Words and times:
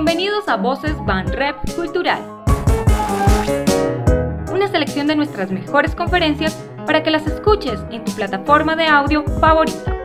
Bienvenidos 0.00 0.46
a 0.46 0.56
Voces 0.56 0.94
Van 1.06 1.26
Rep 1.26 1.56
Cultural. 1.74 2.22
Una 4.52 4.68
selección 4.68 5.08
de 5.08 5.16
nuestras 5.16 5.50
mejores 5.50 5.96
conferencias 5.96 6.56
para 6.86 7.02
que 7.02 7.10
las 7.10 7.26
escuches 7.26 7.80
en 7.90 8.04
tu 8.04 8.12
plataforma 8.12 8.76
de 8.76 8.86
audio 8.86 9.24
favorita. 9.40 9.96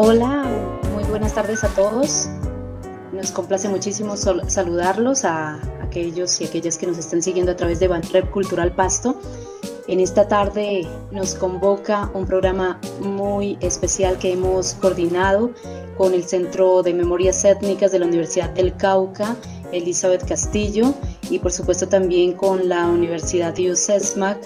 Hola, 0.00 0.44
muy 0.92 1.04
buenas 1.04 1.32
tardes 1.32 1.62
a 1.62 1.68
todos. 1.68 2.28
Nos 3.12 3.30
complace 3.30 3.68
muchísimo 3.68 4.16
saludarlos 4.16 5.24
a 5.24 5.60
aquellos 5.84 6.40
y 6.40 6.46
aquellas 6.46 6.76
que 6.76 6.88
nos 6.88 6.98
están 6.98 7.22
siguiendo 7.22 7.52
a 7.52 7.56
través 7.56 7.78
de 7.78 7.86
Banrep 7.86 8.28
Cultural 8.32 8.72
Pasto. 8.72 9.20
En 9.86 10.00
esta 10.00 10.26
tarde 10.26 10.86
nos 11.10 11.34
convoca 11.34 12.10
un 12.14 12.24
programa 12.24 12.80
muy 13.00 13.58
especial 13.60 14.18
que 14.18 14.32
hemos 14.32 14.72
coordinado 14.74 15.50
con 15.98 16.14
el 16.14 16.24
Centro 16.24 16.82
de 16.82 16.94
Memorias 16.94 17.44
Étnicas 17.44 17.92
de 17.92 17.98
la 17.98 18.06
Universidad 18.06 18.48
del 18.50 18.74
Cauca, 18.76 19.36
Elizabeth 19.72 20.26
Castillo, 20.26 20.94
y 21.28 21.38
por 21.38 21.52
supuesto 21.52 21.86
también 21.86 22.32
con 22.32 22.66
la 22.66 22.86
Universidad 22.86 23.54
UCESMAC, 23.58 24.38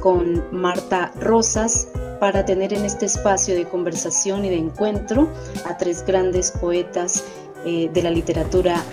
con 0.00 0.42
Marta 0.50 1.12
Rosas, 1.20 1.88
para 2.18 2.46
tener 2.46 2.72
en 2.72 2.86
este 2.86 3.04
espacio 3.04 3.54
de 3.54 3.68
conversación 3.68 4.46
y 4.46 4.48
de 4.48 4.56
encuentro 4.56 5.28
a 5.66 5.76
tres 5.76 6.02
grandes 6.06 6.50
poetas 6.52 7.22
eh, 7.64 7.90
de 7.92 8.02
la 8.02 8.10
literatura 8.10 8.84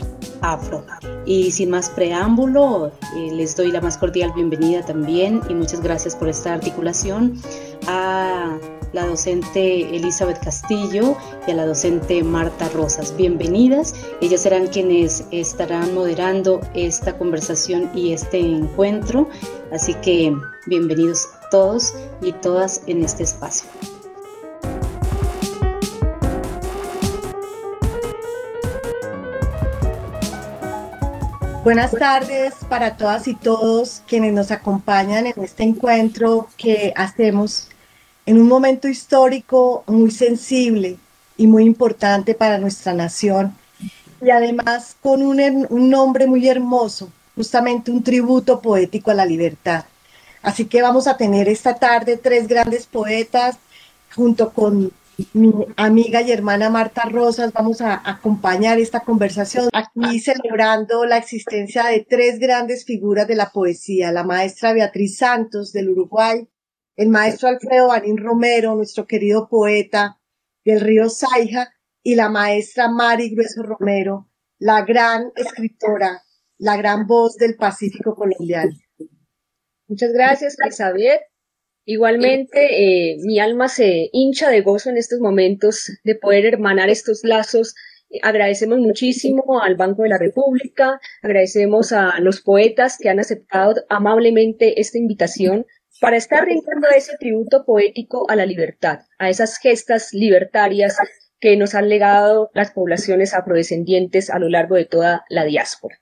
afro. 0.42 0.86
Y 1.26 1.52
sin 1.52 1.70
más 1.70 1.90
preámbulo, 1.90 2.92
eh, 3.16 3.32
les 3.32 3.56
doy 3.56 3.72
la 3.72 3.82
más 3.82 3.98
cordial 3.98 4.32
bienvenida 4.36 4.84
también 4.86 5.42
y 5.50 5.54
muchas 5.54 5.82
gracias 5.82 6.16
por 6.16 6.28
esta 6.28 6.54
articulación 6.54 7.40
a 7.88 8.58
la 8.94 9.06
docente 9.08 9.96
Elizabeth 9.96 10.40
Castillo 10.44 11.18
y 11.48 11.52
a 11.52 11.56
la 11.56 11.66
docente 11.66 12.24
Marta 12.24 12.70
Rosas. 12.70 13.16
Bienvenidas. 13.18 13.96
Ellas 14.22 14.42
serán 14.42 14.68
quienes 14.68 15.26
estarán 15.32 15.94
moderando 15.94 16.62
esta 16.74 17.18
conversación 17.18 17.90
y 17.96 18.14
este 18.14 18.40
encuentro. 18.40 19.28
Así 19.72 19.94
que 19.96 20.36
bienvenidos 20.68 21.28
todos 21.50 21.94
y 22.22 22.34
todas 22.34 22.82
en 22.88 23.04
este 23.04 23.24
espacio. 23.24 23.68
Buenas 31.64 31.92
tardes 31.92 32.56
para 32.68 32.98
todas 32.98 33.26
y 33.30 33.36
todos 33.36 34.04
quienes 34.06 34.34
nos 34.34 34.52
acompañan 34.52 35.28
en 35.28 35.42
este 35.42 35.64
encuentro 35.64 36.50
que 36.58 36.92
hacemos 36.94 37.70
en 38.26 38.42
un 38.42 38.50
momento 38.50 38.90
histórico 38.90 39.86
muy 39.88 40.12
sensible 40.12 40.98
y 41.38 41.48
muy 41.48 41.64
importante 41.64 42.36
para 42.36 42.58
nuestra 42.58 42.94
nación 42.94 43.56
y 44.22 44.30
además 44.30 44.98
con 45.02 45.24
un, 45.24 45.66
un 45.70 45.90
nombre 45.90 46.28
muy 46.28 46.50
hermoso, 46.50 47.10
justamente 47.34 47.92
un 47.92 48.04
tributo 48.04 48.60
poético 48.60 49.12
a 49.12 49.14
la 49.14 49.26
libertad. 49.26 49.86
Así 50.42 50.66
que 50.66 50.82
vamos 50.82 51.08
a 51.08 51.16
tener 51.16 51.48
esta 51.48 51.76
tarde 51.76 52.18
tres 52.18 52.50
grandes 52.50 52.88
poetas 52.88 53.56
junto 54.14 54.52
con 54.52 54.92
mi 55.34 55.54
amiga 55.78 56.22
y 56.22 56.32
hermana 56.32 56.70
Marta 56.70 57.04
Rosas, 57.04 57.54
vamos 57.54 57.82
a 57.82 58.02
acompañar 58.10 58.80
esta 58.80 59.02
conversación 59.02 59.70
aquí 59.74 60.20
celebrando 60.20 61.06
la 61.06 61.18
existencia 61.18 61.86
de 61.86 62.06
tres 62.08 62.40
grandes 62.40 62.86
figuras 62.86 63.28
de 63.28 63.36
la 63.36 63.52
poesía, 63.52 64.12
la 64.12 64.24
maestra 64.24 64.74
Beatriz 64.74 65.18
Santos 65.18 65.72
del 65.72 65.90
Uruguay, 65.90 66.48
el 66.96 67.10
maestro 67.10 67.50
Alfredo 67.50 67.88
Banín 67.88 68.18
Romero, 68.18 68.76
nuestro 68.76 69.06
querido 69.06 69.48
poeta 69.50 70.20
del 70.64 70.82
río 70.82 71.10
Saija, 71.10 71.74
y 72.04 72.16
la 72.16 72.30
maestra 72.30 72.90
Mari 72.90 73.30
Grueso 73.34 73.64
Romero, 73.64 74.30
la 74.60 74.84
gran 74.84 75.32
escritora, 75.36 76.22
la 76.58 76.76
gran 76.76 77.08
voz 77.08 77.38
del 77.38 77.56
Pacífico 77.56 78.14
colombiano. 78.14 78.74
Muchas 79.88 80.12
gracias, 80.12 80.58
Elizabeth. 80.60 81.22
Igualmente, 81.86 83.12
eh, 83.12 83.18
mi 83.24 83.40
alma 83.40 83.68
se 83.68 84.10
hincha 84.14 84.50
de 84.50 84.62
gozo 84.62 84.90
en 84.90 84.98
estos 84.98 85.20
momentos 85.20 85.92
de 86.04 86.16
poder 86.16 86.46
hermanar 86.46 86.90
estos 86.90 87.22
lazos. 87.24 87.76
Agradecemos 88.22 88.80
muchísimo 88.80 89.62
al 89.62 89.76
Banco 89.76 90.04
de 90.04 90.10
la 90.10 90.18
República, 90.18 91.00
agradecemos 91.22 91.92
a 91.92 92.20
los 92.20 92.42
poetas 92.42 92.98
que 92.98 93.10
han 93.10 93.20
aceptado 93.20 93.84
amablemente 93.90 94.80
esta 94.80 94.98
invitación 94.98 95.66
para 96.00 96.18
estar 96.18 96.46
rindiendo 96.46 96.88
ese 96.96 97.18
tributo 97.18 97.66
poético 97.66 98.30
a 98.30 98.36
la 98.36 98.46
libertad, 98.46 99.00
a 99.18 99.30
esas 99.30 99.58
gestas 99.58 100.14
libertarias 100.14 100.98
que 101.40 101.58
nos 101.58 101.76
han 101.76 101.90
legado 101.90 102.50
las 102.54 102.72
poblaciones 102.72 103.34
afrodescendientes 103.34 104.30
a 104.30 104.40
lo 104.40 104.48
largo 104.48 104.76
de 104.76 104.86
toda 104.86 105.26
la 105.30 105.44
diáspora. 105.44 105.98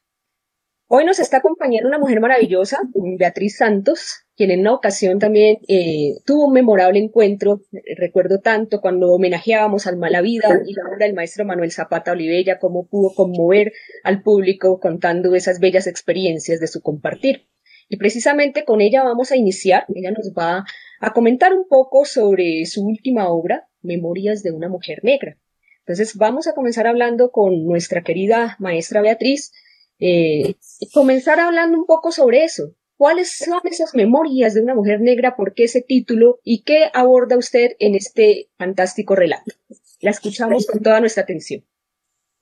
Hoy 0.88 1.06
nos 1.06 1.20
está 1.20 1.38
acompañando 1.38 1.88
una 1.88 2.00
mujer 2.00 2.20
maravillosa, 2.20 2.82
Beatriz 2.94 3.58
Santos, 3.58 4.26
quien 4.42 4.50
en 4.50 4.62
una 4.62 4.74
ocasión 4.74 5.20
también 5.20 5.60
eh, 5.68 6.16
tuvo 6.26 6.48
un 6.48 6.54
memorable 6.54 6.98
encuentro, 6.98 7.62
recuerdo 7.96 8.40
tanto 8.40 8.82
cuando 8.82 9.12
homenajeábamos 9.14 9.86
al 9.86 9.98
Malavida 9.98 10.64
y 10.66 10.74
la 10.74 10.82
obra 10.88 11.06
del 11.06 11.14
maestro 11.14 11.46
Manuel 11.46 11.72
Zapata 11.72 12.12
Olivella, 12.12 12.58
cómo 12.58 12.88
pudo 12.88 13.14
conmover 13.14 13.72
al 14.04 14.24
público 14.24 14.80
contando 14.80 15.36
esas 15.36 15.60
bellas 15.60 15.86
experiencias 15.86 16.60
de 16.60 16.66
su 16.66 16.82
compartir. 16.82 17.50
Y 17.88 17.98
precisamente 17.98 18.66
con 18.66 18.82
ella 18.82 19.04
vamos 19.04 19.32
a 19.32 19.38
iniciar, 19.38 19.86
ella 19.94 20.10
nos 20.10 20.34
va 20.36 20.66
a 21.00 21.14
comentar 21.14 21.54
un 21.54 21.68
poco 21.68 22.04
sobre 22.06 22.66
su 22.66 22.84
última 22.84 23.30
obra, 23.30 23.68
Memorias 23.84 24.42
de 24.42 24.50
una 24.50 24.70
mujer 24.70 25.02
negra. 25.04 25.38
Entonces 25.82 26.18
vamos 26.18 26.48
a 26.48 26.56
comenzar 26.56 26.88
hablando 26.88 27.30
con 27.30 27.64
nuestra 27.64 28.02
querida 28.02 28.56
maestra 28.58 29.02
Beatriz, 29.02 29.52
eh, 30.00 30.56
comenzar 30.96 31.40
hablando 31.40 31.78
un 31.78 31.86
poco 31.86 32.12
sobre 32.12 32.44
eso. 32.44 32.74
¿Cuáles 33.02 33.36
son 33.36 33.62
esas 33.64 33.96
memorias 33.96 34.54
de 34.54 34.62
una 34.62 34.76
mujer 34.76 35.02
negra? 35.02 35.36
¿Por 35.36 35.56
qué 35.56 35.64
ese 35.64 35.82
título? 35.82 36.38
¿Y 36.44 36.62
qué 36.62 36.92
aborda 36.94 37.36
usted 37.36 37.70
en 37.80 37.96
este 37.96 38.52
fantástico 38.60 39.16
relato? 39.16 39.56
La 40.02 40.12
escuchamos 40.12 40.68
con 40.68 40.84
toda 40.84 41.00
nuestra 41.00 41.24
atención. 41.24 41.66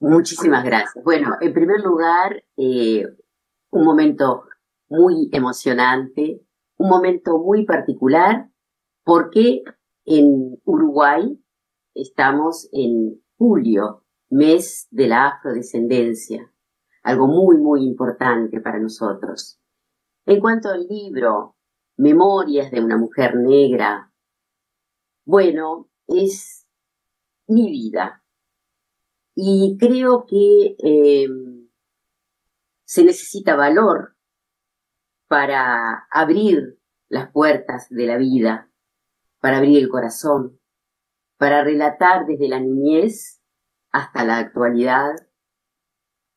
Muchísimas 0.01 0.65
gracias. 0.65 1.01
Bueno, 1.01 1.37
en 1.39 1.53
primer 1.53 1.79
lugar, 1.79 2.43
eh, 2.57 3.05
un 3.69 3.85
momento 3.85 4.43
muy 4.89 5.29
emocionante, 5.31 6.41
un 6.75 6.89
momento 6.89 7.37
muy 7.37 7.63
particular, 7.63 8.49
porque 9.05 9.63
en 10.03 10.59
Uruguay 10.65 11.41
estamos 11.95 12.67
en 12.73 13.23
julio, 13.37 14.03
mes 14.29 14.89
de 14.91 15.07
la 15.07 15.27
afrodescendencia 15.27 16.51
algo 17.03 17.27
muy, 17.27 17.57
muy 17.57 17.83
importante 17.83 18.59
para 18.61 18.79
nosotros. 18.79 19.58
En 20.29 20.39
cuanto 20.39 20.69
al 20.69 20.85
libro 20.87 21.55
Memorias 21.97 22.69
de 22.69 22.81
una 22.81 22.97
mujer 22.97 23.35
negra, 23.35 24.13
bueno, 25.25 25.89
es 26.05 26.67
mi 27.47 27.71
vida. 27.71 28.23
Y 29.33 29.75
creo 29.79 30.27
que 30.27 30.75
em, 30.77 31.67
se 32.85 33.03
necesita 33.03 33.55
valor 33.55 34.17
para 35.27 36.05
abrir 36.11 36.79
las 37.07 37.31
puertas 37.31 37.87
de 37.89 38.05
la 38.05 38.17
vida, 38.17 38.71
para 39.39 39.57
abrir 39.57 39.79
el 39.79 39.89
corazón, 39.89 40.59
para 41.37 41.63
relatar 41.63 42.27
desde 42.27 42.49
la 42.49 42.59
niñez 42.59 43.41
hasta 43.89 44.23
la 44.25 44.37
actualidad 44.37 45.09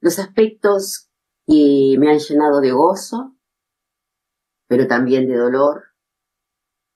los 0.01 0.19
aspectos 0.19 1.11
que 1.47 1.97
me 1.99 2.11
han 2.11 2.21
llenado 2.21 2.63
de 2.63 2.73
gozo, 2.73 3.37
pero 4.73 4.87
también 4.87 5.29
de 5.29 5.37
dolor, 5.37 5.83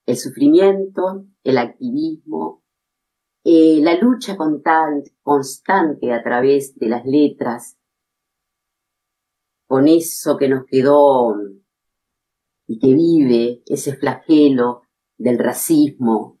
el 0.07 0.17
sufrimiento, 0.17 1.27
el 1.43 1.59
activismo, 1.59 2.63
eh, 3.43 3.81
la 3.83 3.93
lucha 3.99 4.35
constante 4.35 6.11
a 6.11 6.23
través 6.23 6.73
de 6.79 6.87
las 6.87 7.05
letras, 7.05 7.77
con 9.67 9.87
eso 9.87 10.37
que 10.37 10.49
nos 10.49 10.65
quedó 10.65 11.35
y 12.65 12.79
que 12.79 12.95
vive 12.95 13.61
ese 13.67 13.95
flagelo 13.95 14.81
del 15.19 15.37
racismo, 15.37 16.39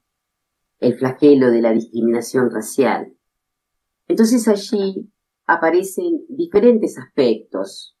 el 0.79 0.97
flagelo 0.97 1.51
de 1.51 1.61
la 1.61 1.71
discriminación 1.71 2.49
racial. 2.49 3.15
Entonces 4.07 4.47
allí 4.47 5.07
aparecen 5.45 6.25
diferentes 6.29 6.97
aspectos. 6.97 7.95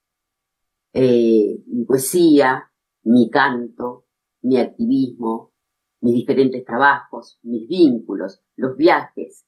Eh, 0.91 1.59
poesía, 1.85 2.71
mi 3.07 3.29
canto, 3.29 4.05
mi 4.41 4.57
activismo, 4.57 5.53
mis 6.01 6.13
diferentes 6.13 6.63
trabajos, 6.65 7.39
mis 7.41 7.67
vínculos, 7.67 8.41
los 8.55 8.75
viajes, 8.75 9.45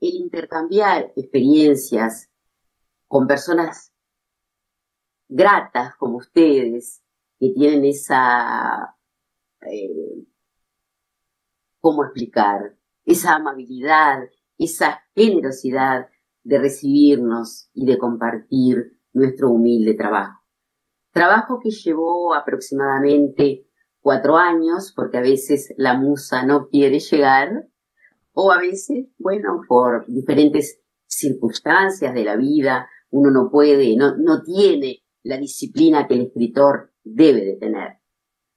el 0.00 0.14
intercambiar 0.14 1.12
experiencias 1.16 2.30
con 3.06 3.26
personas 3.26 3.92
gratas 5.28 5.94
como 5.96 6.16
ustedes, 6.16 7.02
que 7.38 7.50
tienen 7.50 7.84
esa, 7.84 8.96
eh, 9.60 10.26
¿cómo 11.80 12.04
explicar? 12.04 12.76
Esa 13.04 13.36
amabilidad, 13.36 14.28
esa 14.58 15.02
generosidad 15.14 16.08
de 16.42 16.58
recibirnos 16.58 17.70
y 17.74 17.86
de 17.86 17.96
compartir 17.96 18.98
nuestro 19.12 19.50
humilde 19.50 19.94
trabajo. 19.94 20.37
Trabajo 21.12 21.58
que 21.62 21.70
llevó 21.70 22.34
aproximadamente 22.34 23.66
cuatro 24.00 24.36
años, 24.36 24.92
porque 24.94 25.18
a 25.18 25.22
veces 25.22 25.74
la 25.76 25.94
musa 25.98 26.44
no 26.44 26.68
quiere 26.68 27.00
llegar, 27.00 27.68
o 28.32 28.52
a 28.52 28.58
veces, 28.58 29.06
bueno, 29.18 29.62
por 29.66 30.06
diferentes 30.06 30.80
circunstancias 31.06 32.14
de 32.14 32.24
la 32.24 32.36
vida, 32.36 32.88
uno 33.10 33.30
no 33.30 33.50
puede, 33.50 33.96
no, 33.96 34.16
no 34.16 34.42
tiene 34.42 35.02
la 35.22 35.38
disciplina 35.38 36.06
que 36.06 36.14
el 36.14 36.20
escritor 36.22 36.92
debe 37.02 37.44
de 37.44 37.56
tener. 37.56 37.98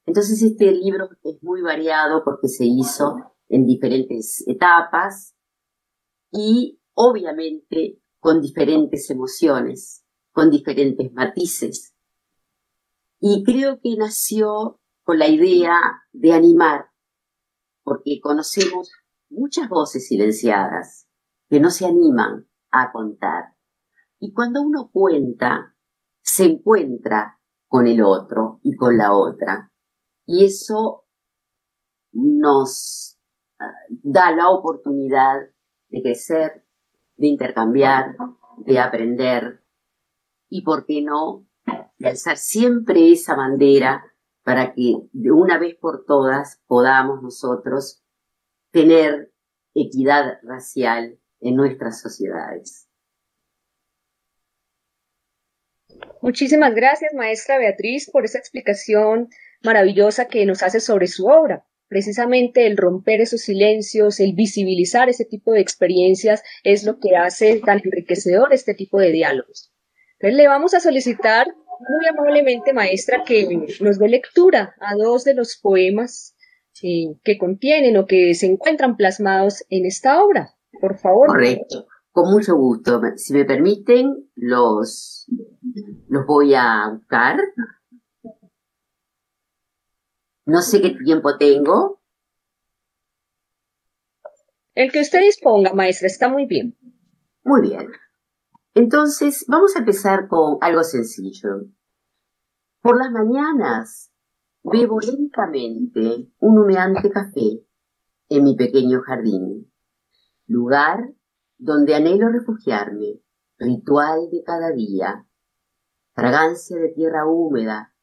Entonces 0.06 0.42
este 0.42 0.72
libro 0.72 1.10
es 1.24 1.42
muy 1.42 1.62
variado 1.62 2.24
porque 2.24 2.48
se 2.48 2.66
hizo 2.66 3.16
en 3.50 3.66
diferentes 3.66 4.44
etapas 4.48 5.36
y 6.32 6.82
obviamente 6.94 8.00
con 8.20 8.42
diferentes 8.42 9.10
emociones, 9.10 10.06
con 10.32 10.50
diferentes 10.50 11.12
matices. 11.14 11.91
Y 13.24 13.44
creo 13.44 13.80
que 13.80 13.96
nació 13.98 14.80
con 15.04 15.20
la 15.20 15.28
idea 15.28 15.80
de 16.12 16.34
animar, 16.34 16.88
porque 17.84 18.20
conocemos 18.20 18.92
muchas 19.30 19.70
voces 19.70 20.08
silenciadas 20.08 21.08
que 21.48 21.60
no 21.60 21.70
se 21.70 21.86
animan 21.86 22.50
a 22.72 22.92
contar. 22.92 23.56
Y 24.20 24.34
cuando 24.34 24.64
uno 24.64 24.90
cuenta, 24.92 25.76
se 26.24 26.46
encuentra 26.46 27.40
con 27.68 27.86
el 27.86 28.02
otro 28.02 28.60
y 28.64 28.76
con 28.76 28.98
la 28.98 29.14
otra. 29.14 29.72
Y 30.26 30.44
eso 30.44 31.06
nos 32.12 33.20
ah, 33.60 33.72
da 33.90 34.36
la 34.36 34.50
oportunidad 34.50 35.42
de 35.90 36.02
crecer, 36.02 36.66
de 37.18 37.28
intercambiar, 37.28 38.18
de 38.66 38.80
aprender 38.80 39.64
y, 40.50 40.64
¿por 40.64 40.88
qué 40.88 41.04
no?, 41.04 41.46
de 41.98 42.10
alzar 42.10 42.38
siempre 42.38 43.12
esa 43.12 43.36
bandera 43.36 44.04
para 44.44 44.74
que 44.74 44.96
de 45.12 45.32
una 45.32 45.58
vez 45.60 45.76
por 45.76 46.06
todas 46.06 46.62
podamos 46.68 47.22
nosotros 47.22 48.04
tener 48.72 49.32
equidad 49.76 50.40
racial 50.44 51.20
en 51.40 51.56
nuestras 51.56 52.02
sociedades. 52.02 52.88
Muchísimas 56.22 56.74
gracias, 56.74 57.14
maestra 57.14 57.58
Beatriz, 57.58 58.10
por 58.10 58.26
esa 58.26 58.40
explicación 58.40 59.30
maravillosa 59.64 60.26
que 60.26 60.46
nos 60.46 60.64
hace 60.64 60.80
sobre 60.80 61.08
su 61.08 61.28
obra. 61.28 61.66
Precisamente 61.88 62.68
el 62.68 62.78
romper 62.78 63.22
esos 63.22 63.42
silencios, 63.42 64.20
el 64.20 64.34
visibilizar 64.34 65.10
ese 65.10 65.26
tipo 65.26 65.52
de 65.52 65.62
experiencias 65.62 66.42
es 66.64 66.84
lo 66.84 67.00
que 67.00 67.16
hace 67.16 67.60
tan 67.60 67.82
enriquecedor 67.84 68.54
este 68.54 68.74
tipo 68.74 69.00
de 69.00 69.12
diálogos. 69.12 69.71
Entonces 70.22 70.38
le 70.38 70.48
vamos 70.48 70.76
a 70.76 70.80
solicitar 70.80 71.48
muy 71.48 72.06
amablemente, 72.08 72.74
maestra, 72.74 73.24
que 73.26 73.66
nos 73.80 73.98
dé 73.98 74.08
lectura 74.08 74.76
a 74.80 74.94
dos 74.94 75.24
de 75.24 75.34
los 75.34 75.58
poemas 75.58 76.36
eh, 76.84 77.16
que 77.24 77.40
contienen 77.40 77.98
o 77.98 78.06
que 78.06 78.36
se 78.36 78.46
encuentran 78.46 78.98
plasmados 78.98 79.66
en 79.70 79.88
esta 79.88 80.24
obra. 80.24 80.54
Por 80.80 81.00
favor. 81.00 81.28
Correcto. 81.28 81.88
Con 82.12 82.32
mucho 82.32 82.56
gusto. 82.56 83.02
Si 83.16 83.34
me 83.34 83.46
permiten, 83.46 84.30
los, 84.36 85.26
los 86.08 86.26
voy 86.28 86.54
a 86.54 86.92
buscar. 86.94 87.40
No 90.46 90.62
sé 90.62 90.84
qué 90.84 90.92
tiempo 91.04 91.36
tengo. 91.40 92.00
El 94.76 94.92
que 94.92 95.02
usted 95.02 95.22
disponga, 95.22 95.74
maestra, 95.74 96.06
está 96.06 96.30
muy 96.30 96.46
bien. 96.46 96.78
Muy 97.44 97.62
bien. 97.62 97.88
Entonces, 98.74 99.44
vamos 99.50 99.76
a 99.76 99.80
empezar 99.80 100.30
con 100.30 100.58
algo 100.62 100.84
sencillo. 100.84 101.66
Por 102.82 102.98
las 102.98 103.12
mañanas 103.12 104.14
bebo 104.64 105.00
lentamente 105.02 106.32
un 106.40 106.58
humeante 106.58 107.10
café 107.12 107.66
en 108.30 108.44
mi 108.44 108.56
pequeño 108.56 109.02
jardín, 109.02 109.70
lugar 110.48 111.14
donde 111.58 111.96
anhelo 111.96 112.30
refugiarme, 112.30 113.22
ritual 113.58 114.30
de 114.32 114.42
cada 114.44 114.72
día, 114.72 115.28
fragancia 116.14 116.78
de 116.78 116.90
tierra 116.90 117.28
húmeda, 117.28 117.94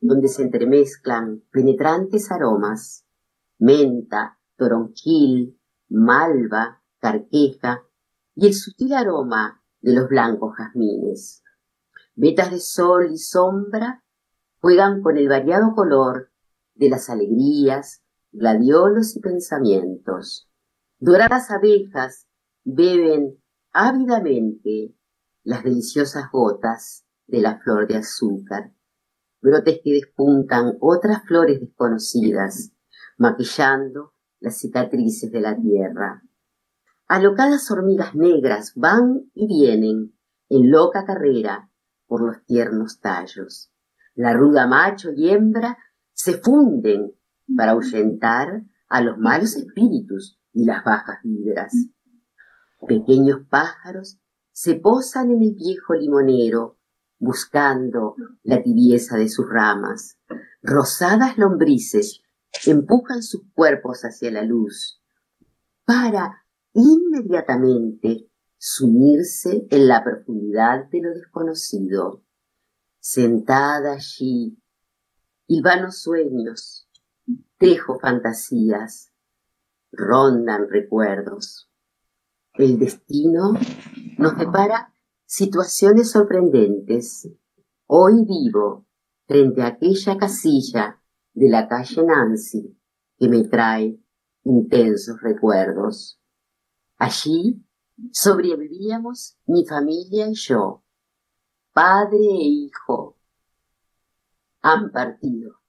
donde 0.00 0.26
se 0.26 0.42
entremezclan 0.42 1.44
penetrantes 1.52 2.32
aromas, 2.32 3.06
menta, 3.58 4.40
toronjil, 4.56 5.56
malva, 5.88 6.82
carqueja 6.98 7.84
y 8.34 8.48
el 8.48 8.54
sutil 8.54 8.92
aroma 8.92 9.62
de 9.86 9.92
los 9.92 10.08
blancos 10.08 10.56
jazmines. 10.58 11.44
Vetas 12.16 12.50
de 12.50 12.58
sol 12.58 13.12
y 13.12 13.18
sombra 13.18 14.02
juegan 14.60 15.00
con 15.00 15.16
el 15.16 15.28
variado 15.28 15.76
color 15.76 16.32
de 16.74 16.90
las 16.90 17.08
alegrías, 17.08 18.02
gladiolos 18.32 19.14
y 19.14 19.20
pensamientos. 19.20 20.50
Doradas 20.98 21.52
abejas 21.52 22.26
beben 22.64 23.40
ávidamente 23.72 24.92
las 25.44 25.62
deliciosas 25.62 26.32
gotas 26.32 27.06
de 27.28 27.42
la 27.42 27.60
flor 27.60 27.86
de 27.86 27.98
azúcar, 27.98 28.72
brotes 29.40 29.78
que 29.84 29.92
despuntan 29.92 30.76
otras 30.80 31.22
flores 31.28 31.60
desconocidas, 31.60 32.72
maquillando 33.18 34.14
las 34.40 34.58
cicatrices 34.58 35.30
de 35.30 35.40
la 35.40 35.56
tierra. 35.56 36.24
Alocadas 37.08 37.70
hormigas 37.70 38.16
negras 38.16 38.72
van 38.74 39.30
y 39.32 39.46
vienen 39.46 40.12
en 40.48 40.70
loca 40.72 41.04
carrera 41.04 41.70
por 42.08 42.20
los 42.20 42.44
tiernos 42.44 42.98
tallos. 42.98 43.70
La 44.16 44.32
ruda 44.32 44.66
macho 44.66 45.12
y 45.12 45.30
hembra 45.30 45.78
se 46.14 46.38
funden 46.38 47.12
para 47.56 47.72
ahuyentar 47.72 48.64
a 48.88 49.00
los 49.02 49.18
malos 49.18 49.54
espíritus 49.54 50.40
y 50.52 50.64
las 50.64 50.82
bajas 50.82 51.18
vibras. 51.22 51.72
Pequeños 52.88 53.42
pájaros 53.48 54.18
se 54.50 54.74
posan 54.74 55.30
en 55.30 55.42
el 55.42 55.54
viejo 55.54 55.94
limonero 55.94 56.76
buscando 57.20 58.16
la 58.42 58.64
tibieza 58.64 59.16
de 59.16 59.28
sus 59.28 59.48
ramas. 59.48 60.18
Rosadas 60.60 61.38
lombrices 61.38 62.22
empujan 62.66 63.22
sus 63.22 63.42
cuerpos 63.54 64.02
hacia 64.02 64.32
la 64.32 64.42
luz 64.42 65.00
para 65.84 66.45
inmediatamente 66.76 68.30
sumirse 68.58 69.66
en 69.70 69.88
la 69.88 70.04
profundidad 70.04 70.88
de 70.90 71.00
lo 71.00 71.10
desconocido. 71.14 72.22
Sentada 72.98 73.94
allí, 73.94 74.58
vanos 75.62 76.02
sueños, 76.02 76.88
tejo 77.58 77.98
fantasías, 77.98 79.12
rondan 79.90 80.68
recuerdos. 80.68 81.70
El 82.54 82.78
destino 82.78 83.54
nos 84.18 84.38
depara 84.38 84.92
situaciones 85.24 86.10
sorprendentes. 86.10 87.28
Hoy 87.86 88.24
vivo 88.24 88.86
frente 89.26 89.62
a 89.62 89.68
aquella 89.68 90.18
casilla 90.18 91.00
de 91.32 91.48
la 91.48 91.68
calle 91.68 92.02
Nancy 92.02 92.78
que 93.18 93.28
me 93.28 93.44
trae 93.44 93.98
intensos 94.44 95.20
recuerdos. 95.22 96.20
Allí 96.98 97.62
sobrevivíamos 98.10 99.36
mi 99.46 99.66
familia 99.66 100.28
y 100.28 100.34
yo, 100.34 100.82
padre 101.72 102.18
e 102.18 102.44
hijo. 102.44 103.16
Han 104.62 104.90
partido 104.90 105.60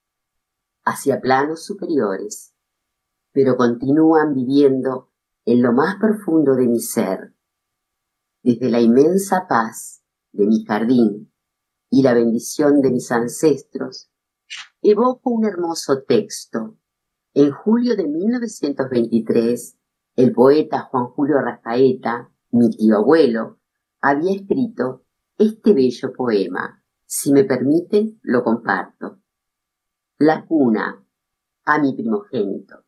hacia 0.84 1.20
planos 1.20 1.64
superiores, 1.64 2.54
pero 3.32 3.56
continúan 3.56 4.34
viviendo 4.34 5.10
en 5.44 5.62
lo 5.62 5.72
más 5.72 5.96
profundo 5.96 6.54
de 6.54 6.66
mi 6.66 6.80
ser, 6.80 7.34
desde 8.42 8.70
la 8.70 8.80
inmensa 8.80 9.46
paz 9.48 10.02
de 10.32 10.46
mi 10.46 10.64
jardín 10.64 11.32
y 11.90 12.02
la 12.02 12.14
bendición 12.14 12.80
de 12.80 12.90
mis 12.90 13.10
ancestros, 13.12 14.10
evoco 14.82 15.30
un 15.30 15.44
hermoso 15.44 16.02
texto. 16.02 16.76
En 17.34 17.50
julio 17.50 17.96
de 17.96 18.06
1923, 18.06 19.77
el 20.18 20.32
poeta 20.32 20.80
Juan 20.80 21.06
Julio 21.10 21.40
Rafaeta, 21.40 22.28
mi 22.50 22.70
tío 22.70 22.96
abuelo, 22.96 23.60
había 24.00 24.34
escrito 24.34 25.04
este 25.38 25.72
bello 25.72 26.12
poema. 26.12 26.82
Si 27.06 27.32
me 27.32 27.44
permiten, 27.44 28.18
lo 28.22 28.42
comparto. 28.42 29.20
La 30.18 30.44
cuna 30.44 31.06
a 31.64 31.78
mi 31.78 31.94
primogénito. 31.94 32.84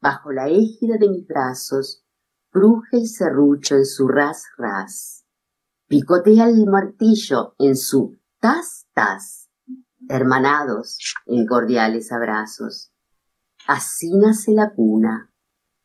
Bajo 0.00 0.30
la 0.30 0.46
égida 0.48 0.96
de 0.96 1.08
mis 1.08 1.26
brazos, 1.26 2.04
cruje 2.50 2.98
el 2.98 3.08
serrucho 3.08 3.74
en 3.74 3.84
su 3.84 4.06
ras 4.06 4.44
ras. 4.56 5.26
Picotea 5.88 6.44
el 6.44 6.66
martillo 6.68 7.56
en 7.58 7.74
su 7.74 8.16
tas 8.38 8.86
tas, 8.94 9.50
hermanados 10.08 10.98
en 11.26 11.48
cordiales 11.48 12.12
abrazos. 12.12 12.92
Así 13.66 14.16
nace 14.16 14.52
la 14.52 14.72
cuna, 14.72 15.33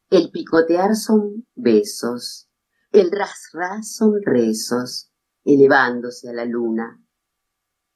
El 0.10 0.32
picotear 0.32 0.96
son 0.96 1.46
besos, 1.54 2.50
el 2.92 3.12
ras-ras 3.12 3.94
son 3.94 4.20
rezos, 4.24 5.12
elevándose 5.46 6.30
a 6.30 6.34
la 6.34 6.46
luna. 6.46 7.00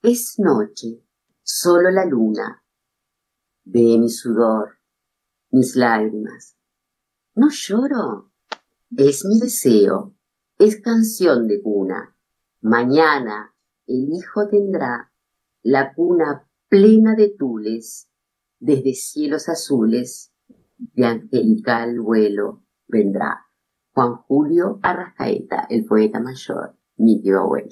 Es 0.04 0.36
noche, 0.38 1.04
solo 1.42 1.90
la 1.90 2.06
luna. 2.06 2.64
Ve 3.64 3.98
mi 3.98 4.10
sudor, 4.10 4.78
mis 5.50 5.76
lágrimas. 5.76 6.56
No 7.34 7.48
lloro, 7.50 8.32
es 8.96 9.26
mi 9.26 9.40
deseo, 9.40 10.16
es 10.60 10.80
canción 10.82 11.48
de 11.48 11.64
cuna. 11.64 12.16
Mañana 12.62 13.56
el 13.88 14.10
hijo 14.12 14.48
tendrá 14.50 15.12
la 15.64 15.96
cuna 15.96 16.48
plena 16.70 17.16
de 17.16 17.30
tules, 17.30 18.08
desde 18.60 18.94
cielos 18.94 19.50
azules, 19.50 20.33
de 20.78 21.06
angelical 21.06 22.00
vuelo 22.00 22.64
vendrá. 22.88 23.46
Juan 23.94 24.16
Julio 24.28 24.80
Arrascaeta, 24.82 25.68
el 25.70 25.86
poeta 25.86 26.20
mayor, 26.20 26.76
mi 26.98 27.22
tío 27.22 27.40
abuelo. 27.40 27.70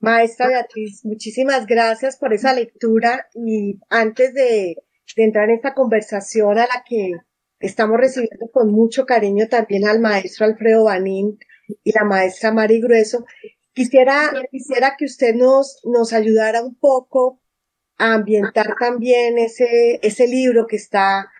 Maestra 0.00 0.46
Beatriz, 0.48 1.04
muchísimas 1.04 1.66
gracias 1.66 2.18
por 2.18 2.32
esa 2.32 2.52
lectura 2.52 3.26
y 3.34 3.80
antes 3.90 4.32
de, 4.32 4.76
entrar 5.16 5.48
en 5.48 5.56
esta 5.56 5.74
conversación 5.74 6.56
a 6.58 6.66
la 6.66 6.84
que 6.88 7.14
estamos 7.58 7.98
recibiendo 7.98 8.48
con 8.52 8.70
mucho 8.70 9.06
cariño 9.06 9.48
también 9.48 9.88
al 9.88 9.98
maestro 9.98 10.46
Alfredo 10.46 10.84
Banín 10.84 11.38
y 11.82 11.92
la 11.92 12.04
maestra 12.04 12.52
Mari 12.52 12.80
Grueso, 12.80 13.24
quisiera, 13.78 14.32
quisiera 14.50 14.94
que 14.98 15.04
usted 15.04 15.34
nos, 15.34 15.80
nos 15.84 16.12
ayudara 16.12 16.62
un 16.62 16.74
poco 16.74 17.40
a 17.96 18.14
ambientar 18.14 18.74
también 18.78 19.38
ese, 19.38 20.00
ese 20.02 20.26
libro 20.26 20.66
que 20.66 20.76
está 20.76 21.30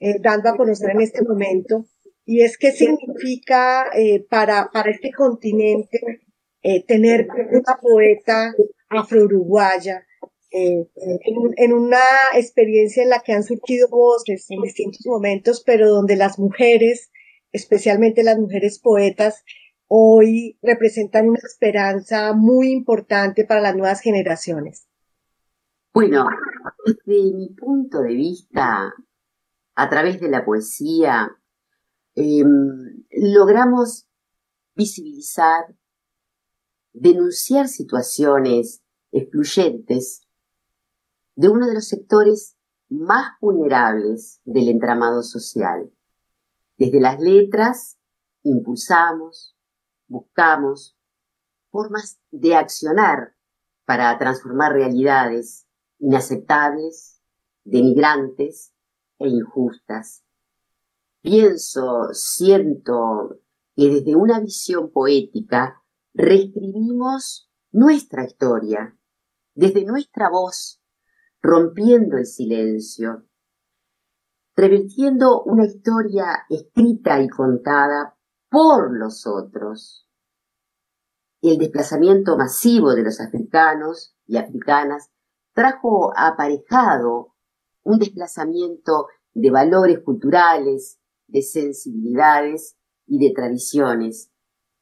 eh, 0.00 0.18
dando 0.20 0.50
a 0.50 0.56
conocer 0.56 0.90
en 0.90 1.00
este 1.00 1.22
momento. 1.22 1.86
Y 2.26 2.42
es 2.42 2.58
qué 2.58 2.72
significa 2.72 3.86
eh, 3.94 4.20
para, 4.28 4.68
para 4.72 4.90
este 4.90 5.10
continente 5.12 6.00
eh, 6.62 6.84
tener 6.84 7.28
una 7.30 7.78
poeta 7.80 8.52
afro-uruguaya 8.90 10.04
en, 10.50 10.88
en, 11.56 11.72
una 11.72 12.02
experiencia 12.34 13.02
en 13.02 13.10
la 13.10 13.20
que 13.20 13.32
han 13.32 13.44
surgido 13.44 13.88
voces 13.88 14.46
en 14.50 14.62
distintos 14.62 15.04
momentos, 15.06 15.62
pero 15.64 15.88
donde 15.88 16.16
las 16.16 16.38
mujeres, 16.38 17.10
especialmente 17.52 18.22
las 18.22 18.38
mujeres 18.38 18.78
poetas, 18.78 19.44
hoy 19.88 20.58
representan 20.62 21.28
una 21.28 21.38
esperanza 21.42 22.32
muy 22.34 22.70
importante 22.70 23.44
para 23.44 23.60
las 23.60 23.76
nuevas 23.76 24.00
generaciones. 24.00 24.88
Bueno, 25.92 26.26
desde 26.84 27.34
mi 27.34 27.48
punto 27.50 28.02
de 28.02 28.14
vista, 28.14 28.92
a 29.74 29.88
través 29.88 30.20
de 30.20 30.28
la 30.28 30.44
poesía, 30.44 31.30
eh, 32.14 32.44
logramos 33.10 34.06
visibilizar, 34.74 35.74
denunciar 36.92 37.68
situaciones 37.68 38.82
excluyentes 39.12 40.26
de 41.34 41.48
uno 41.48 41.66
de 41.66 41.74
los 41.74 41.88
sectores 41.88 42.56
más 42.88 43.32
vulnerables 43.40 44.40
del 44.44 44.68
entramado 44.68 45.22
social. 45.22 45.90
Desde 46.78 47.00
las 47.00 47.20
letras 47.20 47.98
impulsamos, 48.42 49.55
buscamos 50.08 50.96
formas 51.70 52.20
de 52.30 52.54
accionar 52.54 53.34
para 53.84 54.16
transformar 54.18 54.72
realidades 54.72 55.66
inaceptables, 55.98 57.20
denigrantes 57.64 58.72
e 59.18 59.28
injustas. 59.28 60.24
Pienso, 61.22 62.12
siento 62.12 63.40
que 63.74 63.88
desde 63.88 64.16
una 64.16 64.40
visión 64.40 64.90
poética 64.90 65.82
reescribimos 66.14 67.50
nuestra 67.72 68.24
historia, 68.24 68.96
desde 69.54 69.84
nuestra 69.84 70.30
voz, 70.30 70.80
rompiendo 71.42 72.16
el 72.16 72.26
silencio, 72.26 73.26
revirtiendo 74.56 75.42
una 75.42 75.66
historia 75.66 76.46
escrita 76.48 77.20
y 77.20 77.28
contada 77.28 78.15
por 78.56 78.98
los 78.98 79.26
otros. 79.26 80.08
El 81.42 81.58
desplazamiento 81.58 82.38
masivo 82.38 82.94
de 82.94 83.02
los 83.02 83.20
africanos 83.20 84.16
y 84.24 84.38
africanas 84.38 85.10
trajo 85.52 86.10
aparejado 86.16 87.34
un 87.82 87.98
desplazamiento 87.98 89.08
de 89.34 89.50
valores 89.50 89.98
culturales, 89.98 90.98
de 91.26 91.42
sensibilidades 91.42 92.78
y 93.06 93.18
de 93.18 93.34
tradiciones. 93.34 94.32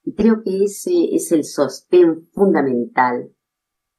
Y 0.05 0.15
creo 0.15 0.45
que 0.45 0.63
ese 0.63 1.13
es 1.13 1.33
el 1.33 1.43
sostén 1.43 2.29
fundamental 2.33 3.35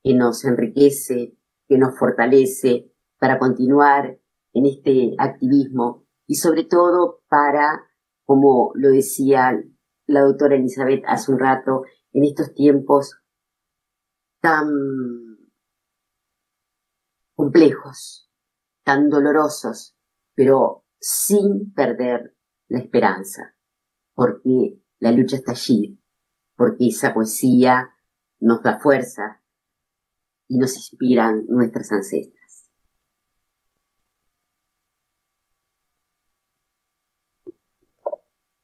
que 0.03 0.13
nos 0.13 0.45
enriquece, 0.45 1.35
que 1.67 1.77
nos 1.77 1.99
fortalece 1.99 2.93
para 3.19 3.39
continuar 3.39 4.21
en 4.53 4.65
este 4.67 5.15
activismo 5.17 6.05
y 6.27 6.35
sobre 6.35 6.63
todo 6.63 7.23
para, 7.27 7.83
como 8.25 8.71
lo 8.75 8.89
decía 8.89 9.53
la 10.07 10.21
doctora 10.21 10.55
Elizabeth 10.55 11.03
hace 11.07 11.31
un 11.31 11.39
rato, 11.39 11.83
en 12.11 12.23
estos 12.23 12.53
tiempos 12.53 13.19
tan 14.39 14.67
complejos, 17.35 18.29
tan 18.83 19.09
dolorosos, 19.09 19.95
pero 20.33 20.85
sin 20.99 21.73
perder 21.73 22.35
la 22.67 22.79
esperanza, 22.79 23.55
porque 24.13 24.79
la 24.99 25.11
lucha 25.11 25.37
está 25.37 25.51
allí, 25.51 25.99
porque 26.55 26.87
esa 26.87 27.13
poesía 27.13 27.89
nos 28.39 28.61
da 28.63 28.79
fuerza 28.79 29.41
y 30.47 30.57
nos 30.57 30.75
inspiran 30.75 31.45
nuestras 31.47 31.91
ancestras. 31.91 32.44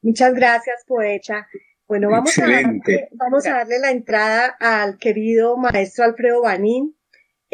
Muchas 0.02 0.34
gracias, 0.34 0.84
poeta. 0.88 1.48
Bueno, 1.88 2.10
vamos 2.10 2.38
a, 2.40 2.46
vamos 3.12 3.46
a 3.46 3.52
darle 3.52 3.80
la 3.80 3.92
entrada 3.92 4.56
al 4.60 4.98
querido 4.98 5.58
maestro 5.58 6.06
Alfredo 6.06 6.42
Banín, 6.42 6.96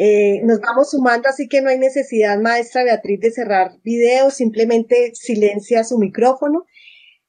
eh, 0.00 0.42
nos 0.44 0.60
vamos 0.60 0.90
sumando, 0.92 1.28
así 1.28 1.48
que 1.48 1.60
no 1.60 1.70
hay 1.70 1.78
necesidad, 1.78 2.38
maestra 2.38 2.84
Beatriz, 2.84 3.18
de 3.18 3.32
cerrar 3.32 3.72
video, 3.82 4.30
simplemente 4.30 5.10
silencia 5.14 5.82
su 5.82 5.98
micrófono. 5.98 6.66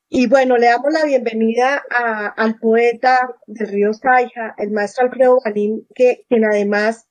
Y 0.08 0.28
bueno, 0.28 0.56
le 0.58 0.68
damos 0.68 0.94
la 0.94 1.04
bienvenida 1.04 1.84
a, 1.90 2.28
al 2.28 2.60
poeta 2.60 3.28
del 3.48 3.68
río 3.70 3.94
Saija, 3.94 4.54
el 4.60 4.70
maestro 4.70 5.06
Alfredo 5.06 5.40
Balín, 5.44 5.88
que, 5.96 6.26
quien 6.30 6.46
además 6.46 7.08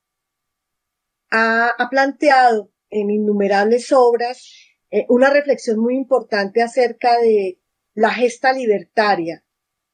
ha, 1.31 1.71
ha, 1.77 1.91
planteado 1.91 2.71
en 2.91 3.11
innumerables 3.11 3.91
obras 3.93 4.45
eh, 4.91 5.07
una 5.09 5.29
reflexión 5.31 5.81
muy 5.81 5.97
importante 5.97 6.63
acerca 6.63 7.19
de 7.21 7.59
la 7.99 8.11
gesta 8.11 8.53
libertaria 8.53 9.45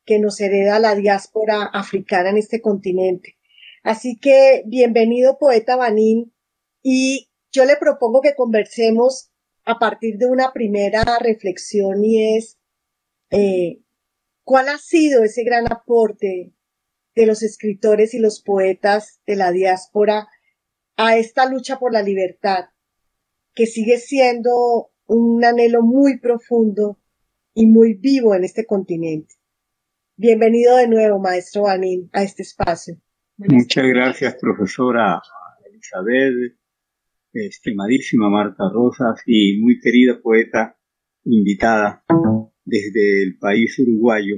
que 0.04 0.18
nos 0.18 0.38
hereda 0.38 0.78
la 0.78 0.94
diáspora 0.94 1.62
africana 1.62 2.28
en 2.28 2.36
este 2.36 2.60
continente. 2.60 3.38
Así 3.82 4.18
que 4.18 4.62
bienvenido, 4.66 5.38
poeta 5.38 5.76
Banín, 5.76 6.34
y 6.82 7.30
yo 7.50 7.64
le 7.64 7.78
propongo 7.78 8.20
que 8.20 8.34
conversemos 8.34 9.30
a 9.64 9.78
partir 9.78 10.18
de 10.18 10.26
una 10.26 10.52
primera 10.52 11.02
reflexión 11.18 12.04
y 12.04 12.36
es 12.36 12.58
eh, 13.30 13.80
cuál 14.42 14.68
ha 14.68 14.76
sido 14.76 15.24
ese 15.24 15.42
gran 15.42 15.72
aporte 15.72 16.52
de 17.14 17.26
los 17.26 17.42
escritores 17.42 18.12
y 18.12 18.18
los 18.18 18.42
poetas 18.42 19.22
de 19.26 19.36
la 19.36 19.50
diáspora 19.50 20.28
a 20.96 21.16
esta 21.16 21.46
lucha 21.46 21.78
por 21.78 21.94
la 21.94 22.02
libertad, 22.02 22.66
que 23.54 23.64
sigue 23.64 23.96
siendo 23.96 24.90
un 25.06 25.42
anhelo 25.42 25.80
muy 25.80 26.20
profundo 26.20 26.98
y 27.54 27.66
muy 27.66 27.94
vivo 27.94 28.34
en 28.34 28.44
este 28.44 28.66
continente. 28.66 29.34
Bienvenido 30.16 30.76
de 30.76 30.88
nuevo, 30.88 31.20
maestro 31.20 31.62
Banín, 31.62 32.10
a 32.12 32.22
este 32.22 32.42
espacio. 32.42 32.96
Muchas 33.36 33.84
gracias, 33.84 34.36
profesora 34.40 35.20
Elizabeth, 35.68 36.56
estimadísima 37.32 38.28
Marta 38.28 38.64
Rosas 38.72 39.22
y 39.26 39.60
muy 39.60 39.80
querida 39.80 40.20
poeta 40.20 40.76
invitada 41.24 42.04
desde 42.64 43.22
el 43.22 43.38
país 43.38 43.78
uruguayo, 43.78 44.36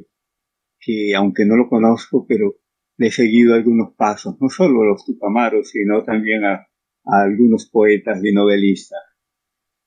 que 0.78 1.14
aunque 1.14 1.44
no 1.46 1.56
lo 1.56 1.68
conozco, 1.68 2.26
pero 2.26 2.56
le 2.98 3.08
he 3.08 3.10
seguido 3.10 3.54
algunos 3.54 3.94
pasos, 3.96 4.36
no 4.40 4.48
solo 4.48 4.82
a 4.82 4.86
los 4.86 5.04
tupamaros, 5.04 5.70
sino 5.70 6.04
también 6.04 6.44
a, 6.44 6.68
algunos 7.04 7.70
poetas 7.70 8.20
y 8.24 8.32
novelistas. 8.32 9.00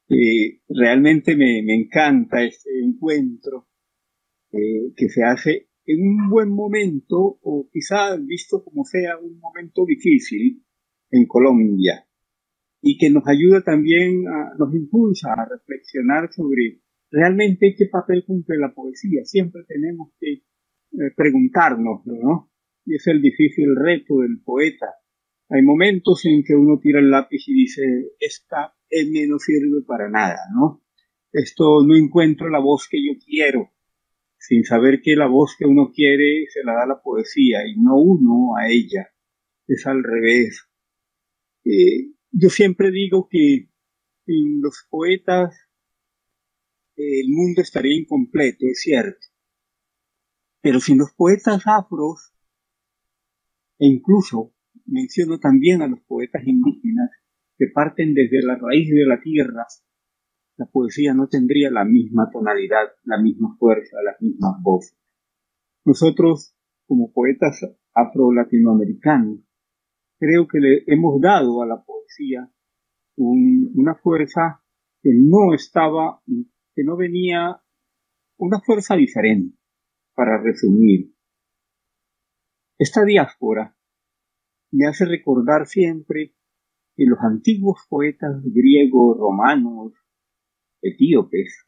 Y 0.09 0.61
realmente 0.67 1.35
me, 1.35 1.61
me 1.63 1.75
encanta 1.75 2.43
este 2.43 2.69
encuentro 2.83 3.67
eh, 4.51 4.91
que 4.95 5.07
se 5.07 5.23
hace 5.23 5.69
en 5.85 6.01
un 6.01 6.29
buen 6.29 6.49
momento, 6.49 7.39
o 7.41 7.69
quizá 7.71 8.15
visto 8.17 8.63
como 8.63 8.83
sea 8.83 9.17
un 9.17 9.39
momento 9.39 9.85
difícil 9.85 10.63
en 11.11 11.25
Colombia, 11.25 12.05
y 12.81 12.97
que 12.97 13.09
nos 13.09 13.27
ayuda 13.27 13.63
también, 13.63 14.27
a, 14.27 14.55
nos 14.57 14.73
impulsa 14.73 15.33
a 15.33 15.47
reflexionar 15.49 16.31
sobre 16.31 16.81
realmente 17.11 17.75
qué 17.77 17.87
papel 17.87 18.23
cumple 18.25 18.57
la 18.57 18.73
poesía. 18.73 19.25
Siempre 19.25 19.63
tenemos 19.67 20.11
que 20.19 20.31
eh, 20.33 21.11
preguntarnos, 21.15 22.05
¿no? 22.05 22.51
Y 22.85 22.95
es 22.95 23.07
el 23.07 23.21
difícil 23.21 23.75
reto 23.75 24.19
del 24.19 24.41
poeta. 24.43 24.87
Hay 25.49 25.61
momentos 25.63 26.25
en 26.25 26.43
que 26.43 26.53
uno 26.53 26.79
tira 26.79 26.99
el 26.99 27.09
lápiz 27.09 27.47
y 27.47 27.53
dice, 27.53 27.81
esta 28.19 28.73
M 28.89 29.27
no 29.27 29.39
sirve 29.39 29.81
para 29.85 30.09
nada, 30.09 30.39
¿no? 30.53 30.83
Esto 31.31 31.85
no 31.85 31.95
encuentro 31.95 32.49
la 32.49 32.59
voz 32.59 32.87
que 32.89 32.97
yo 32.97 33.19
quiero, 33.23 33.71
sin 34.37 34.63
saber 34.63 35.01
que 35.01 35.15
la 35.15 35.27
voz 35.27 35.55
que 35.57 35.65
uno 35.65 35.91
quiere 35.93 36.45
se 36.51 36.63
la 36.63 36.73
da 36.73 36.85
la 36.87 37.01
poesía 37.01 37.67
y 37.67 37.79
no 37.79 37.97
uno 37.97 38.55
a 38.57 38.69
ella. 38.69 39.09
Es 39.67 39.85
al 39.85 40.03
revés. 40.03 40.67
Eh, 41.65 42.13
yo 42.31 42.49
siempre 42.49 42.89
digo 42.91 43.27
que 43.29 43.69
sin 44.25 44.61
los 44.61 44.87
poetas 44.89 45.55
el 46.95 47.29
mundo 47.29 47.61
estaría 47.61 47.97
incompleto, 47.97 48.65
es 48.65 48.81
cierto. 48.81 49.27
Pero 50.61 50.79
sin 50.79 50.97
los 50.97 51.13
poetas 51.13 51.63
afros, 51.65 52.33
e 53.77 53.87
incluso 53.87 54.53
menciono 54.85 55.39
también 55.39 55.81
a 55.81 55.87
los 55.87 56.01
poetas 56.01 56.43
indígenas, 56.45 57.09
que 57.59 57.67
parten 57.67 58.13
desde 58.13 58.41
la 58.41 58.55
raíz 58.55 58.89
de 58.89 59.05
la 59.05 59.19
tierra, 59.19 59.67
la 60.55 60.65
poesía 60.65 61.13
no 61.13 61.27
tendría 61.27 61.69
la 61.69 61.83
misma 61.83 62.29
tonalidad, 62.31 62.87
la 63.03 63.21
misma 63.21 63.57
fuerza, 63.59 63.97
las 64.01 64.19
mismas 64.21 64.61
voces. 64.61 64.97
Nosotros, 65.85 66.55
como 66.87 67.11
poetas 67.11 67.59
afro-latinoamericanos, 67.93 69.41
creo 70.17 70.47
que 70.47 70.59
le 70.59 70.83
hemos 70.87 71.19
dado 71.19 71.61
a 71.61 71.67
la 71.67 71.83
poesía 71.83 72.49
una 73.17 73.95
fuerza 73.95 74.63
que 75.01 75.11
no 75.13 75.53
estaba, 75.53 76.21
que 76.25 76.83
no 76.85 76.95
venía, 76.95 77.61
una 78.37 78.61
fuerza 78.61 78.95
diferente, 78.95 79.57
para 80.13 80.41
resumir. 80.41 81.13
Esta 82.77 83.03
diáspora 83.03 83.75
me 84.71 84.87
hace 84.87 85.03
recordar 85.03 85.67
siempre 85.67 86.35
que 86.99 87.05
los 87.05 87.19
antiguos 87.21 87.79
poetas 87.87 88.43
griegos, 88.43 89.17
romanos, 89.17 89.93
etíopes, 90.81 91.65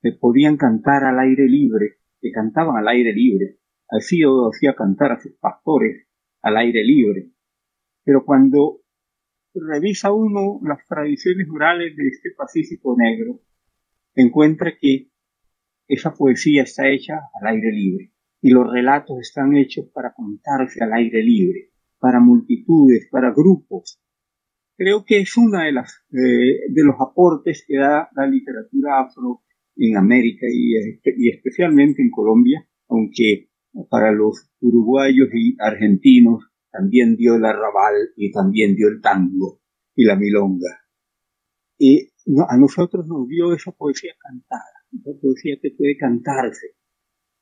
que 0.00 0.12
podían 0.12 0.56
cantar 0.56 1.04
al 1.04 1.18
aire 1.18 1.46
libre, 1.46 1.96
que 2.18 2.30
cantaban 2.30 2.78
al 2.78 2.88
aire 2.88 3.12
libre, 3.12 3.58
así 3.90 4.22
hacía 4.22 4.74
cantar 4.74 5.12
a 5.12 5.20
sus 5.20 5.32
pastores 5.38 6.08
al 6.40 6.56
aire 6.56 6.82
libre, 6.82 7.30
pero 8.04 8.24
cuando 8.24 8.80
revisa 9.52 10.12
uno 10.12 10.60
las 10.62 10.78
tradiciones 10.86 11.46
orales 11.50 11.94
de 11.94 12.08
este 12.08 12.30
Pacífico 12.34 12.96
Negro, 12.96 13.42
encuentra 14.14 14.72
que 14.80 15.10
esa 15.88 16.14
poesía 16.14 16.62
está 16.62 16.88
hecha 16.88 17.20
al 17.38 17.48
aire 17.54 17.70
libre 17.70 18.12
y 18.40 18.48
los 18.48 18.72
relatos 18.72 19.18
están 19.20 19.54
hechos 19.56 19.90
para 19.92 20.14
contarse 20.14 20.82
al 20.82 20.94
aire 20.94 21.22
libre, 21.22 21.70
para 21.98 22.18
multitudes, 22.18 23.08
para 23.10 23.34
grupos. 23.34 24.00
Creo 24.78 25.04
que 25.04 25.18
es 25.18 25.36
una 25.36 25.64
de 25.64 25.72
las 25.72 25.92
de 26.08 26.84
los 26.84 26.94
aportes 27.00 27.64
que 27.66 27.76
da 27.76 28.08
la 28.14 28.26
literatura 28.28 29.00
afro 29.00 29.42
en 29.76 29.96
América 29.96 30.46
y, 30.48 30.74
y 31.16 31.30
especialmente 31.30 32.00
en 32.00 32.10
Colombia, 32.10 32.64
aunque 32.88 33.50
para 33.90 34.12
los 34.12 34.50
uruguayos 34.60 35.28
y 35.34 35.56
argentinos 35.58 36.44
también 36.70 37.16
dio 37.16 37.34
el 37.34 37.44
arrabal 37.44 37.94
y 38.16 38.30
también 38.30 38.76
dio 38.76 38.88
el 38.88 39.00
tango 39.00 39.60
y 39.96 40.04
la 40.04 40.14
milonga. 40.14 40.78
Y 41.76 42.10
a 42.48 42.56
nosotros 42.56 43.06
nos 43.08 43.26
dio 43.26 43.52
esa 43.52 43.72
poesía 43.72 44.12
cantada, 44.20 44.62
esa 44.92 45.18
poesía 45.20 45.56
que 45.60 45.70
puede 45.76 45.96
cantarse, 45.96 46.76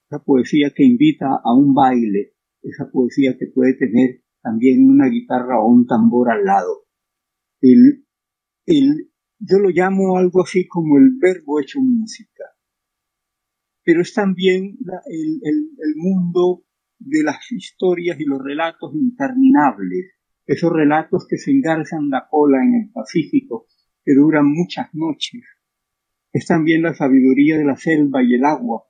esa 0.09 0.23
poesía 0.25 0.73
que 0.75 0.85
invita 0.85 1.27
a 1.45 1.55
un 1.55 1.75
baile, 1.75 2.33
esa 2.63 2.91
poesía 2.91 3.37
que 3.39 3.47
puede 3.47 3.75
tener 3.75 4.23
también 4.43 4.89
una 4.89 5.09
guitarra 5.09 5.61
o 5.61 5.69
un 5.69 5.87
tambor 5.87 6.31
al 6.31 6.45
lado. 6.45 6.86
El, 7.61 8.07
el, 8.67 9.11
yo 9.39 9.59
lo 9.59 9.71
llamo 9.71 10.17
algo 10.17 10.43
así 10.43 10.67
como 10.67 10.99
el 10.99 11.17
verbo 11.19 11.61
hecho 11.61 11.81
música. 11.81 12.45
Pero 13.83 14.03
es 14.03 14.13
también 14.15 14.79
el, 15.07 15.41
el, 15.43 15.71
el 15.79 15.95
mundo 15.97 16.65
de 16.99 17.23
las 17.23 17.51
historias 17.53 18.19
y 18.19 18.25
los 18.25 18.43
relatos 18.43 18.95
interminables, 18.95 20.13
esos 20.47 20.73
relatos 20.73 21.27
que 21.29 21.39
se 21.39 21.51
engarzan 21.51 22.09
la 22.09 22.27
cola 22.29 22.59
en 22.63 22.75
el 22.75 22.91
Pacífico, 22.93 23.67
que 24.05 24.15
duran 24.15 24.47
muchas 24.47 24.89
noches. 24.95 25.43
Es 26.33 26.47
también 26.47 26.83
la 26.83 26.95
sabiduría 26.95 27.59
de 27.59 27.65
la 27.65 27.77
selva 27.77 28.23
y 28.23 28.35
el 28.35 28.45
agua, 28.45 28.85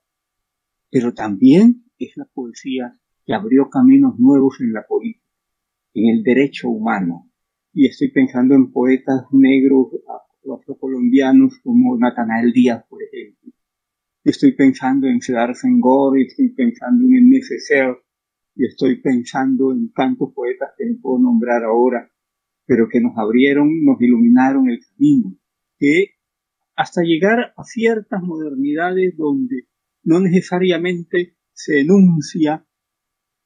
pero 0.90 1.14
también 1.14 1.84
es 1.98 2.12
la 2.16 2.26
poesía 2.26 2.98
que 3.24 3.34
abrió 3.34 3.68
caminos 3.70 4.18
nuevos 4.18 4.60
en 4.60 4.72
la 4.72 4.86
política, 4.86 5.24
en 5.94 6.16
el 6.16 6.22
derecho 6.22 6.68
humano. 6.68 7.30
Y 7.78 7.88
estoy 7.88 8.10
pensando 8.10 8.54
en 8.54 8.72
poetas 8.72 9.26
negros 9.32 9.88
afrocolombianos 10.50 11.60
como 11.62 11.98
Natanael 11.98 12.50
Díaz, 12.50 12.86
por 12.88 13.02
ejemplo, 13.02 13.52
estoy 14.24 14.52
pensando 14.52 15.06
en 15.08 15.20
Cedar 15.20 15.54
Senghor, 15.54 16.18
estoy 16.18 16.54
pensando 16.54 17.04
en 17.04 17.28
Neceser, 17.28 17.98
y 18.54 18.64
estoy 18.64 19.02
pensando 19.02 19.72
en 19.72 19.92
tantos 19.92 20.32
poetas 20.32 20.70
que 20.78 20.86
no 20.86 20.98
puedo 21.02 21.18
nombrar 21.18 21.64
ahora, 21.64 22.10
pero 22.64 22.88
que 22.90 23.02
nos 23.02 23.12
abrieron, 23.18 23.84
nos 23.84 24.00
iluminaron 24.00 24.70
el 24.70 24.80
camino, 24.80 25.36
que 25.78 26.14
hasta 26.76 27.02
llegar 27.02 27.52
a 27.58 27.64
ciertas 27.64 28.22
modernidades 28.22 29.18
donde 29.18 29.68
no 30.02 30.20
necesariamente 30.20 31.36
se 31.52 31.80
enuncia 31.80 32.66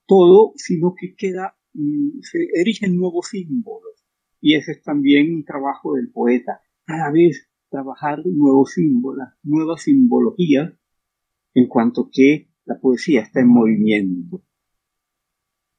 todo, 0.06 0.52
sino 0.54 0.94
que 0.96 1.16
queda, 1.16 1.56
mm, 1.72 2.20
se 2.20 2.38
erigen 2.54 2.94
nuevos 2.96 3.26
símbolos. 3.30 3.89
Y 4.40 4.54
ese 4.54 4.72
es 4.72 4.82
también 4.82 5.34
un 5.34 5.44
trabajo 5.44 5.94
del 5.94 6.10
poeta, 6.10 6.60
cada 6.84 7.10
vez 7.10 7.48
trabajar 7.68 8.18
nuevos 8.24 8.72
símbolos, 8.72 9.28
nuevas 9.42 9.82
simbologías, 9.82 10.72
en 11.54 11.68
cuanto 11.68 12.08
que 12.12 12.50
la 12.64 12.78
poesía 12.80 13.22
está 13.22 13.40
en 13.40 13.48
movimiento. 13.48 14.42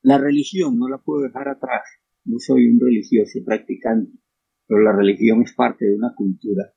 La 0.04 0.18
religión 0.18 0.78
no 0.78 0.88
la 0.88 0.98
puedo 0.98 1.24
dejar 1.24 1.50
atrás, 1.50 1.84
no 2.26 2.40
soy 2.40 2.68
un 2.68 2.80
religioso 2.80 3.40
practicante, 3.46 4.18
pero 4.68 4.82
la 4.82 4.94
religión 4.94 5.42
es 5.44 5.54
parte 5.54 5.86
de 5.86 5.96
una 5.96 6.14
cultura. 6.16 6.74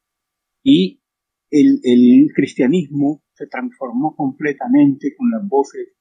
Y 0.63 1.03
el, 1.51 1.81
el 1.83 2.33
cristianismo 2.35 3.23
se 3.33 3.47
transformó 3.47 4.15
completamente 4.17 5.15
con 5.17 5.31
las 5.31 5.47
voces 5.47 5.95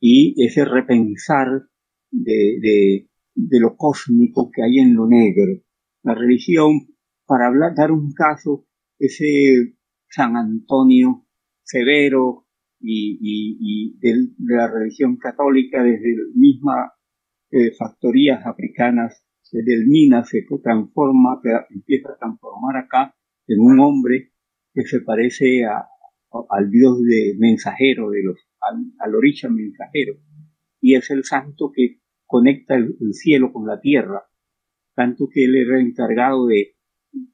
y 0.00 0.34
ese 0.44 0.64
repensar 0.64 1.68
de, 2.10 2.58
de, 2.60 3.08
de 3.36 3.60
lo 3.60 3.76
cósmico 3.76 4.50
que 4.50 4.62
hay 4.62 4.78
en 4.78 4.94
lo 4.94 5.06
negro. 5.06 5.62
La 6.02 6.14
religión 6.14 6.80
para 7.26 7.48
hablar, 7.48 7.74
dar 7.76 7.92
un 7.92 8.12
caso, 8.12 8.66
ese 8.98 9.76
San 10.08 10.36
Antonio 10.36 11.26
severo 11.62 12.46
y, 12.80 13.18
y, 13.20 13.98
de, 13.98 14.30
la 14.38 14.70
religión 14.72 15.16
católica 15.16 15.82
desde 15.82 16.14
mismas 16.34 16.92
eh, 17.50 17.72
factorías 17.76 18.46
africanas, 18.46 19.22
desde 19.52 19.74
el 19.74 19.86
Mina 19.86 20.24
se 20.24 20.44
transforma, 20.62 21.40
empieza 21.70 22.12
a 22.12 22.18
transformar 22.18 22.76
acá 22.76 23.14
en 23.46 23.60
un 23.60 23.78
hombre 23.80 24.32
que 24.72 24.82
se 24.82 25.00
parece 25.00 25.64
a, 25.64 25.86
al 26.50 26.70
dios 26.70 27.02
de 27.02 27.34
mensajero, 27.38 28.10
de 28.10 28.22
los, 28.22 28.38
al, 28.60 28.84
al 28.98 29.14
origen 29.14 29.54
mensajero, 29.54 30.14
y 30.80 30.94
es 30.94 31.10
el 31.10 31.24
santo 31.24 31.70
que 31.74 32.00
conecta 32.26 32.74
el, 32.74 32.96
el 33.00 33.14
cielo 33.14 33.52
con 33.52 33.66
la 33.66 33.80
tierra, 33.80 34.24
tanto 34.94 35.28
que 35.32 35.44
él 35.44 35.56
era 35.56 35.80
encargado 35.80 36.46
de 36.46 36.76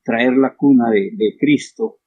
traer 0.04 0.34
la 0.34 0.54
cuna 0.56 0.90
de, 0.90 1.10
de 1.16 1.36
Cristo 1.38 1.98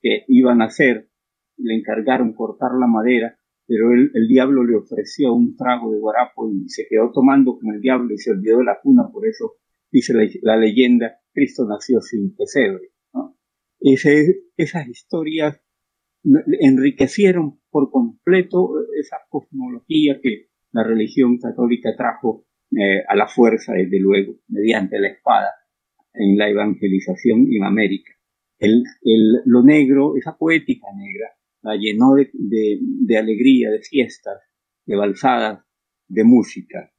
que 0.00 0.24
iban 0.28 0.62
a 0.62 0.66
hacer, 0.66 1.08
le 1.56 1.74
encargaron 1.74 2.32
cortar 2.34 2.70
la 2.78 2.86
madera, 2.86 3.38
pero 3.66 3.92
el, 3.92 4.28
diablo 4.28 4.64
le 4.64 4.76
ofreció 4.76 5.34
un 5.34 5.56
trago 5.56 5.92
de 5.92 5.98
guarapo 5.98 6.50
y 6.50 6.68
se 6.68 6.86
quedó 6.88 7.10
tomando 7.12 7.58
con 7.58 7.74
el 7.74 7.80
diablo 7.80 8.14
y 8.14 8.18
se 8.18 8.30
olvidó 8.30 8.58
de 8.58 8.64
la 8.64 8.80
cuna, 8.80 9.10
por 9.12 9.26
eso 9.26 9.56
dice 9.90 10.14
la, 10.14 10.26
la 10.42 10.56
leyenda, 10.56 11.18
Cristo 11.32 11.66
nació 11.68 12.00
sin 12.00 12.34
pesebre. 12.34 12.92
¿no? 13.12 13.36
Ese, 13.80 14.44
esas 14.56 14.88
historias 14.88 15.60
enriquecieron 16.60 17.60
por 17.70 17.90
completo 17.90 18.70
esa 18.98 19.18
cosmología 19.28 20.18
que 20.22 20.47
la 20.78 20.84
religión 20.84 21.38
católica 21.38 21.96
trajo 21.96 22.46
eh, 22.70 23.02
a 23.08 23.16
la 23.16 23.26
fuerza, 23.26 23.72
desde 23.72 23.98
luego, 23.98 24.36
mediante 24.48 24.98
la 25.00 25.08
espada 25.08 25.50
en 26.14 26.38
la 26.38 26.48
evangelización 26.48 27.46
en 27.50 27.64
América. 27.64 28.12
El, 28.58 28.84
el, 29.02 29.42
lo 29.44 29.62
negro, 29.62 30.16
esa 30.16 30.36
poética 30.36 30.86
negra, 30.96 31.30
la 31.62 31.76
llenó 31.76 32.14
de, 32.14 32.30
de, 32.32 33.18
alegría, 33.18 33.70
de 33.70 33.80
fiestas, 33.80 34.38
de 34.86 34.96
balsadas, 34.96 35.64
de 36.06 36.24
música. 36.24 36.92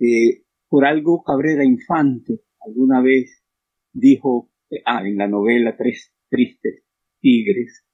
Eh, 0.00 0.44
por 0.68 0.84
algo 0.84 1.22
Cabrera 1.22 1.64
Infante 1.64 2.40
alguna 2.60 3.00
vez 3.00 3.44
dijo, 3.92 4.50
eh, 4.70 4.82
ah, 4.84 5.06
en 5.06 5.16
la 5.16 5.28
novela 5.28 5.76
Tres 5.76 6.12
Tristes 6.28 6.84
Tigres, 7.20 7.84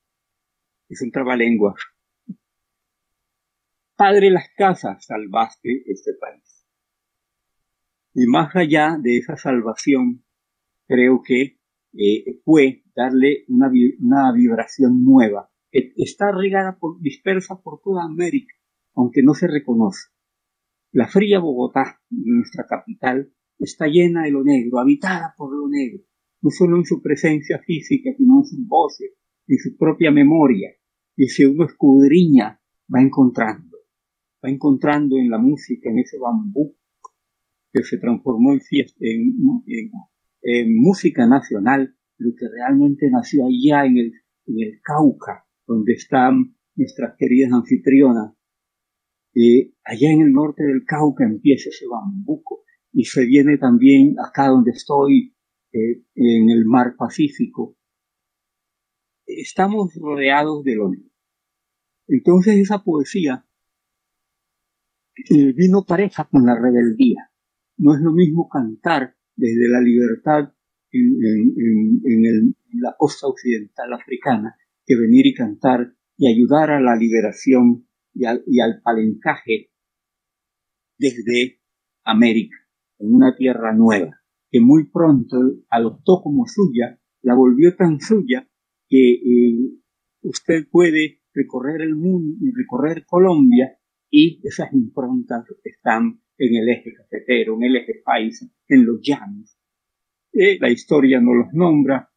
es 0.88 1.02
un 1.02 1.10
trabalenguas. 1.10 1.74
Padre 3.96 4.30
las 4.30 4.48
casas, 4.56 5.04
salvaste 5.04 5.84
este 5.86 6.14
país. 6.20 6.66
Y 8.12 8.26
más 8.26 8.54
allá 8.56 8.98
de 9.00 9.18
esa 9.18 9.36
salvación, 9.36 10.24
creo 10.88 11.22
que 11.24 11.60
eh, 11.92 12.40
fue 12.44 12.82
darle 12.96 13.44
una, 13.46 13.70
una 14.00 14.32
vibración 14.32 15.04
nueva, 15.04 15.48
que 15.70 15.92
está 15.96 16.32
regada 16.32 16.76
por, 16.78 17.00
dispersa 17.00 17.62
por 17.62 17.80
toda 17.82 18.04
América, 18.04 18.54
aunque 18.96 19.22
no 19.22 19.32
se 19.34 19.46
reconoce. 19.46 20.08
La 20.90 21.06
fría 21.06 21.38
Bogotá, 21.38 22.00
nuestra 22.10 22.66
capital, 22.66 23.32
está 23.60 23.86
llena 23.86 24.24
de 24.24 24.32
lo 24.32 24.42
negro, 24.42 24.80
habitada 24.80 25.34
por 25.36 25.56
lo 25.56 25.68
negro, 25.68 26.02
no 26.40 26.50
solo 26.50 26.78
en 26.78 26.84
su 26.84 27.00
presencia 27.00 27.60
física, 27.60 28.10
sino 28.16 28.40
en 28.40 28.44
sus 28.44 28.66
voces, 28.66 29.12
en 29.46 29.58
su 29.58 29.76
propia 29.76 30.10
memoria. 30.10 30.70
Y 31.16 31.28
si 31.28 31.44
uno 31.44 31.64
escudriña, 31.64 32.60
va 32.92 33.00
encontrando, 33.00 33.73
va 34.44 34.50
encontrando 34.50 35.16
en 35.16 35.30
la 35.30 35.38
música, 35.38 35.88
en 35.90 36.00
ese 36.00 36.18
bambú 36.18 36.76
que 37.72 37.82
se 37.82 37.98
transformó 37.98 38.52
en, 38.52 38.60
música 40.76 41.26
nacional, 41.26 41.96
lo 42.18 42.34
que 42.36 42.46
realmente 42.48 43.10
nació 43.10 43.46
allá 43.46 43.86
en 43.86 43.96
el, 43.98 44.12
en 44.46 44.60
el 44.60 44.80
Cauca, 44.82 45.46
donde 45.66 45.94
están 45.94 46.54
nuestras 46.76 47.16
queridas 47.18 47.52
anfitrionas, 47.52 48.34
allá 49.84 50.12
en 50.12 50.20
el 50.20 50.32
norte 50.32 50.62
del 50.62 50.84
Cauca 50.84 51.24
empieza 51.24 51.70
ese 51.70 51.86
bambuco 51.88 52.62
y 52.92 53.04
se 53.04 53.26
viene 53.26 53.58
también 53.58 54.14
acá 54.24 54.46
donde 54.48 54.70
estoy, 54.70 55.34
eh, 55.72 56.04
en 56.14 56.50
el 56.50 56.66
mar 56.66 56.94
Pacífico. 56.96 57.76
Estamos 59.26 59.92
rodeados 59.96 60.62
de 60.62 60.76
lo 60.76 60.90
negro. 60.90 61.10
Entonces 62.06 62.58
esa 62.58 62.84
poesía 62.84 63.44
vino 65.56 65.84
pareja 65.86 66.28
con 66.30 66.46
la 66.46 66.54
rebeldía. 66.54 67.30
No 67.76 67.94
es 67.94 68.00
lo 68.00 68.12
mismo 68.12 68.48
cantar 68.48 69.16
desde 69.36 69.68
la 69.68 69.80
libertad 69.80 70.52
en 70.92 72.54
la 72.80 72.94
costa 72.96 73.26
occidental 73.26 73.92
africana 73.92 74.56
que 74.86 74.96
venir 74.96 75.26
y 75.26 75.34
cantar 75.34 75.94
y 76.16 76.28
ayudar 76.28 76.70
a 76.70 76.80
la 76.80 76.96
liberación 76.96 77.88
y 78.14 78.24
al, 78.26 78.80
palencaje 78.82 79.70
desde 80.98 81.60
América, 82.04 82.56
en 82.98 83.14
una 83.14 83.34
tierra 83.34 83.74
nueva, 83.74 84.20
que 84.50 84.60
muy 84.60 84.88
pronto 84.88 85.36
adoptó 85.68 86.22
como 86.22 86.46
suya, 86.46 87.00
la 87.22 87.34
volvió 87.34 87.74
tan 87.74 88.00
suya 88.00 88.48
que 88.88 89.14
eh, 89.14 89.70
usted 90.22 90.68
puede 90.70 91.22
recorrer 91.32 91.82
el 91.82 91.96
mundo 91.96 92.36
y 92.40 92.52
recorrer 92.54 93.04
Colombia 93.04 93.76
y 94.16 94.40
esas 94.44 94.72
improntas 94.72 95.44
están 95.64 96.22
en 96.38 96.54
el 96.54 96.68
eje 96.68 96.92
cafetero, 96.94 97.56
en 97.56 97.64
el 97.64 97.76
eje 97.78 97.94
paisa, 98.04 98.46
en 98.68 98.86
los 98.86 99.00
llanos. 99.02 99.58
Eh, 100.32 100.56
la 100.60 100.70
historia 100.70 101.20
no 101.20 101.34
los 101.34 101.52
nombra, 101.52 102.12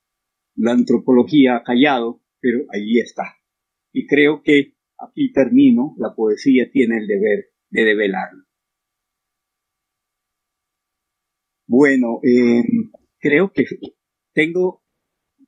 la 0.58 0.74
antropología 0.74 1.56
ha 1.56 1.64
callado, 1.64 2.22
pero 2.40 2.60
allí 2.72 3.00
está. 3.00 3.24
Y 3.92 4.06
creo 4.06 4.44
que 4.44 4.76
aquí 5.00 5.32
termino, 5.32 5.96
la 5.98 6.14
poesía 6.16 6.70
tiene 6.72 7.00
el 7.00 7.08
deber 7.08 7.46
de 7.72 7.84
develarlo. 7.84 8.44
Bueno, 11.66 12.20
eh, 12.22 12.62
creo 13.18 13.52
que 13.52 13.66
tengo 14.34 14.84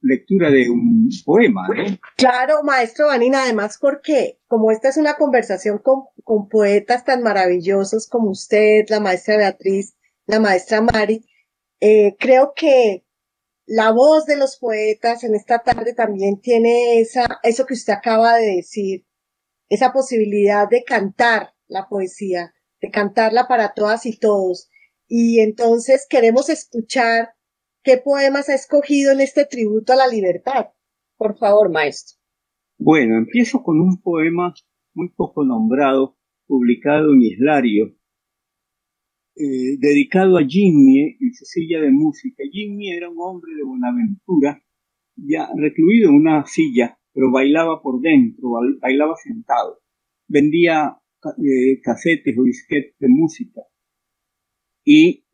lectura 0.01 0.49
de 0.49 0.69
un 0.69 1.09
poema. 1.25 1.67
Claro, 2.15 2.63
maestro 2.63 3.07
Vanina, 3.07 3.43
además 3.43 3.77
porque 3.79 4.39
como 4.47 4.71
esta 4.71 4.89
es 4.89 4.97
una 4.97 5.15
conversación 5.15 5.79
con, 5.79 6.03
con, 6.23 6.47
poetas 6.47 7.05
tan 7.05 7.21
maravillosos 7.21 8.07
como 8.07 8.31
usted, 8.31 8.85
la 8.89 8.99
maestra 8.99 9.37
Beatriz, 9.37 9.95
la 10.25 10.39
maestra 10.39 10.81
Mari, 10.81 11.25
eh, 11.79 12.15
creo 12.19 12.53
que 12.55 13.05
la 13.65 13.91
voz 13.91 14.25
de 14.25 14.35
los 14.35 14.57
poetas 14.57 15.23
en 15.23 15.35
esta 15.35 15.59
tarde 15.59 15.93
también 15.93 16.41
tiene 16.41 16.99
esa, 16.99 17.39
eso 17.43 17.65
que 17.65 17.75
usted 17.75 17.93
acaba 17.93 18.37
de 18.37 18.55
decir, 18.55 19.05
esa 19.69 19.93
posibilidad 19.93 20.67
de 20.67 20.83
cantar 20.83 21.53
la 21.67 21.87
poesía, 21.87 22.53
de 22.81 22.89
cantarla 22.89 23.47
para 23.47 23.73
todas 23.73 24.05
y 24.05 24.17
todos. 24.17 24.69
Y 25.07 25.39
entonces 25.39 26.07
queremos 26.09 26.49
escuchar 26.49 27.35
qué 27.83 27.97
poemas 27.97 28.49
ha 28.49 28.55
escogido 28.55 29.11
en 29.11 29.21
este 29.21 29.45
tributo 29.45 29.93
a 29.93 29.95
la 29.95 30.07
libertad. 30.07 30.67
Por 31.17 31.37
favor, 31.37 31.71
maestro. 31.71 32.17
Bueno, 32.77 33.17
empiezo 33.17 33.61
con 33.61 33.79
un 33.81 34.01
poema 34.01 34.53
muy 34.93 35.09
poco 35.09 35.43
nombrado, 35.43 36.17
publicado 36.47 37.13
en 37.13 37.21
Islario, 37.21 37.95
eh, 39.35 39.77
dedicado 39.79 40.37
a 40.37 40.45
Jimmy 40.45 41.17
en 41.19 41.33
su 41.33 41.45
silla 41.45 41.81
de 41.81 41.91
música. 41.91 42.43
Jimmy 42.51 42.91
era 42.91 43.09
un 43.09 43.17
hombre 43.19 43.53
de 43.55 43.63
Buenaventura, 43.63 44.63
ya 45.15 45.49
recluido 45.55 46.09
en 46.09 46.15
una 46.15 46.45
silla 46.45 46.99
pero 47.13 47.31
bailaba 47.31 47.81
por 47.81 48.01
dentro, 48.01 48.51
bailaba 48.81 49.15
sentado. 49.15 49.81
Vendía 50.27 50.97
eh, 51.37 51.81
casetes 51.81 52.33
o 52.37 52.43
disquetes 52.43 52.95
de 52.99 53.07
música. 53.09 53.61
Y, 54.91 55.27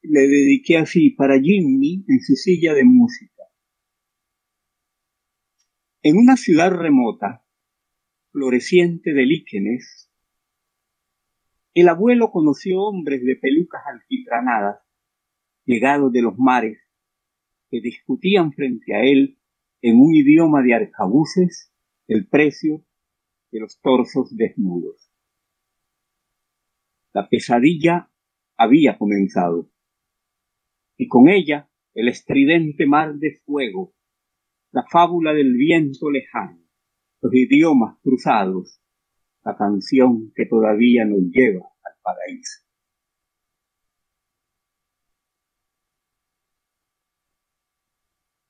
le 0.00 0.20
dediqué 0.28 0.78
así 0.78 1.10
para 1.10 1.38
Jimmy 1.38 2.06
en 2.08 2.20
su 2.20 2.36
silla 2.36 2.72
de 2.72 2.84
música. 2.84 3.42
En 6.02 6.16
una 6.16 6.38
ciudad 6.38 6.70
remota, 6.70 7.44
floreciente 8.32 9.12
de 9.12 9.26
líquenes, 9.26 10.10
el 11.74 11.90
abuelo 11.90 12.30
conoció 12.30 12.80
hombres 12.80 13.22
de 13.22 13.36
pelucas 13.36 13.82
alquitranadas, 13.86 14.80
llegados 15.66 16.10
de 16.10 16.22
los 16.22 16.38
mares, 16.38 16.78
que 17.70 17.82
discutían 17.82 18.54
frente 18.54 18.94
a 18.94 19.02
él 19.02 19.38
en 19.82 20.00
un 20.00 20.14
idioma 20.14 20.62
de 20.62 20.72
arcabuces 20.72 21.74
el 22.06 22.26
precio 22.26 22.82
de 23.52 23.60
los 23.60 23.78
torsos 23.82 24.34
desnudos. 24.34 25.10
La 27.12 27.28
pesadilla 27.28 28.10
había 28.56 28.98
comenzado, 28.98 29.70
y 30.96 31.08
con 31.08 31.28
ella 31.28 31.68
el 31.94 32.08
estridente 32.08 32.86
mar 32.86 33.14
de 33.14 33.40
fuego, 33.44 33.94
la 34.72 34.84
fábula 34.90 35.32
del 35.32 35.54
viento 35.54 36.10
lejano, 36.10 36.60
los 37.20 37.32
idiomas 37.34 37.98
cruzados, 38.02 38.80
la 39.44 39.56
canción 39.56 40.32
que 40.34 40.46
todavía 40.46 41.04
nos 41.04 41.20
lleva 41.30 41.66
al 41.84 41.92
paraíso. 42.02 42.64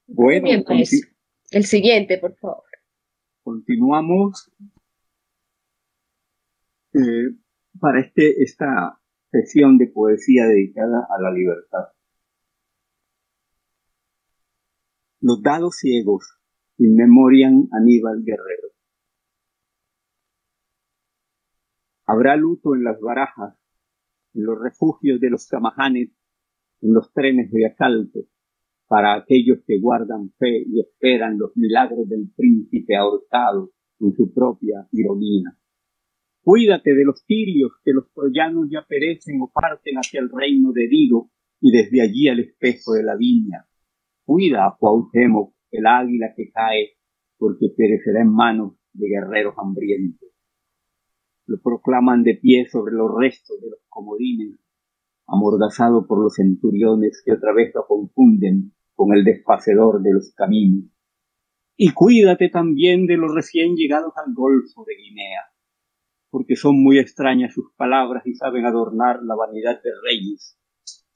Bueno, 0.07 0.63
pues. 0.65 1.11
El 1.51 1.65
siguiente, 1.65 2.19
por 2.19 2.37
favor. 2.37 2.65
Continuamos 3.43 4.51
eh, 6.95 7.37
para 7.79 8.01
este, 8.01 8.43
esta 8.43 9.01
de 9.79 9.87
poesía 9.89 10.47
dedicada 10.47 11.09
a 11.11 11.21
la 11.21 11.33
libertad. 11.33 11.89
Los 15.21 15.43
dados 15.43 15.77
ciegos 15.77 16.39
inmemorian 16.79 17.69
Aníbal 17.73 18.23
Guerrero. 18.23 18.69
Habrá 22.07 22.37
luto 22.37 22.75
en 22.75 22.85
las 22.85 23.01
barajas, 23.01 23.57
en 24.35 24.45
los 24.45 24.61
refugios 24.61 25.19
de 25.21 25.31
los 25.31 25.49
camajanes, 25.49 26.11
en 26.83 26.95
los 26.95 27.13
trenes 27.13 27.51
de 27.51 27.67
asalto, 27.67 28.21
para 28.87 29.15
aquellos 29.15 29.59
que 29.67 29.81
guardan 29.81 30.31
fe 30.39 30.63
y 30.67 30.81
esperan 30.81 31.39
los 31.39 31.57
milagros 31.57 32.09
del 32.09 32.31
príncipe 32.37 32.95
ahorcado 32.97 33.73
en 33.99 34.15
su 34.15 34.33
propia 34.33 34.87
ironía. 34.93 35.57
Cuídate 36.45 36.95
de 36.95 37.07
los 37.07 37.25
tirios, 37.25 37.73
que 37.83 37.93
los 37.93 38.13
troyanos 38.13 38.69
ya 38.71 38.85
perecen 38.87 39.41
o 39.41 39.51
parten 39.51 39.97
hacia 39.97 40.21
el 40.21 40.29
reino 40.29 40.73
de 40.73 40.89
Dido 40.89 41.31
y 41.59 41.71
desde 41.73 42.03
allí 42.03 42.29
al 42.29 42.41
espejo 42.41 42.93
de 42.93 43.03
la 43.03 43.17
viña. 43.17 43.67
Cuida 44.27 44.67
a 44.67 44.77
Cuauhtémoc, 44.79 45.55
el 45.71 45.87
águila 45.87 46.35
que 46.37 46.51
cae, 46.53 46.99
porque 47.39 47.69
perecerá 47.75 48.21
en 48.21 48.31
manos 48.31 48.75
de 48.93 49.09
guerreros 49.09 49.55
hambrientos. 49.57 50.29
Lo 51.47 51.63
proclaman 51.63 52.23
de 52.23 52.35
pie 52.35 52.67
sobre 52.71 52.93
los 52.93 53.11
restos 53.19 53.59
de 53.63 53.71
los 53.71 53.81
comodines, 53.89 54.59
amordazado 55.27 56.07
por 56.07 56.23
los 56.23 56.35
centuriones 56.35 57.23
que 57.25 57.33
otra 57.33 57.55
vez 57.55 57.73
lo 57.75 57.87
confunden 57.87 58.75
con 58.95 59.15
el 59.15 59.25
despacedor 59.25 60.03
de 60.03 60.13
los 60.13 60.35
caminos. 60.37 60.91
Y 61.75 61.93
cuídate 61.93 62.51
también 62.51 63.07
de 63.07 63.17
los 63.17 63.35
recién 63.35 63.77
llegados 63.77 64.13
al 64.17 64.35
Golfo 64.35 64.85
de 64.87 64.95
Guinea, 64.95 65.41
porque 66.35 66.57
son 66.57 66.83
muy 66.83 66.99
extrañas 66.99 67.55
sus 67.55 67.73
palabras 67.77 68.27
y 68.27 68.35
saben 68.35 68.67
adornar 68.67 69.23
la 69.23 69.37
vanidad 69.37 69.81
de 69.81 69.91
reyes, 70.03 70.59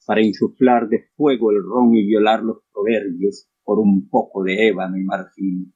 para 0.05 0.21
insuflar 0.21 0.87
de 0.87 1.09
fuego 1.17 1.51
el 1.51 1.61
ron 1.61 1.93
y 1.93 2.07
violar 2.07 2.41
los 2.41 2.59
proverbios 2.71 3.49
por 3.61 3.79
un 3.79 4.07
poco 4.07 4.43
de 4.43 4.69
ébano 4.69 4.97
y 4.97 5.03
marfil, 5.03 5.73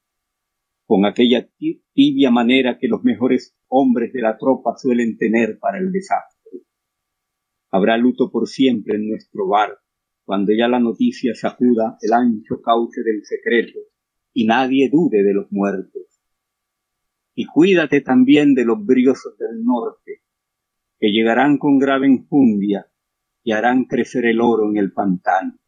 con 0.86 1.04
aquella 1.04 1.46
tibia 1.92 2.30
manera 2.30 2.78
que 2.78 2.88
los 2.88 3.04
mejores 3.04 3.54
hombres 3.68 4.14
de 4.14 4.22
la 4.22 4.38
tropa 4.38 4.78
suelen 4.78 5.18
tener 5.18 5.58
para 5.58 5.76
el 5.76 5.92
desastre. 5.92 6.60
Habrá 7.70 7.98
luto 7.98 8.30
por 8.30 8.48
siempre 8.48 8.96
en 8.96 9.10
nuestro 9.10 9.46
bar, 9.46 9.76
cuando 10.24 10.52
ya 10.58 10.68
la 10.68 10.80
noticia 10.80 11.34
sacuda 11.34 11.98
el 12.00 12.14
ancho 12.14 12.62
cauce 12.62 13.02
del 13.02 13.22
secreto 13.22 13.78
y 14.32 14.46
nadie 14.46 14.88
dude 14.90 15.22
de 15.22 15.34
los 15.34 15.52
muertos. 15.52 16.13
Y 17.34 17.46
cuídate 17.46 18.00
también 18.00 18.54
de 18.54 18.64
los 18.64 18.84
briosos 18.84 19.36
del 19.38 19.64
norte, 19.64 20.22
que 20.98 21.10
llegarán 21.10 21.58
con 21.58 21.78
grave 21.78 22.06
enjundia 22.06 22.86
y 23.42 23.52
harán 23.52 23.84
crecer 23.84 24.24
el 24.26 24.40
oro 24.40 24.70
en 24.70 24.76
el 24.76 24.92
pantano. 24.92 25.58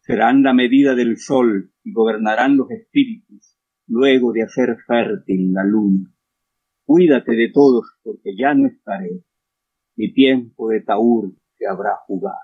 Serán 0.00 0.42
la 0.42 0.52
medida 0.52 0.94
del 0.94 1.16
sol 1.16 1.72
y 1.82 1.92
gobernarán 1.92 2.56
los 2.56 2.70
espíritus 2.70 3.56
luego 3.86 4.32
de 4.32 4.42
hacer 4.42 4.76
fértil 4.86 5.52
la 5.52 5.64
luna. 5.64 6.12
Cuídate 6.84 7.32
de 7.32 7.50
todos 7.50 7.86
porque 8.02 8.36
ya 8.36 8.54
no 8.54 8.66
estaré. 8.66 9.24
Mi 9.96 10.12
tiempo 10.12 10.68
de 10.68 10.82
taur 10.82 11.32
se 11.56 11.66
habrá 11.66 11.96
jugado. 12.06 12.36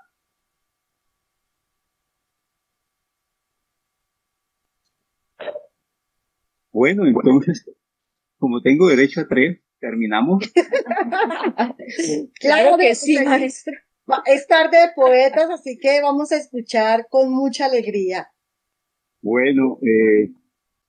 Bueno, 6.71 7.05
entonces, 7.05 7.69
como 8.41 8.61
tengo 8.61 8.87
derecho 8.87 9.21
a 9.21 9.27
tres, 9.27 9.61
terminamos. 9.79 10.51
claro 12.39 12.75
que 12.77 12.95
sí, 12.95 13.23
maestro. 13.23 13.73
Es 14.25 14.47
tarde 14.47 14.77
de 14.79 14.93
poetas, 14.95 15.47
así 15.51 15.77
que 15.79 16.01
vamos 16.01 16.31
a 16.31 16.37
escuchar 16.37 17.05
con 17.07 17.31
mucha 17.31 17.67
alegría. 17.67 18.29
Bueno, 19.21 19.77
eh, 19.83 20.33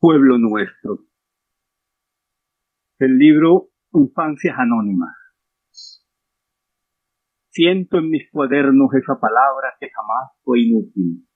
pueblo 0.00 0.38
nuestro. 0.38 1.04
El 2.98 3.18
libro 3.18 3.68
Infancias 3.92 4.54
Anónimas. 4.58 5.14
Siento 7.50 7.98
en 7.98 8.08
mis 8.08 8.30
cuadernos 8.30 8.94
esa 8.94 9.20
palabra 9.20 9.74
que 9.78 9.90
jamás 9.90 10.30
fue 10.42 10.62
inútil. 10.62 11.28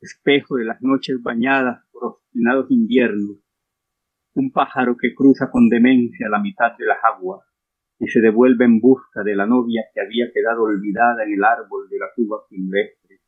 Espejo 0.00 0.56
de 0.56 0.66
las 0.66 0.80
noches 0.80 1.16
bañadas 1.20 1.82
por 1.90 2.04
obstinados 2.04 2.70
inviernos 2.70 3.43
un 4.34 4.50
pájaro 4.50 4.96
que 5.00 5.14
cruza 5.14 5.50
con 5.50 5.68
demencia 5.68 6.28
la 6.28 6.40
mitad 6.40 6.76
de 6.76 6.86
las 6.86 6.98
aguas 7.04 7.46
y 7.98 8.08
se 8.08 8.20
devuelve 8.20 8.64
en 8.64 8.80
busca 8.80 9.22
de 9.22 9.36
la 9.36 9.46
novia 9.46 9.82
que 9.94 10.00
había 10.00 10.26
quedado 10.32 10.64
olvidada 10.64 11.24
en 11.24 11.34
el 11.34 11.44
árbol 11.44 11.88
de 11.88 11.98
la 11.98 12.06
tuba 12.14 12.38
silvestre. 12.48 13.20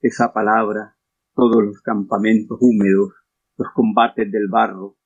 Esa 0.00 0.32
palabra, 0.32 0.96
todos 1.34 1.64
los 1.64 1.80
campamentos 1.82 2.58
húmedos, 2.60 3.14
los 3.56 3.68
combates 3.72 4.30
del 4.30 4.48
barro, 4.48 4.96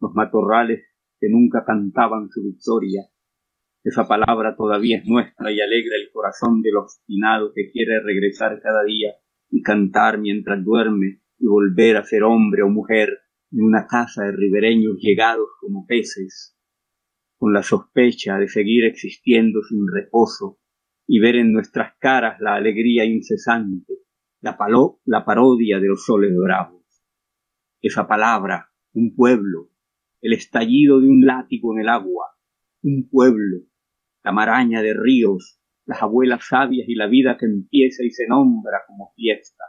los 0.00 0.14
matorrales 0.14 0.84
que 1.18 1.28
nunca 1.30 1.64
cantaban 1.64 2.28
su 2.28 2.42
victoria, 2.42 3.02
esa 3.82 4.06
palabra 4.06 4.56
todavía 4.56 4.98
es 4.98 5.06
nuestra 5.06 5.50
y 5.50 5.60
alegra 5.60 5.96
el 5.96 6.10
corazón 6.12 6.60
del 6.60 6.76
obstinado 6.76 7.52
que 7.54 7.70
quiere 7.70 8.00
regresar 8.02 8.60
cada 8.60 8.84
día 8.84 9.14
y 9.48 9.62
cantar 9.62 10.18
mientras 10.18 10.62
duerme 10.62 11.22
y 11.38 11.46
volver 11.46 11.96
a 11.96 12.04
ser 12.04 12.24
hombre 12.24 12.62
o 12.62 12.68
mujer 12.68 13.20
en 13.52 13.62
una 13.62 13.86
casa 13.86 14.24
de 14.24 14.32
ribereños 14.32 14.96
llegados 15.00 15.48
como 15.60 15.86
peces, 15.86 16.56
con 17.36 17.52
la 17.52 17.62
sospecha 17.62 18.38
de 18.38 18.48
seguir 18.48 18.84
existiendo 18.84 19.60
sin 19.62 19.86
reposo 19.92 20.58
y 21.06 21.18
ver 21.18 21.36
en 21.36 21.52
nuestras 21.52 21.94
caras 21.98 22.40
la 22.40 22.54
alegría 22.54 23.04
incesante, 23.04 23.94
la, 24.40 24.56
paló, 24.56 25.00
la 25.04 25.24
parodia 25.24 25.80
de 25.80 25.88
los 25.88 26.04
soles 26.04 26.32
bravos. 26.36 26.84
Esa 27.80 28.06
palabra, 28.06 28.70
un 28.92 29.14
pueblo, 29.16 29.70
el 30.20 30.34
estallido 30.34 31.00
de 31.00 31.08
un 31.08 31.26
látigo 31.26 31.74
en 31.74 31.80
el 31.80 31.88
agua, 31.88 32.26
un 32.82 33.08
pueblo, 33.10 33.64
la 34.22 34.32
maraña 34.32 34.82
de 34.82 34.94
ríos, 34.94 35.60
las 35.86 36.02
abuelas 36.02 36.46
sabias 36.46 36.88
y 36.88 36.94
la 36.94 37.08
vida 37.08 37.36
que 37.38 37.46
empieza 37.46 38.04
y 38.04 38.10
se 38.10 38.26
nombra 38.28 38.82
como 38.86 39.12
fiesta, 39.16 39.64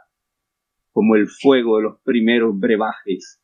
como 0.92 1.16
el 1.16 1.26
fuego 1.26 1.78
de 1.78 1.82
los 1.84 2.00
primeros 2.02 2.56
brebajes, 2.58 3.41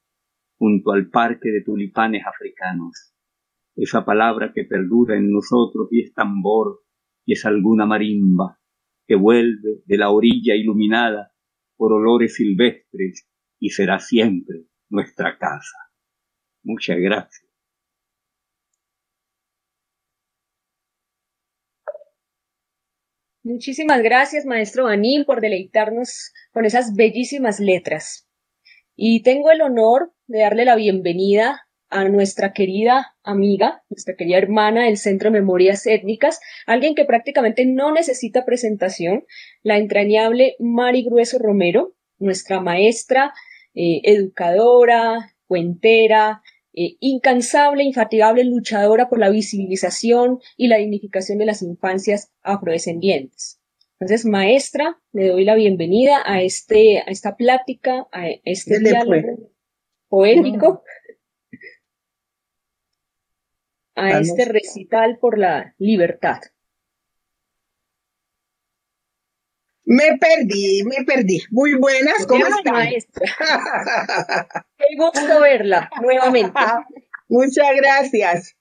junto 0.59 0.93
al 0.93 1.09
parque 1.09 1.51
de 1.51 1.63
tulipanes 1.63 2.25
africanos. 2.27 3.15
Esa 3.77 4.05
palabra 4.05 4.53
que 4.53 4.65
perdura 4.65 5.17
en 5.17 5.31
nosotros 5.31 5.89
y 5.91 6.03
es 6.03 6.13
tambor 6.13 6.81
y 7.25 7.35
es 7.35 7.47
alguna 7.47 7.87
marimba 7.87 8.59
que 9.07 9.15
vuelve 9.15 9.83
de 9.87 9.97
la 9.97 10.11
orilla 10.11 10.55
iluminada 10.55 11.33
por 11.77 11.93
olores 11.93 12.35
silvestres 12.35 13.29
y 13.61 13.71
será 13.71 14.01
siempre 14.01 14.67
nuestra 14.91 15.39
casa. 15.39 15.77
Muchas 16.63 16.99
gracias. 16.99 17.49
Muchísimas 23.45 24.03
gracias, 24.03 24.45
maestro 24.45 24.85
Banín, 24.85 25.25
por 25.25 25.41
deleitarnos 25.41 26.33
con 26.53 26.67
esas 26.67 26.95
bellísimas 26.95 27.61
letras. 27.61 28.29
Y 28.95 29.23
tengo 29.23 29.51
el 29.51 29.63
honor 29.63 30.13
de 30.29 30.41
darle 30.41 30.67
la 30.67 30.77
bienvenida 30.77 31.67
a 31.89 32.07
nuestra 32.07 32.53
querida 32.53 33.17
amiga, 33.23 33.83
nuestra 33.89 34.15
querida 34.15 34.37
hermana 34.37 34.85
del 34.85 34.99
Centro 34.99 35.31
de 35.31 35.41
Memorias 35.41 35.87
Étnicas, 35.87 36.39
alguien 36.67 36.95
que 36.95 37.07
prácticamente 37.07 37.65
no 37.65 37.93
necesita 37.93 38.45
presentación, 38.45 39.25
la 39.63 39.79
entrañable 39.79 40.55
Mari 40.59 41.05
Grueso 41.05 41.39
Romero, 41.39 41.95
nuestra 42.19 42.61
maestra, 42.61 43.33
eh, 43.75 44.03
educadora, 44.05 45.35
cuentera, 45.47 46.43
eh, 46.75 46.97
incansable, 47.01 47.85
infatigable 47.85 48.45
luchadora 48.45 49.09
por 49.09 49.19
la 49.19 49.31
visibilización 49.31 50.41
y 50.59 50.69
la 50.69 50.77
dignificación 50.77 51.39
de 51.39 51.47
las 51.47 51.63
infancias 51.63 52.31
afrodescendientes. 52.43 53.61
Entonces, 53.99 54.27
maestra, 54.27 55.01
le 55.13 55.29
doy 55.29 55.47
la 55.47 55.55
bienvenida 55.55 56.21
a, 56.23 56.43
este, 56.43 56.99
a 56.99 57.05
esta 57.05 57.35
plática, 57.35 58.07
a 58.13 58.29
este 58.45 58.79
diálogo 58.79 59.49
poético, 60.09 60.83
a 63.95 64.21
este 64.21 64.45
recital 64.45 65.19
por 65.19 65.39
la 65.39 65.75
libertad. 65.79 66.41
Me 69.85 70.19
perdí, 70.19 70.83
me 70.85 71.05
perdí. 71.05 71.43
Muy 71.51 71.75
buenas, 71.75 72.27
¿cómo 72.27 72.47
están? 72.47 72.75
Maestra. 72.75 73.27
Qué 74.77 74.85
gusto 74.99 75.41
verla 75.41 75.91
nuevamente. 76.03 76.61
Muchas 77.29 77.69
gracias. 77.75 78.57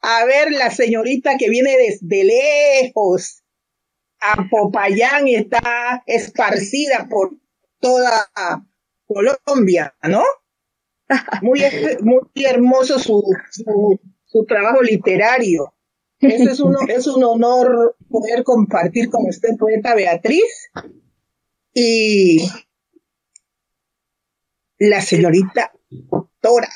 A 0.00 0.24
ver, 0.26 0.52
la 0.52 0.70
señorita 0.70 1.38
que 1.38 1.48
viene 1.48 1.76
desde 1.78 2.24
lejos 2.24 3.42
a 4.20 4.48
Popayán 4.50 5.26
y 5.28 5.36
está 5.36 6.02
esparcida 6.06 7.08
por 7.08 7.30
toda 7.80 8.28
Colombia, 9.06 9.96
¿no? 10.02 10.22
Muy, 11.42 11.62
muy 12.02 12.44
hermoso 12.44 12.98
su, 12.98 13.22
su, 14.24 14.44
trabajo 14.46 14.82
literario. 14.82 15.72
Eso 16.18 16.50
es, 16.50 16.60
uno, 16.60 16.78
es 16.88 17.06
un 17.06 17.22
honor 17.24 17.96
poder 18.08 18.42
compartir 18.42 19.10
con 19.10 19.26
usted, 19.26 19.50
poeta 19.58 19.94
Beatriz, 19.94 20.70
y 21.74 22.38
la 24.78 25.00
señorita 25.00 25.72
doctora 25.90 26.70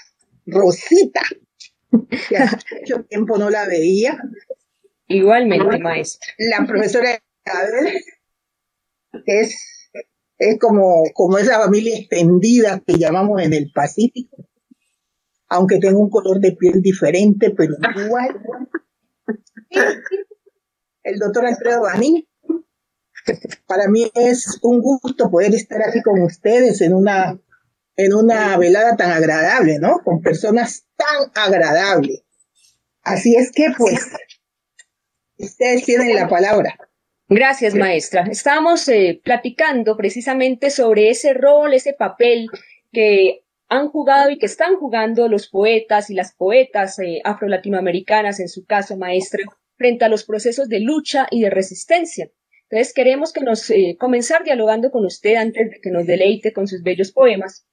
Rosita, 0.46 1.22
que 2.28 2.36
hace 2.36 2.58
mucho 2.80 3.04
tiempo 3.04 3.38
no 3.38 3.50
la 3.50 3.66
veía. 3.66 4.18
Igualmente, 5.06 5.78
maestra. 5.78 6.32
La 6.38 6.66
profesora 6.66 7.20
es, 9.26 9.79
es 10.40 10.58
como, 10.58 11.04
como 11.12 11.36
esa 11.36 11.60
familia 11.60 11.98
extendida 11.98 12.82
que 12.84 12.94
llamamos 12.96 13.42
en 13.42 13.52
el 13.52 13.70
Pacífico, 13.72 14.48
aunque 15.48 15.78
tenga 15.78 15.98
un 15.98 16.08
color 16.08 16.40
de 16.40 16.52
piel 16.52 16.80
diferente, 16.80 17.50
pero 17.50 17.74
igual. 18.02 18.40
El 21.02 21.18
doctor 21.18 21.44
Alfredo 21.44 21.82
Baní, 21.82 22.26
para 23.66 23.88
mí 23.88 24.10
es 24.14 24.58
un 24.62 24.80
gusto 24.80 25.30
poder 25.30 25.54
estar 25.54 25.82
aquí 25.82 26.00
con 26.00 26.22
ustedes 26.22 26.80
en 26.80 26.94
una, 26.94 27.38
en 27.96 28.14
una 28.14 28.56
velada 28.56 28.96
tan 28.96 29.10
agradable, 29.10 29.78
¿no? 29.78 30.00
Con 30.02 30.22
personas 30.22 30.86
tan 30.96 31.30
agradables. 31.34 32.22
Así 33.02 33.36
es 33.36 33.52
que, 33.52 33.66
pues, 33.76 34.06
ustedes 35.36 35.84
tienen 35.84 36.14
la 36.14 36.28
palabra. 36.28 36.78
Gracias, 37.32 37.76
maestra. 37.76 38.24
Estábamos 38.28 38.88
eh, 38.88 39.20
platicando 39.22 39.96
precisamente 39.96 40.68
sobre 40.68 41.10
ese 41.10 41.32
rol, 41.32 41.72
ese 41.72 41.92
papel 41.92 42.48
que 42.90 43.44
han 43.68 43.88
jugado 43.88 44.30
y 44.30 44.38
que 44.38 44.46
están 44.46 44.74
jugando 44.74 45.28
los 45.28 45.48
poetas 45.48 46.10
y 46.10 46.14
las 46.14 46.34
poetas 46.34 46.98
eh, 46.98 47.20
afro-latinoamericanas, 47.22 48.40
en 48.40 48.48
su 48.48 48.64
caso, 48.64 48.96
maestra, 48.96 49.44
frente 49.76 50.04
a 50.04 50.08
los 50.08 50.24
procesos 50.24 50.68
de 50.68 50.80
lucha 50.80 51.28
y 51.30 51.42
de 51.42 51.50
resistencia. 51.50 52.32
Entonces 52.68 52.92
queremos 52.92 53.32
que 53.32 53.42
nos 53.42 53.70
eh, 53.70 53.96
comenzar 53.96 54.42
dialogando 54.42 54.90
con 54.90 55.04
usted 55.04 55.36
antes 55.36 55.70
de 55.70 55.80
que 55.80 55.90
nos 55.90 56.06
deleite 56.06 56.52
con 56.52 56.66
sus 56.66 56.82
bellos 56.82 57.12
poemas. 57.12 57.64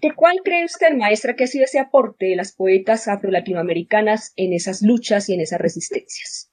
¿De 0.00 0.14
cuál 0.14 0.36
cree 0.44 0.64
usted, 0.64 0.92
maestra, 0.94 1.34
que 1.34 1.42
ha 1.42 1.48
sido 1.48 1.64
ese 1.64 1.80
aporte 1.80 2.26
de 2.26 2.36
las 2.36 2.52
poetas 2.52 3.08
afro-latinoamericanas 3.08 4.32
en 4.36 4.52
esas 4.52 4.80
luchas 4.80 5.28
y 5.28 5.34
en 5.34 5.40
esas 5.40 5.60
resistencias? 5.60 6.51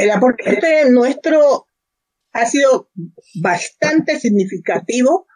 El 0.00 0.10
aporte 0.10 0.88
nuestro 0.88 1.66
ha 2.32 2.46
sido 2.46 2.88
bastante 3.34 4.18
significativo, 4.18 5.26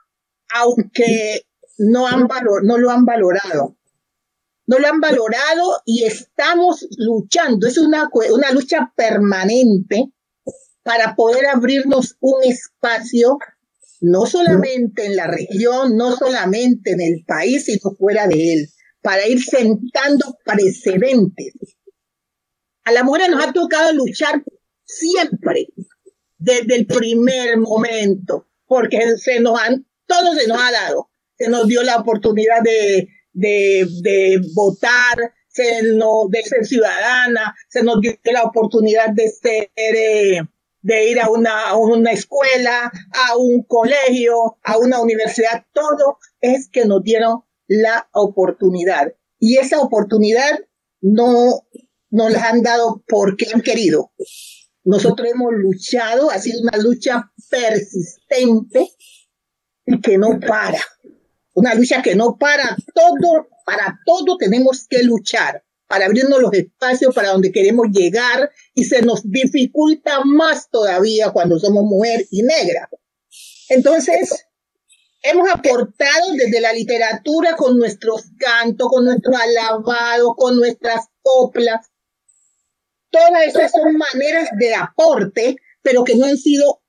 aunque 0.55 1.42
no, 1.77 2.07
han 2.07 2.27
no 2.62 2.79
lo 2.79 2.90
han 2.90 3.05
valorado. 3.05 3.77
No 4.66 4.79
lo 4.79 4.88
han 4.88 5.00
valorado 5.00 5.83
y 5.85 6.05
estamos 6.05 6.87
luchando. 6.96 7.66
Es 7.66 7.77
una, 7.77 8.09
una 8.33 8.53
lucha 8.53 8.90
permanente 8.96 10.07
para 10.83 11.14
poder 11.14 11.44
abrirnos 11.46 12.16
un 12.20 12.42
espacio, 12.44 13.37
no 14.00 14.24
solamente 14.24 15.05
en 15.05 15.16
la 15.16 15.27
región, 15.27 15.94
no 15.94 16.16
solamente 16.16 16.92
en 16.92 17.03
el 17.03 17.22
país, 17.27 17.66
sino 17.66 17.94
fuera 17.98 18.27
de 18.29 18.55
él, 18.55 18.68
para 19.03 19.29
ir 19.29 19.44
sentando 19.44 20.38
precedentes. 20.42 21.53
A 22.84 22.92
la 22.92 23.02
mujer 23.02 23.30
nos 23.30 23.44
ha 23.44 23.52
tocado 23.52 23.92
luchar 23.92 24.42
siempre, 24.84 25.68
desde 26.38 26.76
el 26.76 26.86
primer 26.86 27.56
momento, 27.58 28.46
porque 28.66 29.16
se 29.16 29.40
nos 29.40 29.58
han, 29.60 29.86
todo 30.06 30.34
se 30.34 30.46
nos 30.46 30.60
ha 30.60 30.70
dado. 30.70 31.08
Se 31.36 31.48
nos 31.48 31.66
dio 31.66 31.82
la 31.82 31.96
oportunidad 31.96 32.62
de, 32.62 33.08
de, 33.32 33.86
de 34.02 34.40
votar, 34.54 35.32
se 35.48 35.82
nos, 35.94 36.30
de 36.30 36.42
ser 36.42 36.64
ciudadana, 36.64 37.54
se 37.68 37.82
nos 37.82 38.00
dio 38.00 38.12
la 38.24 38.42
oportunidad 38.42 39.10
de 39.10 39.28
ser, 39.28 39.70
eh, 39.76 40.40
de 40.82 41.10
ir 41.10 41.20
a 41.20 41.30
una, 41.30 41.70
a 41.70 41.76
una 41.76 42.12
escuela, 42.12 42.92
a 43.12 43.36
un 43.36 43.62
colegio, 43.62 44.58
a 44.62 44.78
una 44.78 45.00
universidad, 45.00 45.64
todo 45.72 46.18
es 46.40 46.68
que 46.68 46.84
nos 46.84 47.02
dieron 47.02 47.44
la 47.66 48.08
oportunidad. 48.12 49.14
Y 49.38 49.58
esa 49.58 49.80
oportunidad 49.80 50.60
no 51.00 51.62
nos 52.14 52.31
la 52.31 52.48
han 52.48 52.62
dado 52.62 53.03
porque 53.09 53.46
han 53.53 53.61
querido, 53.61 54.12
nosotros 54.85 55.29
hemos 55.29 55.53
luchado, 55.53 56.31
ha 56.31 56.38
sido 56.38 56.61
una 56.61 56.79
lucha 56.79 57.33
persistente 57.50 58.88
y 59.85 60.00
que 60.00 60.16
no 60.16 60.38
para. 60.38 60.81
Una 61.55 61.74
lucha 61.74 62.03
que 62.03 62.14
no 62.14 62.37
para. 62.38 62.77
Todo, 62.94 63.48
para 63.66 63.98
todo 64.07 64.37
tenemos 64.37 64.87
que 64.88 65.03
luchar 65.03 65.64
para 65.88 66.07
abrirnos 66.07 66.40
los 66.40 66.53
espacios 66.53 67.14
para 67.14 67.31
donde 67.31 67.53
queremos 67.53 67.87
llegar 67.92 68.50
y 68.74 68.85
se 68.85 69.03
nos 69.03 69.29
dificulta 69.29 70.24
más 70.24 70.70
todavía 70.70 71.31
cuando 71.31 71.59
somos 71.59 71.85
mujer 71.85 72.27
y 72.31 72.42
negra. 72.42 72.88
Entonces, 73.68 74.46
hemos 75.22 75.48
aportado 75.50 76.33
desde 76.37 76.61
la 76.61 76.72
literatura 76.72 77.57
con 77.57 77.77
nuestros 77.79 78.22
cantos, 78.38 78.88
con 78.88 79.05
nuestros 79.05 79.37
alabados, 79.37 80.35
con 80.37 80.57
nuestras 80.57 81.07
coplas, 81.22 81.87
Todas 83.14 83.46
esas 83.46 83.70
son 83.70 83.96
maneras 83.96 84.48
de 84.59 84.74
aporte, 84.74 85.57
pero 85.83 86.03
que 86.03 86.16
no 86.16 86.27
han 86.27 86.37
sido 86.37 86.83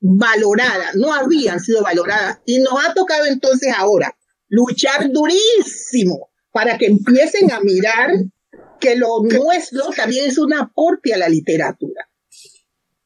valoradas, 0.00 0.94
no 0.94 1.12
habían 1.12 1.58
sido 1.58 1.82
valoradas. 1.82 2.38
Y 2.46 2.60
nos 2.60 2.74
ha 2.84 2.94
tocado 2.94 3.26
entonces 3.26 3.72
ahora 3.76 4.16
luchar 4.48 5.10
durísimo 5.10 6.30
para 6.52 6.78
que 6.78 6.86
empiecen 6.86 7.50
a 7.50 7.60
mirar 7.60 8.10
que 8.78 8.94
lo 8.96 9.22
nuestro 9.22 9.90
también 9.96 10.28
es 10.28 10.38
un 10.38 10.54
aporte 10.54 11.14
a 11.14 11.18
la 11.18 11.28
literatura. 11.28 12.08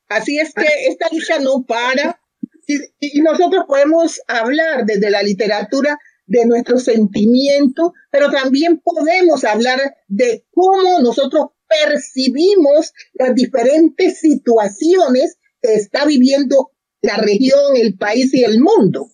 Así 0.09 0.39
es 0.39 0.53
que 0.53 0.67
esta 0.89 1.09
lucha 1.11 1.39
no 1.39 1.65
para 1.65 2.21
y, 2.67 3.21
nosotros 3.21 3.65
podemos 3.67 4.21
hablar 4.27 4.85
desde 4.85 5.11
la 5.11 5.23
literatura 5.23 5.99
de 6.27 6.45
nuestros 6.45 6.85
sentimientos, 6.85 7.93
pero 8.11 8.31
también 8.31 8.81
podemos 8.81 9.45
hablar 9.45 9.81
de 10.09 10.45
cómo 10.53 11.01
nosotros 11.01 11.51
percibimos 11.68 12.92
las 13.14 13.35
diferentes 13.35 14.20
situaciones 14.20 15.37
que 15.61 15.74
está 15.74 16.05
viviendo 16.05 16.70
la 17.02 17.16
región, 17.16 17.76
el 17.76 17.96
país 17.96 18.33
y 18.35 18.44
el 18.44 18.61
mundo, 18.61 19.11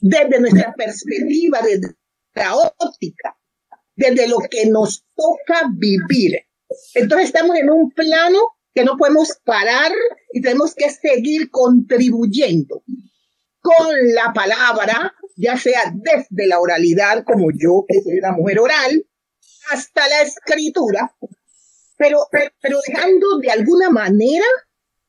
desde 0.00 0.40
nuestra 0.40 0.74
perspectiva, 0.74 1.60
desde 1.62 1.94
la 2.34 2.56
óptica, 2.56 3.36
desde 3.94 4.28
lo 4.28 4.38
que 4.50 4.66
nos 4.66 5.04
toca 5.14 5.68
vivir. 5.76 6.32
Entonces 6.94 7.28
estamos 7.28 7.56
en 7.56 7.70
un 7.70 7.90
plano 7.90 8.38
que 8.74 8.84
no 8.84 8.96
podemos 8.96 9.38
parar 9.44 9.92
y 10.32 10.40
tenemos 10.40 10.74
que 10.74 10.90
seguir 10.90 11.50
contribuyendo 11.50 12.82
con 13.60 14.14
la 14.14 14.32
palabra, 14.32 15.14
ya 15.36 15.56
sea 15.56 15.92
desde 15.94 16.46
la 16.46 16.60
oralidad, 16.60 17.24
como 17.24 17.50
yo, 17.50 17.84
que 17.88 18.00
soy 18.02 18.18
una 18.18 18.32
mujer 18.32 18.60
oral, 18.60 19.06
hasta 19.72 20.08
la 20.08 20.22
escritura, 20.22 21.14
pero, 21.98 22.18
pero, 22.30 22.78
dejando 22.86 23.38
de 23.38 23.50
alguna 23.50 23.90
manera 23.90 24.46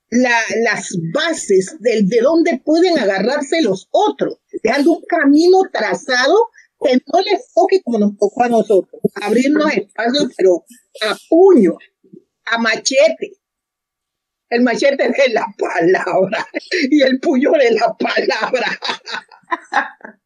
la, 0.09 0.39
las 0.63 0.97
bases 1.13 1.77
de, 1.79 2.01
de 2.03 2.19
dónde 2.21 2.61
pueden 2.63 2.97
agarrarse 2.97 3.61
los 3.61 3.87
otros, 3.91 4.39
dejando 4.63 4.93
un 4.93 5.03
camino 5.07 5.61
trazado 5.71 6.49
que 6.81 6.93
no 6.93 7.21
les 7.21 7.53
toque 7.53 7.81
como 7.83 7.99
nos 7.99 8.17
tocó 8.17 8.43
a 8.43 8.49
nosotros, 8.49 9.01
abrirnos 9.21 9.71
espacios, 9.73 10.31
pero 10.35 10.65
a 11.01 11.15
puño, 11.29 11.77
a 12.45 12.57
machete. 12.57 13.33
El 14.49 14.63
machete 14.63 15.09
de 15.09 15.29
la 15.31 15.45
palabra 15.57 16.47
y 16.89 17.01
el 17.03 17.19
puño 17.19 17.51
de 17.51 17.71
la 17.71 17.95
palabra. 17.95 18.67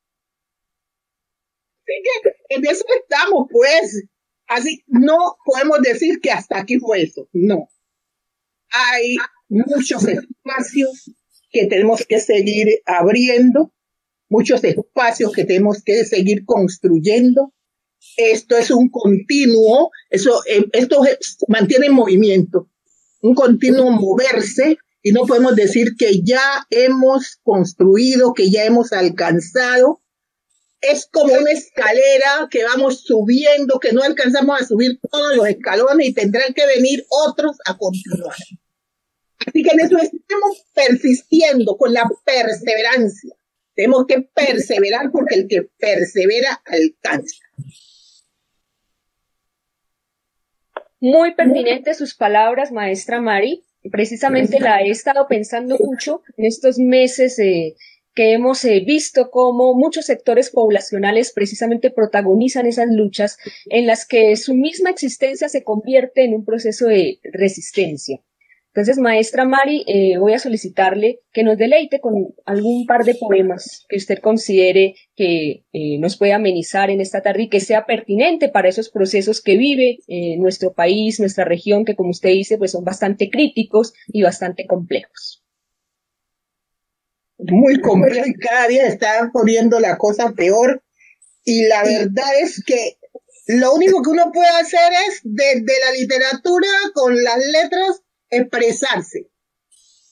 Así 1.83 2.01
que 2.03 2.55
en 2.55 2.65
eso 2.65 2.85
estamos, 3.01 3.47
pues. 3.51 4.05
Así, 4.47 4.83
no 4.87 5.37
podemos 5.45 5.79
decir 5.81 6.19
que 6.21 6.31
hasta 6.31 6.59
aquí 6.59 6.77
fue 6.79 7.03
eso, 7.03 7.27
no. 7.33 7.69
Hay 8.71 9.15
muchos 9.49 10.07
espacios 10.07 11.11
que 11.51 11.67
tenemos 11.67 12.05
que 12.07 12.19
seguir 12.19 12.67
abriendo, 12.85 13.73
muchos 14.29 14.63
espacios 14.63 15.31
que 15.31 15.45
tenemos 15.45 15.83
que 15.83 16.03
seguir 16.05 16.45
construyendo. 16.45 17.53
Esto 18.17 18.57
es 18.57 18.71
un 18.71 18.89
continuo, 18.89 19.91
eso, 20.09 20.41
eh, 20.45 20.65
esto 20.73 21.01
mantiene 21.47 21.87
en 21.87 21.93
movimiento, 21.93 22.69
un 23.21 23.33
continuo 23.33 23.91
moverse 23.91 24.77
y 25.01 25.11
no 25.11 25.25
podemos 25.25 25.55
decir 25.55 25.95
que 25.97 26.21
ya 26.23 26.65
hemos 26.69 27.37
construido, 27.43 28.33
que 28.33 28.49
ya 28.49 28.65
hemos 28.65 28.91
alcanzado, 28.91 30.01
es 30.83 31.07
como 31.07 31.33
una 31.33 31.51
escalera 31.51 32.47
que 32.51 32.63
vamos 32.63 33.03
subiendo, 33.03 33.79
que 33.79 33.93
no 33.93 34.03
alcanzamos 34.03 34.61
a 34.61 34.65
subir 34.65 34.99
todos 35.09 35.35
los 35.35 35.47
escalones 35.47 36.09
y 36.09 36.13
tendrán 36.13 36.53
que 36.53 36.65
venir 36.67 37.05
otros 37.09 37.57
a 37.65 37.77
continuar. 37.77 38.35
Así 39.47 39.63
que 39.63 39.69
en 39.71 39.79
eso 39.79 39.97
estamos 39.97 40.65
persistiendo 40.73 41.77
con 41.77 41.93
la 41.93 42.09
perseverancia. 42.25 43.33
Tenemos 43.75 44.05
que 44.07 44.21
perseverar 44.21 45.09
porque 45.11 45.35
el 45.35 45.47
que 45.47 45.63
persevera 45.79 46.61
alcanza. 46.65 47.43
Muy 50.99 51.33
pertinentes 51.35 51.97
sus 51.97 52.13
palabras, 52.13 52.71
maestra 52.71 53.21
Mari. 53.21 53.63
Precisamente 53.91 54.59
la 54.59 54.81
he 54.81 54.89
estado 54.89 55.27
pensando 55.27 55.77
mucho 55.79 56.21
en 56.37 56.45
estos 56.45 56.77
meses 56.77 57.37
que 58.13 58.33
hemos 58.33 58.63
eh, 58.65 58.83
visto 58.85 59.29
cómo 59.31 59.73
muchos 59.73 60.05
sectores 60.05 60.49
poblacionales 60.49 61.31
precisamente 61.33 61.91
protagonizan 61.91 62.65
esas 62.65 62.87
luchas 62.89 63.37
en 63.65 63.87
las 63.87 64.05
que 64.05 64.35
su 64.35 64.53
misma 64.53 64.89
existencia 64.89 65.49
se 65.49 65.63
convierte 65.63 66.23
en 66.23 66.33
un 66.33 66.45
proceso 66.45 66.87
de 66.87 67.19
resistencia. 67.23 68.21
Entonces, 68.67 68.97
maestra 68.97 69.45
Mari, 69.45 69.83
eh, 69.85 70.17
voy 70.17 70.33
a 70.33 70.39
solicitarle 70.39 71.19
que 71.31 71.43
nos 71.43 71.59
deleite 71.59 71.99
con 71.99 72.33
algún 72.43 72.87
par 72.87 73.03
de 73.03 73.13
poemas 73.13 73.85
que 73.87 73.97
usted 73.97 74.17
considere 74.17 74.95
que 75.15 75.63
eh, 75.73 75.99
nos 75.99 76.17
pueda 76.17 76.37
amenizar 76.37 76.89
en 76.89 76.99
esta 76.99 77.21
tarde 77.21 77.43
y 77.43 77.49
que 77.49 77.59
sea 77.59 77.85
pertinente 77.85 78.49
para 78.49 78.69
esos 78.69 78.89
procesos 78.89 79.41
que 79.41 79.57
vive 79.57 79.99
nuestro 80.39 80.73
país, 80.73 81.19
nuestra 81.19 81.45
región, 81.45 81.85
que 81.85 81.95
como 81.95 82.09
usted 82.09 82.31
dice, 82.31 82.57
pues 82.57 82.71
son 82.71 82.83
bastante 82.83 83.29
críticos 83.29 83.93
y 84.07 84.23
bastante 84.23 84.65
complejos 84.65 85.42
muy 87.51 87.79
complejo 87.81 88.25
y 88.27 88.33
cada 88.35 88.67
día 88.67 88.87
está 88.87 89.29
poniendo 89.31 89.79
la 89.79 89.97
cosa 89.97 90.33
peor. 90.33 90.83
Y 91.45 91.67
la 91.67 91.83
verdad 91.83 92.39
es 92.41 92.63
que 92.65 92.97
lo 93.47 93.73
único 93.73 94.01
que 94.01 94.09
uno 94.09 94.31
puede 94.31 94.49
hacer 94.49 94.91
es 95.07 95.19
desde 95.23 95.79
la 95.85 95.91
literatura 95.91 96.67
con 96.93 97.21
las 97.21 97.37
letras 97.37 98.01
expresarse. 98.29 99.29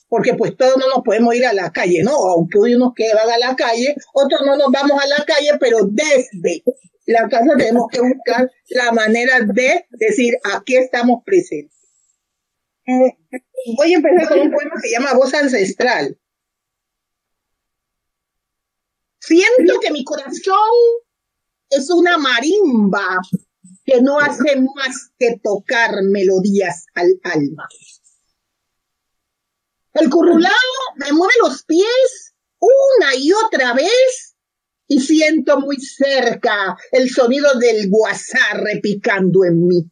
Porque 0.08 0.34
pues 0.34 0.54
todos 0.58 0.76
no 0.76 0.88
nos 0.88 1.02
podemos 1.02 1.34
ir 1.34 1.46
a 1.46 1.54
la 1.54 1.72
calle, 1.72 2.02
¿no? 2.02 2.12
Aunque 2.12 2.58
unos 2.58 2.92
que 2.94 3.14
van 3.14 3.30
a 3.30 3.38
la 3.38 3.56
calle, 3.56 3.94
otros 4.12 4.42
no 4.44 4.56
nos 4.56 4.70
vamos 4.70 5.02
a 5.02 5.06
la 5.06 5.24
calle, 5.24 5.52
pero 5.58 5.78
desde 5.90 6.62
la 7.06 7.28
casa 7.28 7.56
tenemos 7.56 7.86
que 7.90 8.00
buscar 8.00 8.50
la 8.68 8.92
manera 8.92 9.40
de 9.40 9.86
decir 9.90 10.34
aquí 10.54 10.76
estamos 10.76 11.22
presentes. 11.24 11.78
voy 12.86 13.94
a 13.94 13.96
empezar 13.96 14.28
con 14.28 14.40
un 14.40 14.50
poema 14.50 14.72
que 14.74 14.88
se 14.88 14.94
llama 14.94 15.14
Voz 15.14 15.32
Ancestral. 15.32 16.18
Siento 19.24 19.78
que 19.80 19.92
mi 19.92 20.02
corazón 20.02 20.74
es 21.70 21.88
una 21.90 22.18
marimba 22.18 23.18
que 23.84 24.00
no 24.00 24.18
hace 24.18 24.60
más 24.60 25.12
que 25.16 25.38
tocar 25.40 26.02
melodías 26.02 26.86
al 26.94 27.20
alma. 27.22 27.68
El 29.94 30.10
currulao 30.10 30.50
me 30.96 31.12
mueve 31.12 31.34
los 31.40 31.62
pies 31.62 32.34
una 32.58 33.14
y 33.14 33.32
otra 33.32 33.74
vez 33.74 34.34
y 34.88 34.98
siento 34.98 35.60
muy 35.60 35.76
cerca 35.76 36.76
el 36.90 37.08
sonido 37.08 37.54
del 37.60 37.90
guasá 37.90 38.54
repicando 38.54 39.44
en 39.44 39.68
mí. 39.68 39.88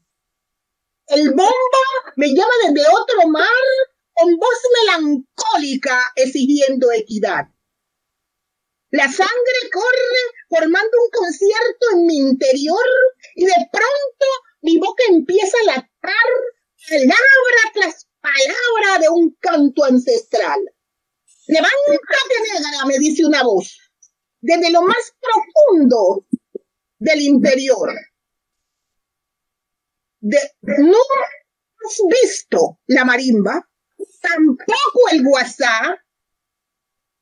El 1.06 1.30
bomba 1.30 1.84
me 2.16 2.34
llama 2.34 2.52
desde 2.66 2.82
otro 2.88 3.28
mar 3.28 3.46
con 4.12 4.36
voz 4.36 4.58
melancólica 4.80 6.12
exigiendo 6.16 6.90
equidad. 6.90 7.44
La 8.90 9.04
sangre 9.04 9.70
corre 9.72 10.22
formando 10.48 10.90
un 11.04 11.10
concierto 11.10 11.86
en 11.94 12.06
mi 12.06 12.16
interior 12.16 12.84
y 13.36 13.44
de 13.44 13.54
pronto 13.70 14.26
mi 14.62 14.78
boca 14.78 15.04
empieza 15.08 15.56
a 15.62 15.66
latar 15.66 16.28
palabra 16.88 17.72
tras 17.72 18.08
palabra 18.20 18.98
de 19.00 19.08
un 19.08 19.36
canto 19.38 19.84
ancestral. 19.84 20.60
Levántate, 21.46 22.34
negra, 22.42 22.86
me 22.86 22.98
dice 22.98 23.24
una 23.24 23.42
voz, 23.42 23.78
desde 24.40 24.70
lo 24.70 24.82
más 24.82 25.14
profundo 25.20 26.26
del 26.98 27.20
interior. 27.22 27.90
no 30.20 30.98
has 31.86 32.00
visto 32.22 32.78
la 32.86 33.04
marimba, 33.04 33.68
tampoco 34.20 35.08
el 35.12 35.24
guasá, 35.24 35.96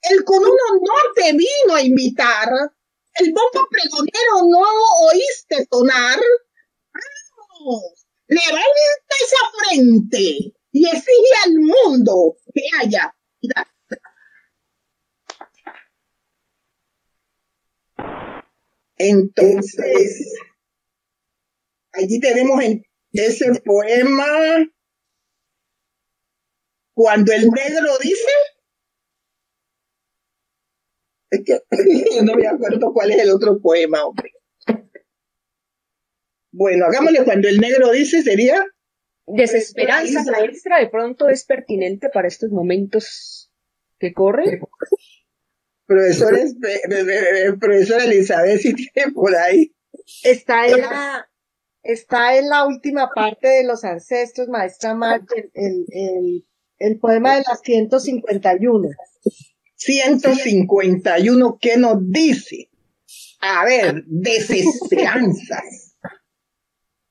el 0.02 0.24
con 0.24 0.38
un 0.38 0.56
honor 0.70 1.12
te 1.14 1.32
vino 1.32 1.74
a 1.74 1.82
invitar, 1.82 2.48
el 3.14 3.32
bombo 3.32 3.68
pregonero 3.70 4.48
no 4.48 4.64
oíste 5.10 5.66
sonar. 5.70 6.18
Vamos, 7.60 8.06
levanta 8.28 9.14
esa 9.24 9.36
frente 9.58 10.54
y 10.72 10.86
exige 10.86 11.34
al 11.44 11.54
mundo 11.58 12.36
que 12.54 12.62
haya 12.80 13.14
Entonces, 18.98 20.34
allí 21.92 22.18
tenemos 22.18 22.62
en 22.64 22.84
ese 23.12 23.60
poema, 23.64 24.26
cuando 26.94 27.32
el 27.32 27.48
negro 27.48 27.96
dice, 27.98 28.32
es 31.30 31.44
que 31.44 31.60
no 32.22 32.34
me 32.34 32.46
acuerdo 32.46 32.92
cuál 32.92 33.10
es 33.10 33.18
el 33.18 33.30
otro 33.30 33.60
poema, 33.60 34.04
hombre. 34.04 34.32
Bueno, 36.50 36.86
hagámosle 36.86 37.24
cuando 37.24 37.48
el 37.48 37.58
negro 37.58 37.92
dice, 37.92 38.22
sería 38.22 38.66
desesperanza 39.26 40.24
maestra 40.30 40.80
de 40.80 40.88
pronto 40.88 41.28
es 41.28 41.44
pertinente 41.44 42.08
para 42.08 42.28
estos 42.28 42.50
momentos 42.50 43.52
que 43.98 44.12
corren. 44.12 44.60
Profesor, 45.86 46.34
profesora 47.60 48.04
Elizabeth, 48.04 48.60
si 48.60 48.74
tiene 48.74 49.12
por 49.12 49.34
ahí. 49.34 49.74
Está 50.22 50.66
en 50.66 50.80
la, 50.80 51.28
está 51.82 52.36
en 52.36 52.48
la 52.48 52.66
última 52.66 53.10
parte 53.14 53.48
de 53.48 53.64
los 53.64 53.84
ancestros, 53.84 54.48
maestra 54.48 54.94
Marta, 54.94 55.34
el, 55.54 55.86
el, 55.88 56.44
el 56.78 56.98
poema 56.98 57.36
de 57.36 57.44
las 57.46 57.60
151. 57.60 58.88
151, 59.78 61.58
¿qué 61.60 61.76
nos 61.76 61.98
dice? 62.10 62.68
A 63.40 63.64
ver, 63.64 64.04
desesperanzas. 64.06 65.96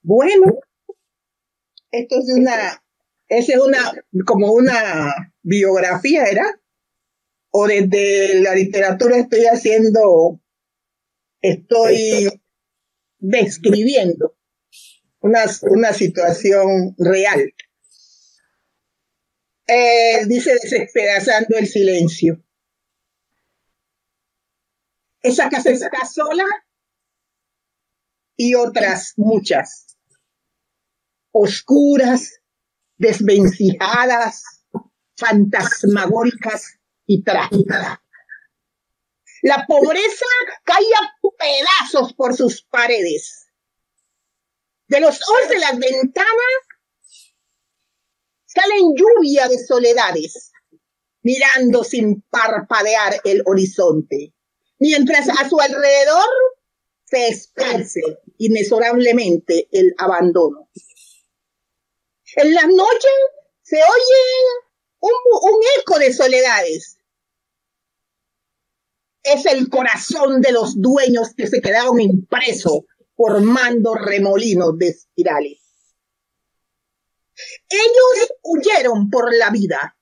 Bueno, 0.02 0.60
esto 1.92 2.20
es 2.20 2.26
una, 2.36 2.84
esa 3.30 3.54
es 3.54 3.60
una, 3.60 3.94
como 4.26 4.52
una 4.52 5.34
biografía, 5.42 6.26
¿era? 6.26 6.62
O 7.52 7.68
desde 7.68 8.42
la 8.42 8.54
literatura 8.54 9.18
estoy 9.18 9.46
haciendo, 9.46 10.42
estoy 11.42 12.42
describiendo 13.18 14.38
una, 15.22 15.46
una 15.62 15.94
situación 15.94 16.96
real. 16.98 17.54
Eh, 19.68 20.26
dice 20.28 20.54
desesperazando 20.54 21.58
el 21.58 21.68
silencio. 21.68 22.44
Esa 25.28 25.50
casa 25.50 25.72
está 25.72 26.06
sola 26.06 26.46
y 28.38 28.56
otras 28.56 29.12
muchas 29.18 29.98
oscuras, 31.34 32.40
desvencijadas, 32.96 34.64
fantasmagóricas 35.18 36.80
y 37.06 37.24
trágicas. 37.24 37.98
La 39.42 39.66
pobreza 39.68 40.26
cae 40.64 40.86
a 40.96 41.14
pedazos 41.38 42.14
por 42.14 42.34
sus 42.34 42.64
paredes. 42.64 43.48
De 44.88 45.02
los 45.02 45.20
ojos 45.30 45.50
de 45.50 45.60
las 45.60 45.78
ventanas 45.78 46.58
salen 48.46 48.96
lluvia 48.96 49.50
de 49.50 49.60
soledades, 49.60 50.54
mirando 51.22 51.84
sin 51.84 52.22
parpadear 52.30 53.20
el 53.26 53.44
horizonte, 53.46 54.34
mientras 54.80 55.30
a 55.30 55.50
su 55.50 55.60
alrededor 55.60 56.28
se 57.06 57.28
esparce 57.28 58.02
inexorablemente 58.38 59.68
el 59.72 59.94
abandono. 59.98 60.70
En 62.36 62.54
las 62.54 62.68
noches 62.68 63.12
se 63.64 63.78
oye 63.78 64.68
un, 65.00 65.62
eco 65.80 66.00
de 66.00 66.14
soledades. 66.14 66.98
Es 69.24 69.46
el 69.46 69.70
corazón 69.70 70.42
de 70.42 70.52
los 70.52 70.82
dueños 70.82 71.34
que 71.36 71.48
se 71.48 71.62
quedaron 71.62 72.00
impresos 72.00 72.82
formando 73.16 73.96
remolinos 73.96 74.78
de 74.78 74.90
espirales. 74.90 75.60
Ellos 77.70 78.34
huyeron 78.44 79.10
por 79.10 79.34
la 79.36 79.50
vida, 79.50 79.98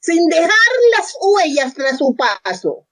sin 0.00 0.26
dejar 0.28 0.50
las 0.96 1.14
huellas 1.20 1.74
tras 1.74 1.98
su 1.98 2.16
paso. 2.16 2.87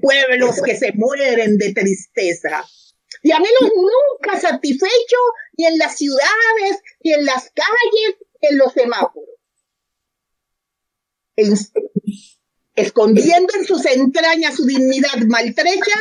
Pueblos 0.00 0.60
que 0.62 0.76
se 0.76 0.92
mueren 0.92 1.56
de 1.56 1.72
tristeza, 1.72 2.64
y 3.22 3.32
a 3.32 3.38
menos 3.38 3.72
nunca 3.74 4.38
satisfecho 4.38 5.16
ni 5.56 5.66
en 5.66 5.78
las 5.78 5.96
ciudades, 5.96 6.82
ni 7.02 7.12
en 7.12 7.24
las 7.24 7.50
calles, 7.50 8.16
ni 8.42 8.48
en 8.48 8.58
los 8.58 8.72
semáforos. 8.72 9.28
escondiendo 12.76 13.54
en 13.54 13.64
sus 13.64 13.86
entrañas 13.86 14.56
su 14.56 14.66
dignidad 14.66 15.16
maltrecha, 15.26 15.98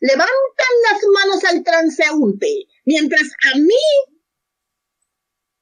levantan 0.00 0.74
las 0.90 1.02
manos 1.12 1.44
al 1.44 1.62
transeúnte, 1.62 2.66
mientras 2.84 3.28
a 3.52 3.58
mí 3.58 3.74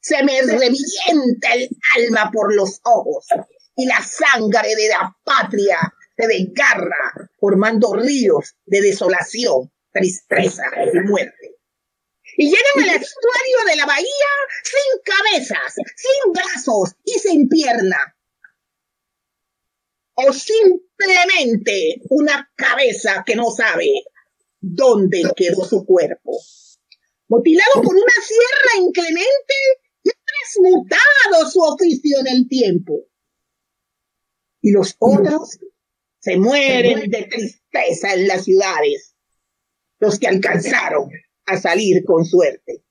se 0.01 0.23
me 0.23 0.41
revienta 0.43 1.55
el 1.55 1.69
alma 1.97 2.31
por 2.33 2.55
los 2.55 2.81
ojos 2.85 3.27
y 3.77 3.87
la 3.87 4.03
sangre 4.03 4.75
de 4.75 4.89
la 4.89 5.17
patria 5.25 5.79
se 6.17 6.27
desgarra 6.27 7.31
formando 7.39 7.95
ríos 7.95 8.55
de 8.67 8.81
desolación 8.81 9.71
tristeza 9.95 10.65
y 10.93 10.99
muerte. 11.01 11.57
Y 12.37 12.47
llegan 12.47 12.91
al 12.91 13.01
estuario 13.01 13.59
de 13.69 13.77
la 13.77 13.87
bahía 13.87 14.33
sin 14.65 15.03
cabezas, 15.05 15.75
sin 15.75 16.33
brazos 16.33 16.97
y 17.05 17.13
sin 17.13 17.49
pierna. 17.49 18.17
O 20.15 20.33
simplemente 20.33 22.01
una 22.11 22.51
cabeza 22.57 23.23
que 23.25 23.37
no 23.37 23.51
sabe 23.51 24.05
dónde 24.61 25.23
quedó 25.37 25.65
su 25.65 25.85
cuerpo. 25.85 26.33
Mutilado 27.29 27.83
por 27.83 27.95
una 27.95 28.15
sierra 28.27 28.85
inclemente 28.85 29.55
y 30.03 30.11
transmutado 30.11 31.51
su 31.51 31.61
oficio 31.61 32.19
en 32.21 32.27
el 32.29 32.49
tiempo. 32.49 33.05
Y 34.61 34.73
los 34.73 34.97
otros 34.99 35.59
se 36.25 36.39
mueren 36.39 37.11
de 37.11 37.25
tristeza 37.25 38.15
en 38.15 38.27
las 38.27 38.45
ciudades 38.45 39.15
los 39.99 40.19
que 40.19 40.27
alcanzaron 40.27 41.11
a 41.45 41.61
salir 41.61 42.03
con 42.05 42.25
suerte. 42.25 42.83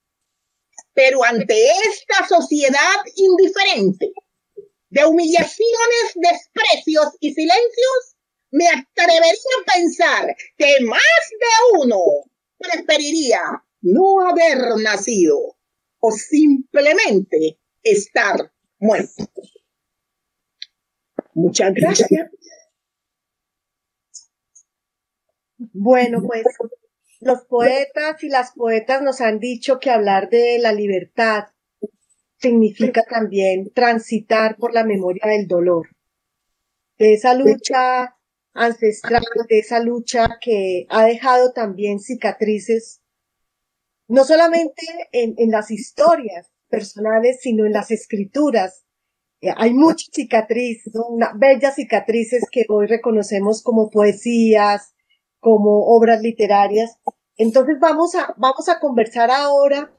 Pero 0.94 1.24
ante 1.24 1.56
esta 1.72 2.28
sociedad 2.28 3.00
indiferente 3.16 4.12
de 4.90 5.06
humillaciones, 5.06 6.14
desprecios 6.14 7.08
y 7.20 7.34
silencios, 7.34 8.16
me 8.52 8.68
atrevería 8.68 9.32
a 9.62 9.74
pensar 9.74 10.36
que 10.56 10.76
más 10.82 11.00
de 11.32 11.80
uno 11.82 12.00
preferiría 12.60 13.42
no 13.82 14.22
haber 14.30 14.78
nacido 14.80 15.58
o 16.00 16.12
simplemente 16.12 17.58
estar 17.82 18.54
muerto. 18.78 19.28
Muchas 21.34 21.74
gracias. 21.74 22.30
Bueno, 25.72 26.22
pues 26.26 26.44
los 27.22 27.46
poetas 27.46 28.24
y 28.24 28.30
las 28.30 28.52
poetas 28.52 29.02
nos 29.02 29.22
han 29.22 29.40
dicho 29.40 29.80
que 29.80 29.90
hablar 29.90 30.30
de 30.30 30.60
la 30.60 30.74
libertad 30.74 31.46
significa 32.38 33.04
también 33.04 33.72
transitar 33.72 34.58
por 34.58 34.74
la 34.74 34.84
memoria 34.84 35.24
del 35.28 35.48
dolor, 35.48 35.88
de 36.98 37.14
esa 37.14 37.34
lucha 37.34 38.18
ancestral, 38.54 39.24
de 39.50 39.60
esa 39.60 39.80
lucha 39.80 40.38
que 40.42 40.86
ha 40.90 41.06
dejado 41.06 41.54
también 41.54 42.00
cicatrices, 42.00 43.02
no 44.08 44.26
solamente 44.26 44.86
en, 45.14 45.50
las 45.50 45.72
historias 45.72 46.52
personales, 46.68 47.40
sino 47.42 47.66
en 47.66 47.72
las 47.72 47.90
escrituras. 47.90 48.84
Eh, 49.40 49.54
hay 49.56 49.74
muchas 49.74 50.10
cicatrices, 50.14 50.94
bellas 51.36 51.76
cicatrices 51.76 52.44
que 52.52 52.66
hoy 52.68 52.88
reconocemos 52.88 53.64
como 53.64 53.90
poesías, 53.90 54.93
como 55.44 55.86
obras 55.88 56.22
literarias. 56.22 56.98
Entonces 57.36 57.76
vamos 57.80 58.16
a, 58.16 58.34
vamos 58.38 58.70
a 58.70 58.80
conversar 58.80 59.30
ahora 59.30 59.94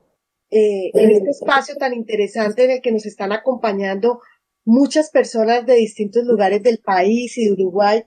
eh, 0.50 0.90
en 0.94 1.10
este 1.10 1.30
espacio 1.30 1.76
tan 1.76 1.92
interesante 1.92 2.64
en 2.64 2.70
el 2.72 2.80
que 2.80 2.90
nos 2.90 3.04
están 3.04 3.30
acompañando 3.30 4.20
muchas 4.64 5.10
personas 5.10 5.66
de 5.66 5.74
distintos 5.74 6.24
lugares 6.24 6.62
del 6.62 6.78
país 6.78 7.36
y 7.36 7.44
de 7.44 7.52
Uruguay. 7.52 8.04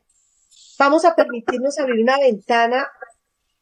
Vamos 0.79 1.05
a 1.05 1.15
permitirnos 1.15 1.77
abrir 1.77 2.01
una 2.01 2.17
ventana 2.17 2.87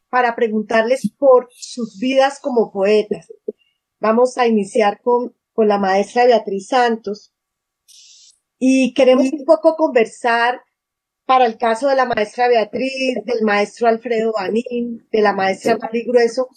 para 0.08 0.34
preguntarles 0.34 1.10
por 1.18 1.48
sus 1.50 1.98
vidas 1.98 2.40
como 2.40 2.72
poetas. 2.72 3.26
Vamos 4.00 4.38
a 4.38 4.46
iniciar 4.46 5.02
con, 5.02 5.36
con 5.52 5.68
la 5.68 5.78
maestra 5.78 6.24
Beatriz 6.24 6.68
Santos 6.68 7.34
y 8.58 8.94
queremos 8.94 9.30
un 9.32 9.44
poco 9.44 9.76
conversar 9.76 10.60
para 11.26 11.44
el 11.44 11.58
caso 11.58 11.88
de 11.88 11.96
la 11.96 12.06
maestra 12.06 12.48
Beatriz, 12.48 13.18
del 13.24 13.42
maestro 13.42 13.88
Alfredo 13.88 14.32
Banín, 14.32 15.06
de 15.10 15.20
la 15.20 15.32
maestra 15.32 15.76
Mari 15.76 16.04
Grueso, 16.04 16.48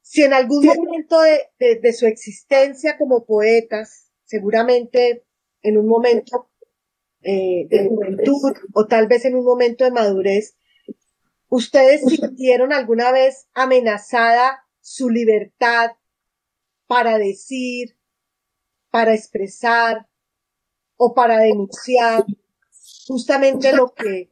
si 0.00 0.22
en 0.22 0.32
algún 0.32 0.64
momento 0.64 1.20
de, 1.20 1.92
su 1.92 2.06
existencia 2.06 2.96
como 2.96 3.26
poetas, 3.26 4.12
seguramente 4.24 5.24
en 5.62 5.76
un 5.76 5.88
momento 5.88 6.50
eh, 7.22 7.66
de 7.68 7.88
juventud 7.88 8.54
o 8.72 8.86
tal 8.86 9.08
vez 9.08 9.24
en 9.24 9.34
un 9.34 9.44
momento 9.44 9.84
de 9.84 9.90
madurez, 9.90 10.56
ustedes 11.48 12.02
sintieron 12.02 12.72
alguna 12.72 13.10
vez 13.10 13.48
amenazada 13.54 14.64
su 14.80 15.10
libertad 15.10 15.90
para 16.86 17.18
decir, 17.18 17.96
para 18.90 19.14
expresar 19.14 20.06
o 20.96 21.14
para 21.14 21.38
denunciar 21.38 22.24
justamente 23.06 23.72
lo 23.72 23.92
que, 23.94 24.28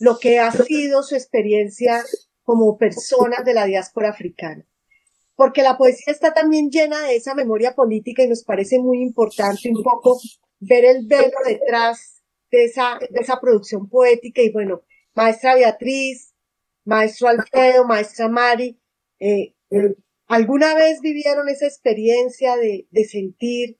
lo 0.00 0.18
que 0.18 0.38
ha 0.38 0.52
sido 0.52 1.02
su 1.02 1.14
experiencia 1.14 2.04
como 2.42 2.76
personas 2.76 3.44
de 3.44 3.54
la 3.54 3.64
diáspora 3.66 4.10
africana. 4.10 4.66
Porque 5.34 5.62
la 5.62 5.78
poesía 5.78 6.12
está 6.12 6.34
también 6.34 6.70
llena 6.70 7.00
de 7.02 7.16
esa 7.16 7.34
memoria 7.34 7.74
política 7.74 8.22
y 8.22 8.28
nos 8.28 8.44
parece 8.44 8.78
muy 8.78 9.02
importante 9.02 9.70
un 9.70 9.82
poco 9.82 10.20
ver 10.60 10.84
el 10.84 11.06
velo 11.06 11.36
detrás 11.46 12.22
de 12.50 12.64
esa, 12.64 12.98
de 12.98 13.20
esa 13.20 13.40
producción 13.40 13.88
poética. 13.88 14.42
Y 14.42 14.50
bueno, 14.50 14.82
maestra 15.14 15.54
Beatriz, 15.54 16.34
maestro 16.84 17.28
Alfredo, 17.28 17.86
maestra 17.86 18.28
Mari, 18.28 18.78
eh, 19.18 19.54
¿alguna 20.26 20.74
vez 20.74 21.00
vivieron 21.00 21.48
esa 21.48 21.66
experiencia 21.66 22.56
de, 22.56 22.86
de 22.90 23.04
sentir 23.04 23.78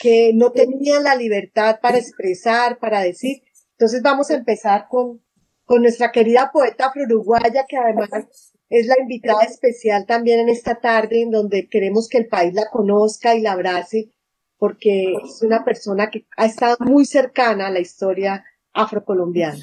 que 0.00 0.32
no 0.34 0.52
tenían 0.52 1.04
la 1.04 1.16
libertad 1.16 1.78
para 1.80 1.98
expresar, 1.98 2.78
para 2.78 3.00
decir? 3.00 3.42
Entonces 3.84 4.02
vamos 4.02 4.30
a 4.30 4.36
empezar 4.36 4.86
con, 4.88 5.20
con 5.66 5.82
nuestra 5.82 6.10
querida 6.10 6.50
poeta 6.50 6.90
uruguaya 6.96 7.66
que 7.68 7.76
además 7.76 8.08
es 8.70 8.86
la 8.86 8.94
invitada 8.98 9.42
especial 9.42 10.06
también 10.06 10.40
en 10.40 10.48
esta 10.48 10.76
tarde, 10.76 11.20
en 11.20 11.30
donde 11.30 11.68
queremos 11.68 12.08
que 12.08 12.16
el 12.16 12.26
país 12.26 12.54
la 12.54 12.70
conozca 12.70 13.34
y 13.34 13.42
la 13.42 13.52
abrace, 13.52 14.10
porque 14.56 15.12
es 15.22 15.42
una 15.42 15.66
persona 15.66 16.08
que 16.08 16.26
ha 16.38 16.46
estado 16.46 16.78
muy 16.80 17.04
cercana 17.04 17.66
a 17.66 17.70
la 17.70 17.80
historia 17.80 18.42
afrocolombiana. 18.72 19.60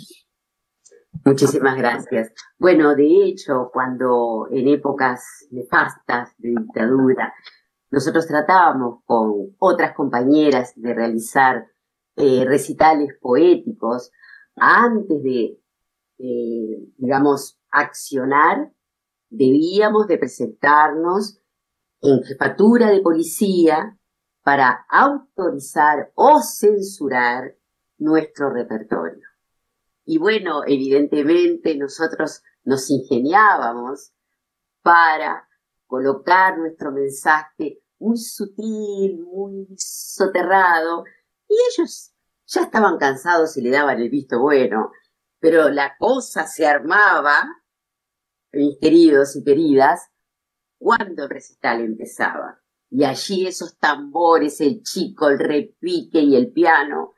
Muchísimas 1.26 1.76
gracias. 1.76 2.32
Bueno, 2.60 2.94
de 2.94 3.26
hecho, 3.26 3.72
cuando 3.74 4.50
en 4.52 4.68
épocas 4.68 5.48
nefastas 5.50 6.30
de 6.38 6.50
dictadura, 6.50 7.34
nosotros 7.90 8.28
tratábamos 8.28 9.00
con 9.04 9.56
otras 9.58 9.96
compañeras 9.96 10.74
de 10.76 10.94
realizar 10.94 11.71
eh, 12.22 12.46
recitales 12.46 13.10
poéticos, 13.20 14.12
antes 14.56 15.24
de, 15.24 15.58
digamos, 16.98 17.60
accionar, 17.72 18.72
debíamos 19.30 20.08
de 20.08 20.20
presentarnos 20.20 21.40
en 22.02 22.22
jefatura 22.24 22.92
de 22.92 23.02
policía 23.02 23.98
para 24.44 24.86
autorizar 24.90 26.12
o 26.16 26.42
censurar 26.42 27.56
nuestro 27.98 28.52
repertorio. 28.52 29.28
Y 30.06 30.18
bueno, 30.18 30.62
evidentemente 30.66 31.76
nosotros 31.78 32.44
nos 32.64 32.90
ingeniábamos 32.90 34.14
para 34.82 35.48
colocar 35.86 36.58
nuestro 36.58 36.92
mensaje 36.92 37.82
muy 38.00 38.18
sutil, 38.18 39.24
muy 39.24 39.68
soterrado, 39.78 41.04
y 41.48 41.56
ellos 41.72 42.11
ya 42.52 42.64
estaban 42.64 42.98
cansados 42.98 43.56
y 43.56 43.62
le 43.62 43.72
daban 43.72 44.00
el 44.02 44.10
visto 44.10 44.42
bueno, 44.42 44.92
pero 45.40 45.70
la 45.70 45.96
cosa 45.98 46.46
se 46.46 46.68
armaba, 46.68 47.48
mis 48.52 48.78
queridos 48.80 49.36
y 49.38 49.44
queridas, 49.44 50.10
cuando 50.78 51.24
el 51.24 51.30
recital 51.30 51.80
empezaba. 51.80 52.60
Y 52.90 53.06
allí 53.06 53.48
esos 53.48 53.78
tambores, 53.78 54.60
el 54.60 54.84
chico, 54.84 55.30
el 55.30 55.40
repique 55.40 56.20
y 56.20 56.36
el 56.36 56.52
piano 56.52 57.14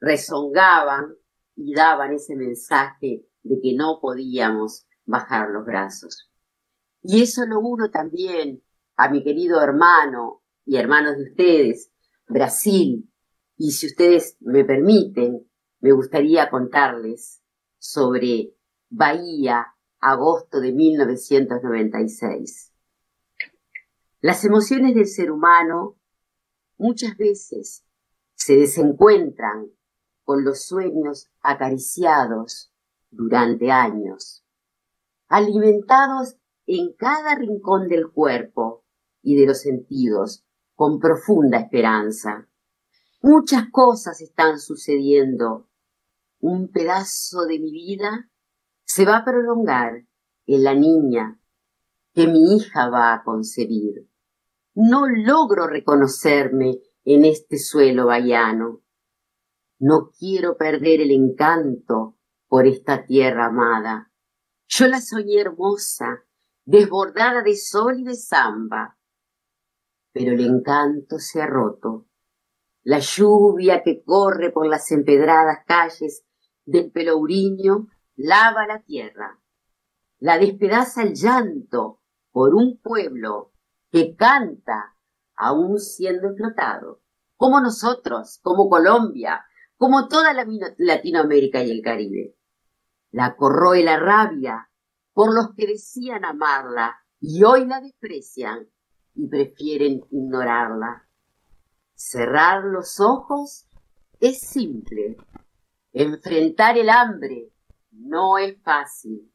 rezongaban 0.00 1.14
y 1.54 1.74
daban 1.74 2.12
ese 2.12 2.34
mensaje 2.34 3.24
de 3.42 3.60
que 3.62 3.74
no 3.74 4.00
podíamos 4.00 4.86
bajar 5.04 5.50
los 5.50 5.64
brazos. 5.64 6.28
Y 7.02 7.22
eso 7.22 7.46
lo 7.46 7.60
uno 7.60 7.90
también 7.90 8.64
a 8.96 9.08
mi 9.08 9.22
querido 9.22 9.62
hermano 9.62 10.42
y 10.64 10.76
hermanos 10.76 11.16
de 11.16 11.30
ustedes, 11.30 11.92
Brasil, 12.26 13.08
y 13.58 13.72
si 13.72 13.88
ustedes 13.88 14.38
me 14.40 14.64
permiten, 14.64 15.46
me 15.80 15.92
gustaría 15.92 16.48
contarles 16.48 17.42
sobre 17.78 18.54
Bahía, 18.88 19.74
agosto 20.00 20.60
de 20.60 20.72
1996. 20.72 22.72
Las 24.20 24.44
emociones 24.44 24.94
del 24.94 25.06
ser 25.06 25.30
humano 25.30 25.96
muchas 26.78 27.16
veces 27.16 27.84
se 28.34 28.56
desencuentran 28.56 29.70
con 30.22 30.44
los 30.44 30.62
sueños 30.62 31.30
acariciados 31.40 32.72
durante 33.10 33.72
años, 33.72 34.44
alimentados 35.26 36.36
en 36.66 36.92
cada 36.92 37.34
rincón 37.34 37.88
del 37.88 38.10
cuerpo 38.10 38.84
y 39.22 39.36
de 39.36 39.46
los 39.46 39.60
sentidos 39.60 40.44
con 40.74 41.00
profunda 41.00 41.58
esperanza. 41.58 42.47
Muchas 43.20 43.64
cosas 43.72 44.20
están 44.20 44.60
sucediendo. 44.60 45.68
Un 46.38 46.70
pedazo 46.70 47.46
de 47.46 47.58
mi 47.58 47.72
vida 47.72 48.30
se 48.84 49.04
va 49.04 49.18
a 49.18 49.24
prolongar 49.24 50.06
en 50.46 50.62
la 50.62 50.74
niña 50.74 51.40
que 52.14 52.28
mi 52.28 52.54
hija 52.54 52.88
va 52.88 53.12
a 53.12 53.24
concebir. 53.24 54.08
No 54.74 55.08
logro 55.08 55.66
reconocerme 55.66 56.78
en 57.04 57.24
este 57.24 57.58
suelo 57.58 58.06
vallano. 58.06 58.82
No 59.80 60.10
quiero 60.16 60.56
perder 60.56 61.00
el 61.00 61.10
encanto 61.10 62.16
por 62.46 62.68
esta 62.68 63.04
tierra 63.04 63.46
amada. 63.46 64.12
Yo 64.68 64.86
la 64.86 65.00
soñé 65.00 65.40
hermosa, 65.40 66.24
desbordada 66.64 67.42
de 67.42 67.56
sol 67.56 67.98
y 67.98 68.04
de 68.04 68.14
samba, 68.14 68.96
pero 70.12 70.32
el 70.32 70.40
encanto 70.40 71.18
se 71.18 71.42
ha 71.42 71.46
roto 71.46 72.07
la 72.82 73.00
lluvia 73.00 73.82
que 73.82 74.02
corre 74.02 74.50
por 74.50 74.66
las 74.66 74.90
empedradas 74.92 75.58
calles 75.66 76.24
del 76.64 76.90
Pelourinho 76.90 77.88
lava 78.16 78.66
la 78.66 78.82
tierra, 78.82 79.40
la 80.18 80.38
despedaza 80.38 81.02
el 81.02 81.14
llanto 81.14 82.00
por 82.30 82.54
un 82.54 82.80
pueblo 82.80 83.52
que 83.90 84.14
canta 84.16 84.96
aún 85.34 85.78
siendo 85.78 86.28
explotado, 86.28 87.00
como 87.36 87.60
nosotros, 87.60 88.40
como 88.42 88.68
Colombia, 88.68 89.44
como 89.76 90.08
toda 90.08 90.32
la 90.32 90.46
Latinoamérica 90.76 91.62
y 91.62 91.70
el 91.70 91.82
Caribe. 91.82 92.36
La 93.10 93.36
corroe 93.36 93.82
la 93.84 93.98
rabia 93.98 94.70
por 95.12 95.34
los 95.34 95.54
que 95.56 95.66
decían 95.66 96.24
amarla 96.24 96.96
y 97.20 97.42
hoy 97.44 97.66
la 97.66 97.80
desprecian 97.80 98.68
y 99.14 99.28
prefieren 99.28 100.00
ignorarla 100.10 101.07
Cerrar 102.00 102.62
los 102.62 103.00
ojos 103.00 103.66
es 104.20 104.38
simple. 104.38 105.16
Enfrentar 105.92 106.78
el 106.78 106.90
hambre 106.90 107.50
no 107.90 108.38
es 108.38 108.56
fácil. 108.62 109.32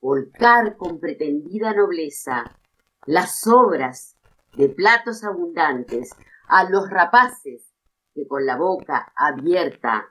Volcar 0.00 0.78
con 0.78 1.00
pretendida 1.00 1.74
nobleza 1.74 2.58
las 3.04 3.46
obras 3.46 4.16
de 4.56 4.70
platos 4.70 5.24
abundantes 5.24 6.16
a 6.48 6.70
los 6.70 6.88
rapaces 6.88 7.70
que 8.14 8.26
con 8.26 8.46
la 8.46 8.56
boca 8.56 9.12
abierta 9.14 10.06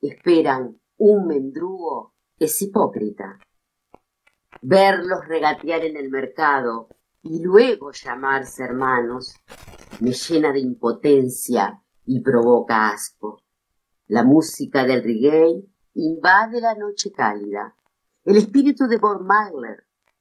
esperan 0.00 0.80
un 0.96 1.26
mendrugo 1.26 2.14
es 2.38 2.62
hipócrita. 2.62 3.38
Verlos 4.62 5.22
regatear 5.28 5.84
en 5.84 5.98
el 5.98 6.08
mercado 6.08 6.88
y 7.22 7.42
luego 7.42 7.92
llamarse 7.92 8.64
hermanos 8.64 9.34
me 10.00 10.12
llena 10.12 10.52
de 10.52 10.60
impotencia 10.60 11.82
y 12.06 12.20
provoca 12.20 12.90
asco. 12.90 13.42
La 14.08 14.24
música 14.24 14.84
del 14.84 15.02
reggae 15.02 15.64
invade 15.94 16.60
la 16.60 16.74
noche 16.74 17.12
cálida. 17.12 17.74
El 18.24 18.36
espíritu 18.36 18.86
de 18.86 18.98
Bob 18.98 19.26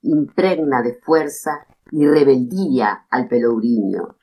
impregna 0.02 0.82
de 0.82 0.94
fuerza 0.94 1.66
y 1.92 2.08
rebeldía 2.08 3.08
al 3.10 3.28
pelourinho. 3.28 4.18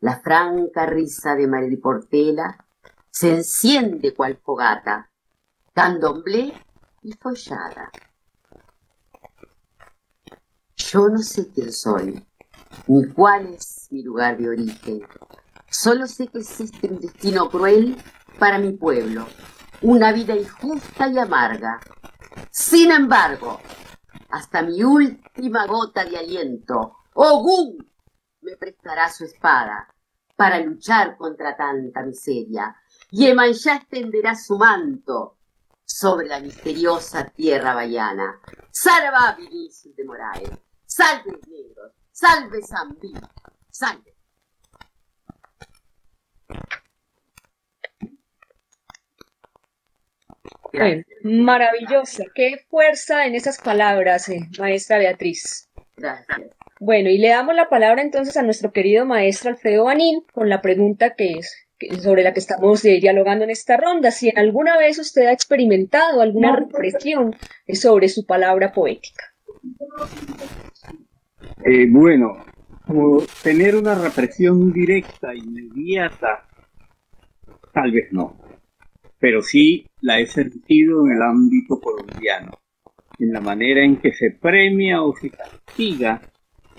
La 0.00 0.18
franca 0.20 0.86
risa 0.86 1.34
de 1.34 1.46
María 1.46 1.78
Portela 1.82 2.66
se 3.10 3.34
enciende 3.34 4.14
cual 4.14 4.36
fogata, 4.36 5.10
candomblé 5.72 6.52
y 7.02 7.12
follada. 7.12 7.90
Yo 10.76 11.08
no 11.08 11.18
sé 11.18 11.50
quién 11.52 11.72
soy, 11.72 12.26
ni 12.88 13.06
cuál 13.08 13.54
es 13.54 13.83
mi 13.94 14.02
lugar 14.02 14.36
de 14.36 14.48
origen. 14.48 15.06
Solo 15.70 16.08
sé 16.08 16.26
que 16.26 16.38
existe 16.40 16.88
un 16.88 16.98
destino 16.98 17.48
cruel 17.48 17.96
para 18.40 18.58
mi 18.58 18.72
pueblo, 18.72 19.24
una 19.82 20.12
vida 20.12 20.34
injusta 20.34 21.06
y 21.08 21.16
amarga. 21.16 21.78
Sin 22.50 22.90
embargo, 22.90 23.60
hasta 24.30 24.62
mi 24.62 24.82
última 24.82 25.66
gota 25.66 26.04
de 26.04 26.18
aliento, 26.18 26.96
Ogún 27.14 27.78
me 28.40 28.56
prestará 28.56 29.08
su 29.08 29.24
espada 29.24 29.86
para 30.34 30.58
luchar 30.58 31.16
contra 31.16 31.56
tanta 31.56 32.02
miseria, 32.02 32.74
y 33.12 33.26
Emanjá 33.28 33.76
extenderá 33.76 34.34
su 34.34 34.58
manto 34.58 35.38
sobre 35.84 36.26
la 36.26 36.40
misteriosa 36.40 37.30
tierra 37.30 37.74
bayana. 37.74 38.40
Salva 38.72 39.36
Vinicius 39.38 39.94
de 39.94 40.04
Moraes, 40.04 40.50
salve 40.84 41.38
negros, 41.46 41.92
salve 42.10 42.60
Zambí, 42.62 43.14
salve. 43.74 44.14
maravillosa, 51.22 52.24
qué 52.34 52.64
fuerza 52.68 53.26
en 53.26 53.36
esas 53.36 53.58
palabras, 53.58 54.28
eh, 54.28 54.40
maestra 54.58 54.98
Beatriz. 54.98 55.68
Gracias. 55.96 56.40
Bueno, 56.80 57.10
y 57.10 57.18
le 57.18 57.28
damos 57.28 57.54
la 57.54 57.68
palabra 57.68 58.02
entonces 58.02 58.36
a 58.36 58.42
nuestro 58.42 58.72
querido 58.72 59.06
maestro 59.06 59.50
Alfredo 59.50 59.84
Banín 59.84 60.22
con 60.32 60.48
la 60.48 60.60
pregunta 60.60 61.14
que 61.14 61.34
es 61.38 61.64
sobre 62.02 62.24
la 62.24 62.32
que 62.32 62.40
estamos 62.40 62.84
eh, 62.84 62.98
dialogando 63.00 63.44
en 63.44 63.50
esta 63.50 63.76
ronda, 63.76 64.10
si 64.10 64.28
en 64.28 64.38
alguna 64.38 64.76
vez 64.78 64.98
usted 64.98 65.26
ha 65.26 65.32
experimentado 65.32 66.20
alguna 66.20 66.56
represión 66.56 67.36
sobre 67.72 68.08
su 68.08 68.26
palabra 68.26 68.72
poética. 68.72 69.32
Eh, 71.64 71.86
bueno, 71.88 72.44
tener 73.42 73.76
una 73.76 73.94
represión 73.94 74.72
directa, 74.72 75.34
inmediata, 75.34 76.46
tal 77.72 77.92
vez 77.92 78.12
no, 78.12 78.36
pero 79.18 79.42
sí 79.42 79.86
la 80.00 80.20
he 80.20 80.26
sentido 80.26 81.06
en 81.06 81.12
el 81.12 81.22
ámbito 81.22 81.80
colombiano, 81.80 82.52
en 83.18 83.32
la 83.32 83.40
manera 83.40 83.84
en 83.84 83.96
que 83.96 84.12
se 84.12 84.32
premia 84.32 85.02
o 85.02 85.14
se 85.16 85.30
castiga 85.30 86.20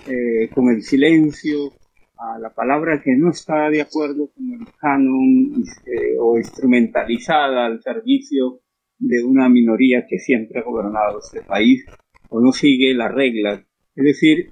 eh, 0.06 0.48
con 0.54 0.68
el 0.68 0.82
silencio 0.82 1.72
a 2.18 2.38
la 2.38 2.50
palabra 2.50 3.02
que 3.02 3.14
no 3.16 3.30
está 3.30 3.68
de 3.68 3.82
acuerdo 3.82 4.30
con 4.34 4.52
el 4.52 4.66
canon 4.80 5.62
eh, 5.86 6.16
o 6.18 6.38
instrumentalizada 6.38 7.66
al 7.66 7.82
servicio 7.82 8.60
de 8.98 9.22
una 9.22 9.48
minoría 9.48 10.06
que 10.08 10.18
siempre 10.18 10.60
ha 10.60 10.64
gobernado 10.64 11.18
este 11.18 11.42
país 11.42 11.84
o 12.28 12.40
no 12.40 12.52
sigue 12.52 12.94
las 12.94 13.12
reglas. 13.12 13.60
Es 13.94 14.04
decir, 14.04 14.48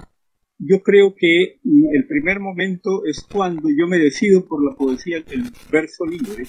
yo 0.66 0.82
creo 0.82 1.14
que 1.14 1.60
el 1.92 2.06
primer 2.06 2.40
momento 2.40 3.04
es 3.04 3.26
cuando 3.30 3.68
yo 3.68 3.86
me 3.86 3.98
decido 3.98 4.46
por 4.46 4.64
la 4.64 4.76
poesía 4.76 5.20
del 5.20 5.44
verso 5.70 6.06
libre, 6.06 6.44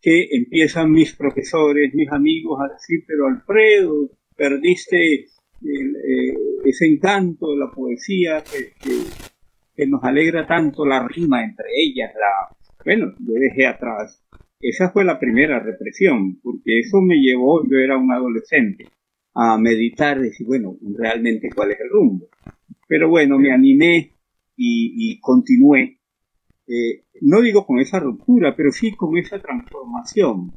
que 0.00 0.28
empiezan 0.32 0.92
mis 0.92 1.14
profesores, 1.14 1.94
mis 1.94 2.10
amigos 2.10 2.60
a 2.60 2.72
decir, 2.72 3.04
pero 3.06 3.26
Alfredo, 3.26 4.10
perdiste 4.36 5.14
eh, 5.14 6.34
ese 6.64 6.86
encanto 6.86 7.50
de 7.52 7.58
la 7.58 7.70
poesía 7.70 8.42
que, 8.42 9.86
nos 9.86 10.04
alegra 10.04 10.46
tanto 10.46 10.86
la 10.86 11.06
rima 11.08 11.44
entre 11.44 11.66
ellas, 11.76 12.12
la, 12.14 12.56
bueno, 12.84 13.12
yo 13.18 13.34
dejé 13.34 13.66
atrás. 13.66 14.22
Esa 14.60 14.90
fue 14.90 15.04
la 15.04 15.18
primera 15.18 15.58
represión, 15.58 16.40
porque 16.42 16.80
eso 16.80 17.00
me 17.00 17.16
llevó, 17.16 17.62
yo 17.68 17.78
era 17.78 17.98
un 17.98 18.12
adolescente, 18.12 18.86
a 19.34 19.58
meditar, 19.58 20.20
decir, 20.20 20.46
bueno, 20.46 20.76
realmente 20.96 21.50
cuál 21.54 21.72
es 21.72 21.80
el 21.80 21.90
rumbo. 21.90 22.28
Pero 22.88 23.08
bueno, 23.08 23.38
me 23.38 23.52
animé 23.52 24.14
y, 24.56 25.18
continué. 25.20 26.00
Eh, 26.66 27.04
no 27.22 27.40
digo 27.40 27.66
con 27.66 27.78
esa 27.78 28.00
ruptura, 28.00 28.54
pero 28.56 28.72
sí 28.72 28.92
con 28.92 29.16
esa 29.16 29.40
transformación. 29.40 30.52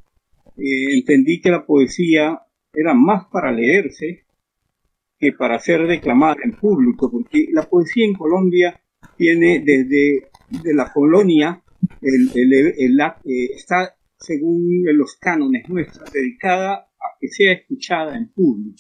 Eh, 0.58 0.98
entendí 0.98 1.42
que 1.42 1.52
la 1.52 1.66
poesía 1.66 2.42
era 2.74 2.94
más 2.94 3.26
para 3.32 3.52
leerse 3.52 4.26
que 5.20 5.34
para 5.34 5.60
ser 5.60 5.88
declamada 5.88 6.38
en 6.44 6.52
público, 6.52 7.12
porque 7.12 7.48
la 7.52 7.64
poesía 7.64 8.06
en 8.06 8.14
Colombia 8.14 8.80
tiene 9.18 9.64
desde 9.66 10.30
de 10.50 10.74
la 10.74 10.92
colonia, 10.94 11.64
el, 12.02 12.32
el, 12.36 13.00
eh, 13.00 13.52
está 13.56 13.96
según 14.18 14.84
los 14.94 15.16
cánones 15.18 15.68
nuestros, 15.70 16.12
dedicada 16.12 16.74
a 16.74 17.18
que 17.20 17.28
sea 17.28 17.54
escuchada 17.54 18.18
en 18.18 18.30
público. 18.30 18.78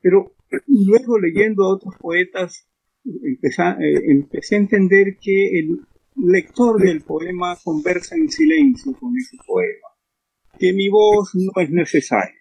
Pero 0.00 0.34
luego 0.66 1.18
leyendo 1.18 1.64
a 1.64 1.74
otros 1.74 1.94
poetas, 1.98 2.67
eh, 3.08 4.02
empecé 4.08 4.54
a 4.54 4.58
entender 4.58 5.16
que 5.20 5.58
el 5.58 5.80
lector 6.16 6.80
del 6.80 7.02
poema 7.02 7.56
conversa 7.62 8.16
en 8.16 8.28
silencio 8.28 8.92
con 8.98 9.16
ese 9.16 9.36
poema, 9.46 9.88
que 10.58 10.72
mi 10.72 10.88
voz 10.88 11.34
no 11.34 11.62
es 11.62 11.70
necesaria 11.70 12.38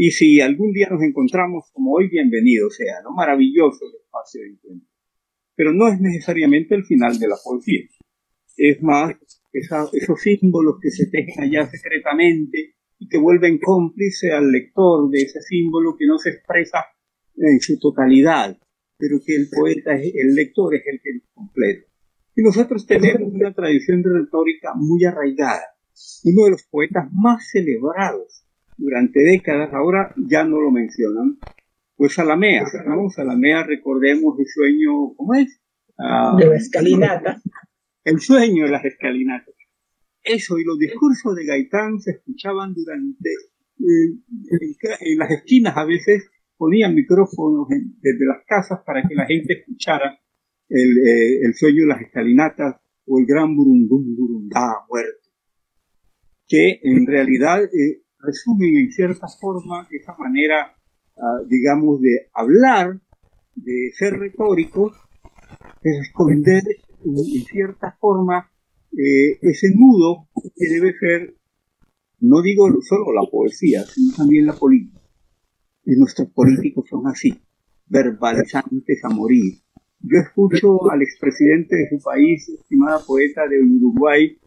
y 0.00 0.12
si 0.12 0.40
algún 0.40 0.70
día 0.70 0.86
nos 0.88 1.02
encontramos 1.02 1.72
como 1.72 1.94
hoy, 1.94 2.08
bienvenido 2.08 2.70
sea, 2.70 3.02
¿no? 3.02 3.10
Maravilloso 3.16 3.84
el 3.84 4.00
espacio 4.00 4.42
de 4.42 4.50
encuentro. 4.50 4.88
Pero 5.56 5.72
no 5.72 5.88
es 5.88 6.00
necesariamente 6.00 6.76
el 6.76 6.84
final 6.84 7.18
de 7.18 7.26
la 7.26 7.34
poesía. 7.42 7.80
Es 8.56 8.80
más, 8.80 9.16
esos 9.52 10.20
símbolos 10.20 10.76
que 10.80 10.92
se 10.92 11.10
tejen 11.10 11.42
allá 11.42 11.68
secretamente 11.68 12.76
y 13.00 13.08
que 13.08 13.18
vuelven 13.18 13.58
cómplice 13.58 14.30
al 14.30 14.52
lector 14.52 15.10
de 15.10 15.22
ese 15.22 15.40
símbolo 15.40 15.96
que 15.98 16.06
no 16.06 16.16
se 16.18 16.30
expresa 16.30 16.84
en 17.34 17.58
su 17.58 17.76
totalidad, 17.80 18.56
pero 18.98 19.20
que 19.24 19.36
el 19.36 19.48
poeta, 19.48 19.94
el 19.94 20.34
lector 20.34 20.74
es 20.74 20.82
el 20.86 21.00
que 21.00 21.14
lo 21.14 21.20
completa. 21.32 21.86
Y 22.34 22.42
nosotros 22.42 22.86
tenemos 22.86 23.32
una 23.32 23.54
tradición 23.54 24.02
de 24.02 24.10
retórica 24.10 24.72
muy 24.74 25.04
arraigada. 25.04 25.64
Uno 26.24 26.44
de 26.44 26.50
los 26.52 26.64
poetas 26.64 27.08
más 27.12 27.48
celebrados 27.50 28.44
durante 28.76 29.20
décadas, 29.20 29.72
ahora 29.72 30.14
ya 30.16 30.44
no 30.44 30.60
lo 30.60 30.70
mencionan, 30.70 31.38
pues 31.96 32.14
Salamea, 32.14 32.62
¿no? 32.86 33.10
Salamea, 33.10 33.64
recordemos 33.64 34.38
el 34.38 34.46
sueño, 34.46 35.14
¿cómo 35.16 35.34
es? 35.34 35.60
Ah, 35.98 36.36
de 36.38 36.46
la 36.46 36.56
escalinata. 36.56 37.42
El 38.04 38.20
sueño 38.20 38.64
de 38.64 38.70
las 38.70 38.84
escalinatas. 38.84 39.54
Eso, 40.22 40.58
y 40.58 40.64
los 40.64 40.78
discursos 40.78 41.34
de 41.34 41.44
Gaitán 41.44 42.00
se 42.00 42.12
escuchaban 42.12 42.72
durante, 42.72 43.30
eh, 43.80 44.14
en, 45.00 45.18
las 45.18 45.30
esquinas 45.30 45.76
a 45.76 45.84
veces 45.84 46.30
ponían 46.58 46.94
micrófonos 46.94 47.68
desde 47.68 48.26
las 48.26 48.44
casas 48.46 48.80
para 48.84 49.02
que 49.06 49.14
la 49.14 49.26
gente 49.26 49.60
escuchara 49.60 50.18
el, 50.68 50.98
eh, 50.98 51.40
el 51.46 51.54
sueño 51.54 51.82
de 51.82 51.88
las 51.88 52.02
escalinatas 52.02 52.76
o 53.06 53.18
el 53.18 53.26
gran 53.26 53.56
burundum 53.56 54.14
burundá 54.16 54.84
muerto. 54.88 55.30
Que 56.46 56.80
en 56.82 57.06
realidad 57.06 57.64
eh, 57.64 58.02
resumen 58.20 58.76
en 58.76 58.90
cierta 58.90 59.26
forma 59.40 59.86
esa 59.90 60.14
manera, 60.18 60.74
ah, 61.16 61.40
digamos, 61.48 62.00
de 62.00 62.28
hablar, 62.32 63.00
de 63.54 63.90
ser 63.94 64.18
retóricos, 64.18 64.92
de 65.82 65.90
esconder 66.00 66.62
en, 67.04 67.44
cierta 67.44 67.96
forma 68.00 68.50
eh, 68.92 69.38
ese 69.42 69.70
nudo 69.74 70.28
que 70.56 70.68
debe 70.68 70.92
ser, 70.98 71.34
no 72.20 72.42
digo 72.42 72.66
solo 72.82 73.12
la 73.12 73.28
poesía, 73.30 73.84
sino 73.84 74.14
también 74.16 74.46
la 74.46 74.54
política. 74.54 74.97
Y 75.88 75.96
nuestros 75.96 76.28
políticos 76.32 76.84
son 76.90 77.06
así, 77.06 77.32
verbalizantes 77.86 79.02
a 79.04 79.08
morir. 79.08 79.54
Yo 80.00 80.18
escucho 80.18 80.90
al 80.90 81.00
expresidente 81.00 81.76
de 81.76 81.88
su 81.88 82.04
país, 82.04 82.46
estimada 82.46 83.00
poeta 83.06 83.48
de 83.48 83.58
Uruguay, 83.62 84.38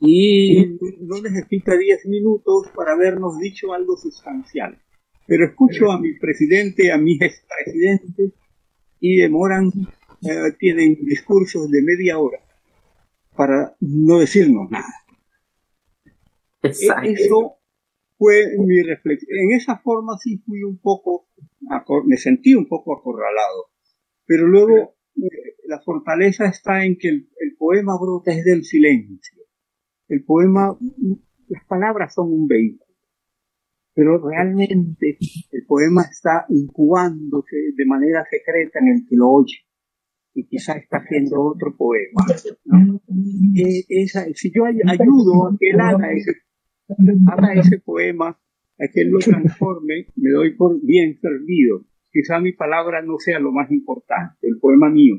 y 0.00 0.78
no 1.02 1.20
necesita 1.20 1.76
10 1.76 2.06
minutos 2.06 2.68
para 2.74 2.94
habernos 2.94 3.38
dicho 3.38 3.74
algo 3.74 3.98
sustancial. 3.98 4.80
Pero 5.26 5.44
escucho 5.44 5.92
a 5.92 6.00
mi 6.00 6.14
presidente, 6.18 6.90
a 6.90 6.96
mis 6.96 7.20
expresidentes, 7.20 8.32
y 9.00 9.18
demoran, 9.18 9.70
eh, 10.22 10.52
tienen 10.58 10.96
discursos 11.04 11.70
de 11.70 11.82
media 11.82 12.18
hora 12.18 12.38
para 13.36 13.76
no 13.80 14.20
decirnos 14.20 14.70
nada. 14.70 14.94
Exacto. 16.62 17.10
Eso 17.10 17.59
fue 18.20 18.54
mi 18.58 18.82
reflexión. 18.82 19.30
En 19.48 19.56
esa 19.56 19.78
forma 19.78 20.18
sí 20.18 20.42
fui 20.44 20.62
un 20.62 20.78
poco, 20.78 21.26
me 22.04 22.18
sentí 22.18 22.54
un 22.54 22.68
poco 22.68 22.94
acorralado. 22.98 23.70
Pero 24.26 24.46
luego 24.46 24.94
eh, 25.16 25.56
la 25.64 25.80
fortaleza 25.80 26.44
está 26.46 26.84
en 26.84 26.98
que 26.98 27.08
el, 27.08 27.28
poema 27.58 27.98
brota 27.98 28.30
es 28.30 28.44
del 28.44 28.64
silencio. 28.64 29.42
El 30.06 30.22
poema, 30.24 30.76
las 31.48 31.64
palabras 31.64 32.12
son 32.12 32.30
un 32.30 32.46
vehículo. 32.46 32.94
Pero 33.94 34.18
realmente 34.28 35.16
el 35.50 35.66
poema 35.66 36.02
está 36.02 36.44
incubándose 36.50 37.56
de 37.74 37.86
manera 37.86 38.22
secreta 38.30 38.80
en 38.80 38.88
el 38.88 39.06
que 39.08 39.16
lo 39.16 39.30
oye 39.30 39.64
y 40.34 40.46
quizá 40.46 40.74
está 40.74 40.98
haciendo 40.98 41.42
otro 41.42 41.74
poema. 41.74 42.24
Eh, 43.56 44.06
si 44.34 44.52
yo 44.52 44.64
ayudo 44.66 45.48
a 45.48 45.56
que 45.58 45.70
él 45.70 45.80
haga 45.80 46.12
ese 46.12 46.32
haga 47.30 47.54
ese 47.54 47.78
poema, 47.78 48.28
a 48.28 48.88
que 48.92 49.02
él 49.02 49.10
lo 49.10 49.18
transforme, 49.18 50.06
me 50.16 50.30
doy 50.30 50.56
por 50.56 50.80
bien 50.82 51.18
servido. 51.20 51.84
Quizá 52.10 52.40
mi 52.40 52.52
palabra 52.52 53.02
no 53.02 53.18
sea 53.18 53.38
lo 53.38 53.52
más 53.52 53.70
importante, 53.70 54.38
el 54.42 54.58
poema 54.58 54.90
mío, 54.90 55.16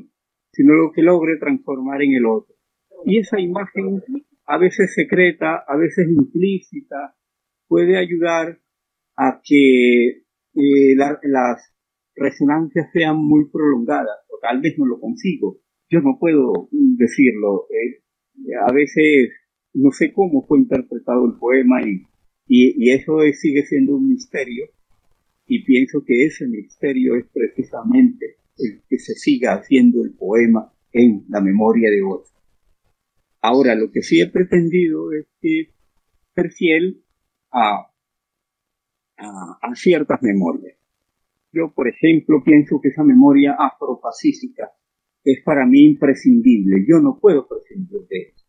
sino 0.52 0.74
lo 0.74 0.92
que 0.92 1.02
logre 1.02 1.38
transformar 1.38 2.02
en 2.02 2.14
el 2.14 2.26
otro. 2.26 2.54
Y 3.04 3.18
esa 3.18 3.40
imagen, 3.40 4.02
a 4.46 4.58
veces 4.58 4.92
secreta, 4.94 5.64
a 5.66 5.76
veces 5.76 6.08
implícita, 6.08 7.16
puede 7.66 7.96
ayudar 7.96 8.60
a 9.16 9.40
que 9.42 10.08
eh, 10.54 10.96
las 10.96 11.72
resonancias 12.14 12.90
sean 12.92 13.16
muy 13.16 13.50
prolongadas, 13.50 14.18
o 14.28 14.38
tal 14.40 14.60
vez 14.60 14.74
no 14.78 14.86
lo 14.86 15.00
consigo. 15.00 15.60
Yo 15.88 16.00
no 16.00 16.18
puedo 16.18 16.68
decirlo. 16.70 17.66
Eh, 17.70 18.02
a 18.66 18.72
veces 18.72 19.30
no 19.74 19.90
sé 19.90 20.12
cómo 20.12 20.44
fue 20.46 20.58
interpretado 20.58 21.26
el 21.26 21.38
poema 21.38 21.80
y, 21.82 22.06
y, 22.46 22.90
eso 22.90 23.18
sigue 23.32 23.64
siendo 23.64 23.96
un 23.96 24.08
misterio 24.08 24.66
y 25.46 25.64
pienso 25.64 26.04
que 26.04 26.26
ese 26.26 26.46
misterio 26.46 27.16
es 27.16 27.26
precisamente 27.32 28.36
el 28.58 28.82
que 28.88 28.98
se 28.98 29.14
siga 29.14 29.54
haciendo 29.54 30.04
el 30.04 30.14
poema 30.14 30.72
en 30.92 31.24
la 31.28 31.40
memoria 31.40 31.90
de 31.90 32.02
otros. 32.02 32.32
Ahora, 33.40 33.74
lo 33.74 33.90
que 33.90 34.02
sí 34.02 34.20
he 34.20 34.28
pretendido 34.28 35.12
es 35.12 35.26
que 35.40 35.70
ser 36.34 36.50
fiel 36.50 37.02
a, 37.50 37.90
a, 39.16 39.74
ciertas 39.74 40.22
memorias. 40.22 40.76
Yo, 41.52 41.72
por 41.74 41.88
ejemplo, 41.88 42.42
pienso 42.44 42.80
que 42.80 42.88
esa 42.88 43.02
memoria 43.02 43.56
afropacífica 43.58 44.70
es 45.24 45.42
para 45.44 45.66
mí 45.66 45.86
imprescindible. 45.86 46.84
Yo 46.88 47.00
no 47.00 47.18
puedo 47.20 47.46
prescindir 47.48 48.06
de 48.08 48.18
eso 48.28 48.41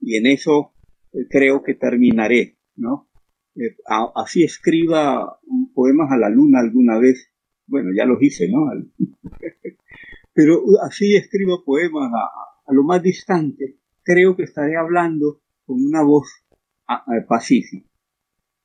y 0.00 0.16
en 0.16 0.26
eso 0.26 0.72
eh, 1.12 1.26
creo 1.28 1.62
que 1.62 1.74
terminaré, 1.74 2.58
¿no? 2.76 3.08
Eh, 3.56 3.76
así 4.14 4.42
escriba 4.42 5.38
poemas 5.74 6.10
a 6.10 6.16
la 6.16 6.28
luna 6.28 6.60
alguna 6.60 6.98
vez, 6.98 7.30
bueno, 7.66 7.90
ya 7.96 8.04
los 8.04 8.22
hice, 8.22 8.48
¿no? 8.48 8.66
Pero 10.34 10.62
así 10.82 11.14
escriba 11.14 11.62
poemas 11.64 12.10
a, 12.12 12.72
lo 12.72 12.82
más 12.82 13.02
distante, 13.02 13.78
creo 14.02 14.36
que 14.36 14.44
estaré 14.44 14.76
hablando 14.76 15.42
con 15.64 15.76
una 15.84 16.02
voz 16.02 16.28
pacífica, 17.28 17.88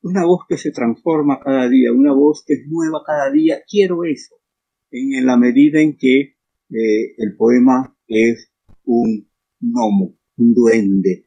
una 0.02 0.24
voz 0.24 0.44
que 0.48 0.56
se 0.56 0.72
transforma 0.72 1.40
cada 1.40 1.68
día, 1.68 1.92
una 1.92 2.12
voz 2.12 2.44
que 2.46 2.54
es 2.54 2.66
nueva 2.66 3.02
cada 3.06 3.30
día, 3.30 3.60
quiero 3.68 4.04
eso, 4.04 4.34
en, 4.90 5.26
la 5.26 5.36
medida 5.36 5.80
en 5.80 5.96
que 5.96 6.20
eh, 6.20 7.14
el 7.18 7.36
poema 7.36 7.96
es 8.06 8.52
un 8.84 9.30
gnomo, 9.60 10.16
un 10.40 10.54
duende, 10.54 11.26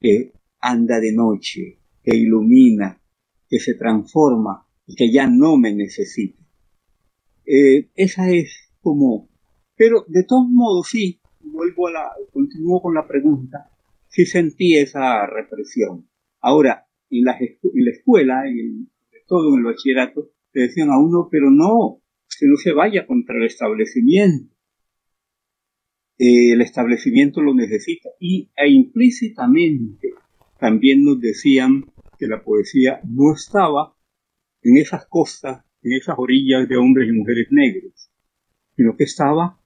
que 0.00 0.32
anda 0.60 0.98
de 1.00 1.12
noche, 1.12 1.78
que 2.02 2.16
ilumina, 2.16 3.00
que 3.48 3.58
se 3.58 3.74
transforma 3.74 4.66
y 4.86 4.94
que 4.94 5.12
ya 5.12 5.26
no 5.28 5.56
me 5.56 5.74
necesita. 5.74 6.42
Eh, 7.46 7.90
esa 7.94 8.30
es 8.30 8.72
como, 8.80 9.28
pero 9.76 10.04
de 10.08 10.24
todos 10.24 10.46
modos 10.48 10.88
sí, 10.88 11.20
vuelvo 11.40 11.88
a 11.88 11.92
la, 11.92 12.10
continúo 12.32 12.80
con 12.82 12.94
la 12.94 13.06
pregunta, 13.06 13.70
sí 14.08 14.26
sentí 14.26 14.76
esa 14.76 15.26
represión. 15.26 16.08
Ahora, 16.40 16.86
en 17.10 17.24
la, 17.24 17.38
escuela, 17.90 18.46
en 18.46 18.88
todo 19.26 19.52
en 19.52 19.60
el 19.60 19.64
bachillerato, 19.64 20.30
te 20.52 20.60
decían 20.60 20.90
a 20.90 20.98
uno, 20.98 21.28
pero 21.30 21.50
no, 21.50 22.02
que 22.38 22.46
no 22.46 22.56
se 22.56 22.72
vaya 22.72 23.06
contra 23.06 23.36
el 23.36 23.44
establecimiento, 23.44 24.49
eh, 26.22 26.52
el 26.52 26.60
establecimiento 26.60 27.40
lo 27.40 27.54
necesita. 27.54 28.10
Y 28.20 28.50
e 28.54 28.68
implícitamente 28.68 30.12
también 30.58 31.02
nos 31.02 31.18
decían 31.18 31.86
que 32.18 32.26
la 32.26 32.44
poesía 32.44 33.00
no 33.08 33.32
estaba 33.32 33.96
en 34.60 34.76
esas 34.76 35.06
costas, 35.06 35.64
en 35.82 35.94
esas 35.94 36.16
orillas 36.18 36.68
de 36.68 36.76
hombres 36.76 37.08
y 37.08 37.12
mujeres 37.12 37.46
negros, 37.50 38.10
sino 38.76 38.98
que 38.98 39.04
estaba, 39.04 39.58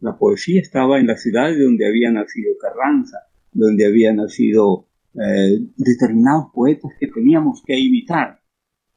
la 0.00 0.18
poesía 0.18 0.60
estaba 0.60 0.98
en 0.98 1.06
las 1.06 1.22
ciudades 1.22 1.62
donde 1.62 1.86
había 1.86 2.10
nacido 2.10 2.54
Carranza, 2.60 3.18
donde 3.52 3.86
había 3.86 4.12
nacido 4.12 4.88
eh, 5.14 5.60
determinados 5.76 6.46
poetas 6.52 6.90
que 6.98 7.06
teníamos 7.06 7.62
que 7.64 7.78
imitar. 7.78 8.40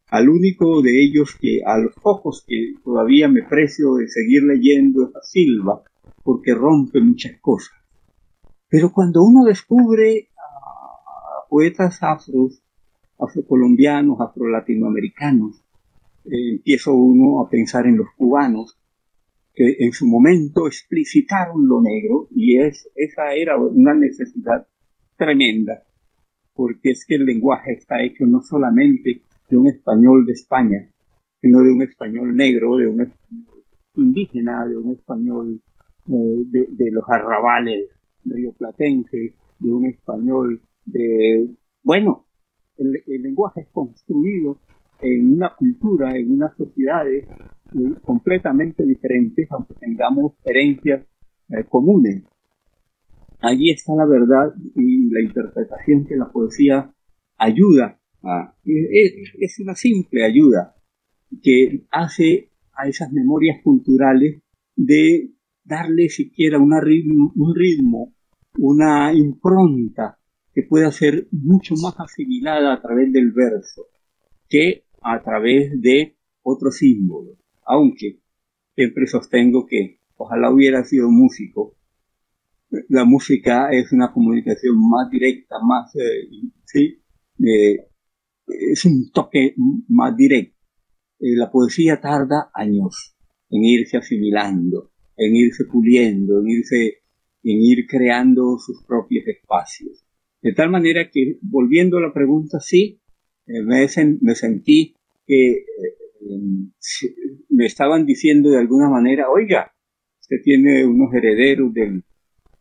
Al 0.07 0.29
único 0.29 0.81
de 0.81 0.99
ellos 1.03 1.37
que, 1.39 1.61
a 1.63 1.77
los 1.77 1.93
pocos 2.01 2.43
que 2.47 2.73
todavía 2.83 3.27
me 3.27 3.43
precio 3.43 3.93
de 3.95 4.07
seguir 4.07 4.41
leyendo 4.43 5.03
es 5.03 5.29
Silva, 5.29 5.83
porque 6.23 6.53
rompe 6.53 7.01
muchas 7.01 7.39
cosas. 7.39 7.77
Pero 8.69 8.91
cuando 8.91 9.23
uno 9.23 9.43
descubre 9.43 10.29
a 10.37 11.47
poetas 11.49 12.01
afros, 12.01 12.63
afrocolombianos, 13.19 14.19
afrolatinoamericanos, 14.19 15.63
eh, 16.25 16.53
empieza 16.53 16.91
uno 16.91 17.41
a 17.41 17.49
pensar 17.49 17.85
en 17.85 17.97
los 17.97 18.07
cubanos, 18.17 18.79
que 19.53 19.75
en 19.79 19.91
su 19.91 20.07
momento 20.07 20.65
explicitaron 20.65 21.67
lo 21.67 21.81
negro 21.81 22.27
y 22.31 22.59
es, 22.59 22.89
esa 22.95 23.33
era 23.33 23.57
una 23.57 23.93
necesidad 23.93 24.67
tremenda, 25.15 25.83
porque 26.55 26.91
es 26.91 27.05
que 27.05 27.15
el 27.15 27.25
lenguaje 27.25 27.73
está 27.73 28.01
hecho 28.01 28.25
no 28.25 28.41
solamente 28.41 29.21
de 29.49 29.57
un 29.57 29.67
español 29.67 30.25
de 30.25 30.33
España, 30.33 30.89
sino 31.39 31.61
de 31.61 31.71
un 31.71 31.81
español 31.83 32.35
negro, 32.35 32.77
de 32.77 32.87
un 32.87 33.13
indígena, 33.95 34.65
de 34.65 34.77
un 34.77 34.93
español 34.93 35.61
eh, 36.09 36.65
de, 36.67 36.91
los 36.91 37.03
arrabales 37.07 37.89
rioplatenses, 38.25 39.33
de 39.59 39.71
un 39.71 39.85
español, 39.85 40.61
de, 40.85 41.49
bueno, 41.81 42.25
el, 42.77 43.21
lenguaje 43.21 43.61
es 43.61 43.67
construido 43.69 44.59
en 45.01 45.33
una 45.35 45.55
cultura, 45.55 46.17
en 46.17 46.31
unas 46.31 46.55
sociedades 46.57 47.25
eh, 47.25 47.95
completamente 48.03 48.85
diferentes, 48.85 49.49
aunque 49.51 49.75
tengamos 49.75 50.33
herencias 50.43 51.05
eh, 51.49 51.63
comunes. 51.69 52.23
Allí 53.39 53.71
está 53.71 53.95
la 53.95 54.05
verdad 54.05 54.53
y 54.75 55.09
la 55.09 55.21
interpretación 55.21 56.05
que 56.05 56.15
la 56.15 56.31
poesía 56.31 56.93
ayuda 57.37 57.99
a, 58.23 58.55
es 58.65 59.59
una 59.59 59.75
simple 59.75 60.23
ayuda 60.23 60.75
que 61.41 61.85
hace 61.91 62.49
a 62.73 62.87
esas 62.87 63.11
memorias 63.11 63.61
culturales 63.63 64.41
de 64.75 65.29
darle 65.63 66.09
siquiera 66.09 66.59
un 66.59 66.73
ritmo, 66.81 68.13
una 68.57 69.13
impronta 69.13 70.17
que 70.53 70.63
pueda 70.63 70.91
ser 70.91 71.27
mucho 71.31 71.75
más 71.81 71.95
asimilada 71.99 72.73
a 72.73 72.81
través 72.81 73.11
del 73.11 73.31
verso 73.31 73.87
que 74.47 74.83
a 75.01 75.21
través 75.23 75.81
de 75.81 76.15
otros 76.43 76.77
símbolos. 76.77 77.37
Aunque 77.65 78.19
siempre 78.75 79.07
sostengo 79.07 79.65
que 79.65 79.99
ojalá 80.15 80.51
hubiera 80.51 80.83
sido 80.83 81.09
músico. 81.09 81.75
La 82.89 83.05
música 83.05 83.69
es 83.71 83.91
una 83.91 84.11
comunicación 84.11 84.75
más 84.89 85.09
directa, 85.09 85.57
más, 85.61 85.95
eh, 85.95 86.27
sí, 86.65 87.01
eh, 87.39 87.87
es 88.47 88.85
un 88.85 89.11
toque 89.11 89.55
más 89.89 90.15
directo. 90.15 90.57
Eh, 91.19 91.35
la 91.35 91.51
poesía 91.51 92.01
tarda 92.01 92.49
años 92.53 93.15
en 93.49 93.63
irse 93.63 93.97
asimilando 93.97 94.92
en 95.17 95.35
irse 95.35 95.65
puliendo, 95.65 96.41
en 96.41 96.49
irse, 96.49 97.01
en 97.43 97.61
ir 97.61 97.85
creando 97.87 98.57
sus 98.57 98.83
propios 98.85 99.27
espacios. 99.27 100.05
De 100.41 100.53
tal 100.53 100.69
manera 100.69 101.09
que, 101.09 101.37
volviendo 101.41 101.97
a 101.97 102.01
la 102.01 102.13
pregunta, 102.13 102.59
sí, 102.59 102.99
eh, 103.47 103.61
me, 103.61 104.35
sentí 104.35 104.95
que 105.25 105.51
eh, 105.51 105.65
me 107.49 107.65
estaban 107.65 108.05
diciendo 108.05 108.49
de 108.49 108.59
alguna 108.59 108.89
manera, 108.89 109.29
oiga, 109.29 109.73
Usted 110.23 110.41
tiene 110.41 110.85
unos 110.85 111.13
herederos 111.13 111.73
de, 111.73 112.01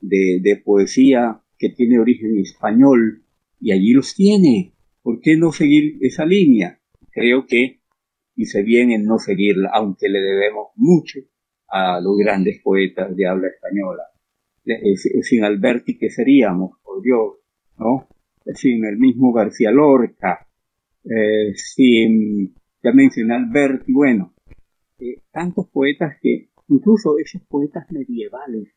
de 0.01 0.57
poesía 0.65 1.41
que 1.57 1.69
tiene 1.69 2.01
origen 2.01 2.37
español 2.39 3.23
y 3.61 3.71
allí 3.71 3.93
los 3.93 4.17
tiene. 4.17 4.75
¿Por 5.01 5.21
qué 5.21 5.37
no 5.37 5.53
seguir 5.53 5.97
esa 6.01 6.27
línea? 6.27 6.81
Creo 7.13 7.47
que 7.47 7.81
hice 8.35 8.65
bien 8.65 8.91
en 8.91 9.05
no 9.05 9.21
seguirla, 9.21 9.71
aunque 9.73 10.09
le 10.09 10.19
debemos 10.19 10.71
mucho 10.75 11.21
a 11.73 12.01
los 12.01 12.19
grandes 12.19 12.61
poetas 12.63 13.17
de 13.17 13.27
habla 13.27 13.49
española. 13.49 14.03
Sin 15.23 15.43
Alberti, 15.43 15.97
¿qué 15.97 16.11
seríamos? 16.11 16.79
Por 16.85 17.03
Dios, 17.03 17.39
¿no? 17.79 18.09
Sin 18.55 18.85
el 18.85 18.99
mismo 18.99 19.33
García 19.33 19.71
Lorca, 19.71 20.47
eh, 21.05 21.55
sin, 21.55 22.55
ya 22.83 22.93
mencioné 22.93 23.35
Alberti, 23.35 23.91
bueno, 23.91 24.35
eh, 24.99 25.17
tantos 25.33 25.69
poetas 25.71 26.17
que, 26.21 26.51
incluso 26.69 27.19
esos 27.19 27.43
poetas 27.49 27.91
medievales 27.91 28.69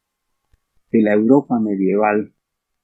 de 0.89 1.01
la 1.01 1.13
Europa 1.13 1.59
medieval, 1.59 2.33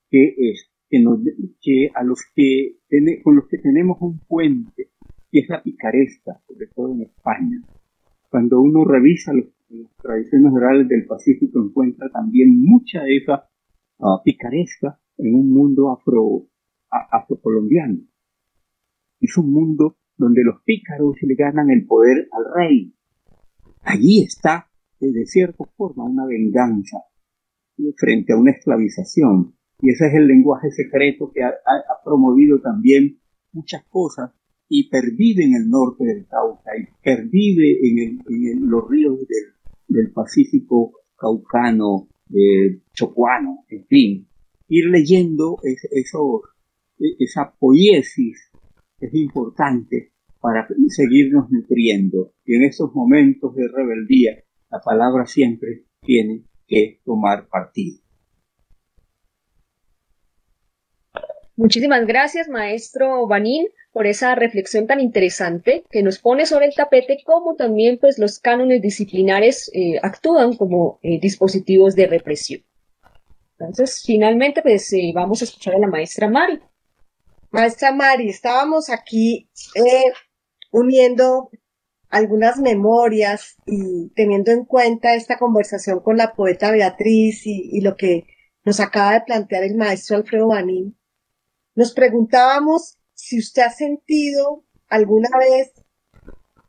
que, 0.09 0.35
es, 0.37 0.69
que, 0.89 0.99
nos, 0.99 1.19
que 1.61 1.89
a 1.95 2.03
los 2.03 2.19
que 2.35 2.79
con 3.23 3.37
los 3.37 3.47
que 3.47 3.59
tenemos 3.59 3.97
un 4.01 4.19
puente, 4.19 4.89
que 5.31 5.39
es 5.39 5.49
la 5.49 5.63
picaresca, 5.63 6.41
sobre 6.45 6.67
todo 6.67 6.91
en 6.91 7.03
España. 7.03 7.61
Cuando 8.29 8.59
uno 8.59 8.83
revisa 8.83 9.31
las 9.71 9.95
tradiciones 9.97 10.51
orales 10.53 10.87
del 10.87 11.05
Pacífico, 11.05 11.59
encuentra 11.59 12.09
también 12.09 12.59
mucha 12.61 13.03
de 13.03 13.17
esa 13.17 13.49
uh, 13.99 14.21
picaresca 14.23 14.99
en 15.17 15.35
un 15.35 15.51
mundo 15.51 15.91
afro, 15.91 16.47
afrocolombiano. 16.89 17.99
Es 19.19 19.37
un 19.37 19.51
mundo 19.51 19.97
donde 20.17 20.43
los 20.43 20.61
pícaros 20.63 21.15
le 21.21 21.35
ganan 21.35 21.69
el 21.69 21.85
poder 21.85 22.27
al 22.31 22.43
rey. 22.55 22.95
Allí 23.83 24.23
está, 24.23 24.69
de 24.99 25.25
cierta 25.25 25.63
forma, 25.75 26.05
una 26.05 26.25
venganza 26.25 26.97
frente 27.97 28.33
a 28.33 28.37
una 28.37 28.51
esclavización. 28.51 29.55
Y 29.79 29.91
ese 29.91 30.07
es 30.07 30.13
el 30.13 30.27
lenguaje 30.27 30.69
secreto 30.71 31.31
que 31.33 31.43
ha, 31.43 31.53
promovido 32.03 32.61
también 32.61 33.19
muchas 33.51 33.83
cosas 33.85 34.31
y 34.67 34.89
pervive 34.89 35.43
en 35.43 35.55
el 35.55 35.69
norte 35.69 36.03
del 36.05 36.27
Cauca 36.27 36.71
y 36.77 36.85
pervive 37.03 37.79
en, 37.81 38.69
los 38.69 38.87
ríos 38.89 39.19
del, 39.19 39.50
Pacífico 40.13 40.93
caucano, 41.15 42.07
eh, 42.33 42.81
chocuano, 42.93 43.65
en 43.69 43.85
fin. 43.85 44.27
Ir 44.67 44.85
leyendo 44.85 45.57
eso, 45.63 46.41
esa 46.97 47.53
poiesis 47.59 48.51
es 48.99 49.13
importante 49.13 50.13
para 50.39 50.67
seguirnos 50.87 51.49
nutriendo. 51.51 52.33
Y 52.45 52.55
en 52.55 52.63
esos 52.63 52.93
momentos 52.93 53.55
de 53.55 53.67
rebeldía, 53.67 54.43
la 54.69 54.79
palabra 54.79 55.25
siempre 55.25 55.85
tiene 56.01 56.43
que 56.67 57.01
tomar 57.03 57.47
partido. 57.47 57.99
Muchísimas 61.55 62.07
gracias, 62.07 62.49
maestro 62.49 63.27
Banín, 63.27 63.67
por 63.91 64.07
esa 64.07 64.35
reflexión 64.35 64.87
tan 64.87 64.99
interesante 64.99 65.83
que 65.89 66.03
nos 66.03 66.19
pone 66.19 66.45
sobre 66.45 66.67
el 66.67 66.73
tapete 66.73 67.21
cómo 67.25 67.55
también 67.55 67.97
pues, 67.99 68.17
los 68.19 68.39
cánones 68.39 68.81
disciplinares 68.81 69.69
eh, 69.73 69.99
actúan 70.01 70.55
como 70.55 70.99
eh, 71.01 71.19
dispositivos 71.19 71.95
de 71.95 72.07
represión. 72.07 72.63
Entonces, 73.59 74.01
finalmente, 74.05 74.61
pues 74.61 74.91
eh, 74.93 75.11
vamos 75.13 75.41
a 75.41 75.45
escuchar 75.45 75.75
a 75.75 75.79
la 75.79 75.87
maestra 75.87 76.29
Mari. 76.29 76.59
Maestra 77.51 77.91
Mari, 77.91 78.29
estábamos 78.29 78.89
aquí 78.89 79.49
uniendo 80.71 81.49
algunas 82.09 82.57
memorias 82.59 83.57
y 83.65 84.09
teniendo 84.15 84.51
en 84.51 84.65
cuenta 84.65 85.15
esta 85.15 85.37
conversación 85.37 85.99
con 85.99 86.17
la 86.17 86.33
poeta 86.33 86.71
Beatriz 86.71 87.45
y, 87.45 87.69
y 87.71 87.81
lo 87.81 87.95
que 87.95 88.25
nos 88.63 88.79
acaba 88.79 89.13
de 89.13 89.21
plantear 89.21 89.63
el 89.63 89.75
maestro 89.75 90.17
Alfredo 90.17 90.47
Banín 90.47 90.97
nos 91.75 91.93
preguntábamos 91.93 92.97
si 93.21 93.37
usted 93.37 93.61
ha 93.61 93.69
sentido 93.69 94.65
alguna 94.89 95.29
vez 95.37 95.71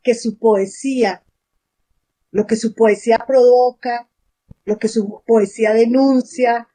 que 0.03 0.13
su 0.13 0.37
poesía, 0.37 1.25
lo 2.29 2.45
que 2.45 2.57
su 2.57 2.75
poesía 2.75 3.25
provoca, 3.27 4.07
lo 4.63 4.77
que 4.77 4.87
su 4.87 5.23
poesía 5.25 5.73
denuncia, 5.73 6.69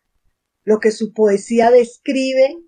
lo 0.65 0.81
que 0.81 0.91
su 0.91 1.13
poesía 1.13 1.71
describe, 1.71 2.59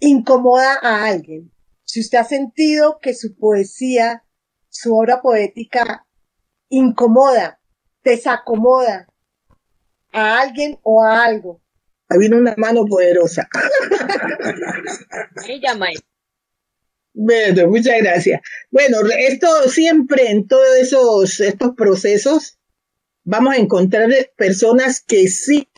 incomoda 0.00 0.74
a 0.82 1.06
alguien. 1.06 1.52
Si 1.84 2.00
usted 2.00 2.18
ha 2.18 2.24
sentido 2.24 2.98
que 3.00 3.14
su 3.14 3.36
poesía, 3.36 4.24
su 4.68 4.92
obra 4.96 5.22
poética, 5.22 6.04
incomoda, 6.68 7.60
desacomoda 8.02 9.06
a 10.12 10.40
alguien 10.40 10.80
o 10.82 11.04
a 11.04 11.24
algo, 11.24 11.62
vino 12.18 12.36
una 12.36 12.54
mano 12.56 12.84
poderosa. 12.86 13.48
Bueno, 17.14 17.68
muchas 17.68 17.98
gracias. 18.00 18.40
Bueno, 18.70 18.98
esto 19.18 19.46
siempre 19.68 20.30
en 20.30 20.48
todos 20.48 20.76
esos 20.80 21.40
estos 21.40 21.74
procesos 21.76 22.58
vamos 23.22 23.54
a 23.54 23.58
encontrar 23.58 24.10
personas 24.36 25.00
que 25.00 25.28
sí 25.28 25.68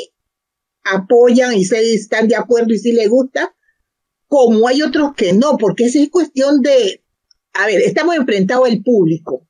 apoyan 0.84 1.54
y 1.54 1.64
se 1.64 1.94
están 1.94 2.28
de 2.28 2.36
acuerdo 2.36 2.72
y 2.72 2.78
sí 2.78 2.92
les 2.92 3.08
gusta, 3.08 3.54
como 4.28 4.66
hay 4.66 4.82
otros 4.82 5.14
que 5.14 5.32
no, 5.32 5.56
porque 5.58 5.84
es 5.84 5.96
cuestión 6.10 6.62
de, 6.62 7.02
a 7.52 7.66
ver, 7.66 7.82
estamos 7.82 8.16
enfrentados 8.16 8.68
al 8.68 8.82
público. 8.82 9.46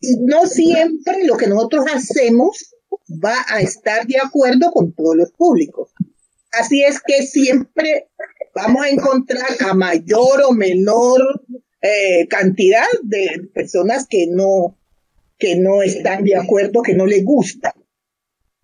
Y 0.00 0.16
no 0.20 0.46
siempre 0.46 1.24
lo 1.24 1.36
que 1.36 1.46
nosotros 1.46 1.86
hacemos 1.92 2.75
va 3.08 3.44
a 3.48 3.60
estar 3.60 4.06
de 4.06 4.18
acuerdo 4.18 4.70
con 4.72 4.92
todos 4.92 5.16
los 5.16 5.32
públicos. 5.32 5.92
Así 6.52 6.82
es 6.82 7.00
que 7.00 7.22
siempre 7.22 8.08
vamos 8.54 8.84
a 8.84 8.88
encontrar 8.88 9.50
a 9.60 9.74
mayor 9.74 10.42
o 10.48 10.52
menor 10.52 11.42
eh, 11.82 12.26
cantidad 12.28 12.86
de 13.02 13.48
personas 13.52 14.06
que 14.08 14.26
no, 14.28 14.78
que 15.38 15.56
no 15.56 15.82
están 15.82 16.24
de 16.24 16.36
acuerdo, 16.36 16.82
que 16.82 16.94
no 16.94 17.06
les 17.06 17.24
gusta. 17.24 17.74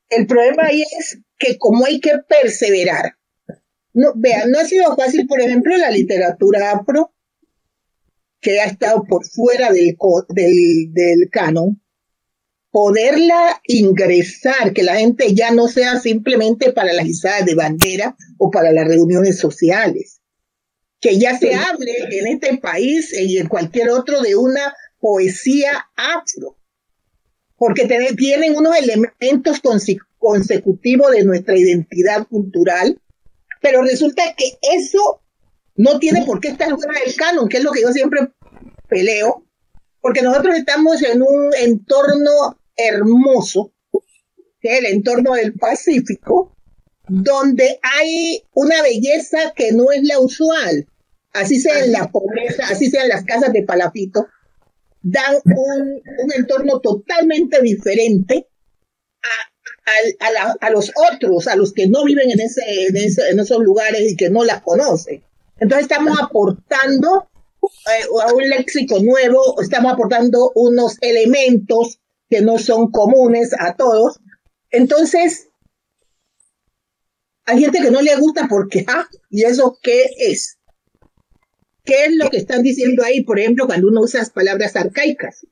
El 0.09 0.27
problema 0.27 0.67
ahí 0.67 0.83
es 0.99 1.19
que 1.39 1.59
como 1.59 1.85
hay 1.85 2.01
que 2.01 2.19
perseverar. 2.29 3.17
No, 3.95 4.13
vean, 4.17 4.51
no 4.51 4.59
ha 4.59 4.65
sido 4.65 4.97
fácil, 4.97 5.27
por 5.27 5.41
ejemplo, 5.41 5.77
la 5.77 5.91
literatura 5.91 6.71
afro, 6.71 7.13
que 8.41 8.59
ha 8.61 8.65
estado 8.65 9.05
por 9.05 9.25
fuera 9.27 9.71
del, 9.71 9.97
del, 10.31 10.93
del 10.93 11.31
canon, 11.31 11.82
poderla 12.73 13.61
ingresar, 13.65 14.73
que 14.73 14.83
la 14.83 14.97
gente 14.97 15.35
ya 15.35 15.51
no 15.53 15.69
sea 15.69 16.01
simplemente 16.01 16.73
para 16.73 16.95
las 16.95 17.07
izadas 17.07 17.45
de 17.45 17.55
bandera 17.55 18.17
o 18.39 18.51
para 18.51 18.73
las 18.73 18.89
reuniones 18.89 19.39
sociales, 19.39 20.23
que 20.99 21.19
ya 21.19 21.39
se 21.39 21.55
hable 21.55 21.93
en 22.11 22.27
este 22.29 22.57
país 22.57 23.13
y 23.13 23.37
en 23.37 23.49
cualquier 23.49 23.91
otro 23.91 24.23
de 24.23 24.37
una 24.37 24.75
poesía 24.99 25.87
afro, 25.97 26.57
porque 27.59 27.87
tienen 28.17 28.57
unos 28.57 28.75
elementos 28.77 29.61
consecutivos 30.19 31.13
de 31.13 31.25
nuestra 31.25 31.57
identidad 31.57 32.27
cultural, 32.27 32.99
pero 33.61 33.83
resulta 33.83 34.23
que 34.35 34.57
eso 34.75 35.21
no 35.77 35.99
tiene 35.99 36.25
por 36.25 36.41
qué 36.41 36.49
estar 36.49 36.71
fuera 36.75 36.99
del 37.05 37.15
canon, 37.17 37.51
que 37.51 37.59
es 37.59 37.65
lo 37.65 37.71
que 37.71 37.83
yo 37.83 37.93
siempre 37.93 38.29
peleo, 38.89 39.45
porque 40.01 40.23
nosotros 40.23 40.57
estamos 40.57 41.03
en 41.03 41.21
un 41.21 41.55
entorno 41.55 42.59
hermoso, 42.77 43.73
que 44.61 44.79
el 44.79 44.87
entorno 44.87 45.35
del 45.35 45.55
Pacífico, 45.55 46.57
donde 47.09 47.79
hay 47.83 48.43
una 48.55 48.81
belleza 48.83 49.53
que 49.55 49.73
no 49.73 49.91
es 49.91 50.03
la 50.05 50.21
usual. 50.21 50.87
Así 51.33 51.61
sea 51.61 51.85
en 51.85 51.93
la 51.93 52.11
pobreza, 52.11 52.65
así 52.69 52.91
sea 52.91 53.03
en 53.03 53.09
las 53.09 53.25
casas 53.25 53.53
de 53.53 53.65
Palapito, 53.65 54.27
dan 55.03 55.37
un, 55.45 56.03
entorno 56.37 56.81
totalmente 56.81 57.61
diferente 57.61 58.47
a, 60.61 60.71
los 60.71 60.93
otros, 61.13 61.49
a 61.49 61.57
los 61.57 61.73
que 61.73 61.89
no 61.89 62.05
viven 62.05 62.31
en, 62.31 62.41
ese, 62.41 62.63
en, 63.31 63.41
esos 63.41 63.59
lugares 63.63 64.13
y 64.13 64.17
que 64.17 64.31
no 64.31 64.45
las 64.45 64.63
conocen. 64.63 65.23
Entonces 65.59 65.89
estamos 65.91 66.19
aportando 66.21 67.29
eh, 67.63 68.05
a 68.25 68.33
un 68.33 68.49
léxico 68.49 69.01
nuevo, 69.01 69.61
estamos 69.61 69.93
aportando 69.93 70.53
unos 70.55 70.99
elementos 71.01 72.02
que 72.33 72.41
no 72.41 72.57
son 72.57 72.91
comunes 72.91 73.51
a 73.59 73.77
todos. 73.77 74.19
Entonces, 74.71 75.51
hay 77.45 77.61
gente 77.61 77.83
que 77.83 77.91
no 77.91 78.01
le 78.01 78.17
gusta 78.17 78.47
porque, 78.49 78.87
ah, 78.89 79.07
¿y 79.29 79.45
eso 79.45 79.79
qué 79.83 80.07
es? 80.17 80.59
¿Qué 81.85 82.07
es 82.07 82.17
lo 82.17 82.31
que 82.31 82.39
están 82.39 82.63
diciendo 82.63 83.05
ahí, 83.05 83.23
por 83.23 83.39
ejemplo, 83.39 83.67
cuando 83.67 83.89
uno 83.89 84.01
usa 84.01 84.25
palabras 84.33 84.77
arcaicas? 84.77 85.47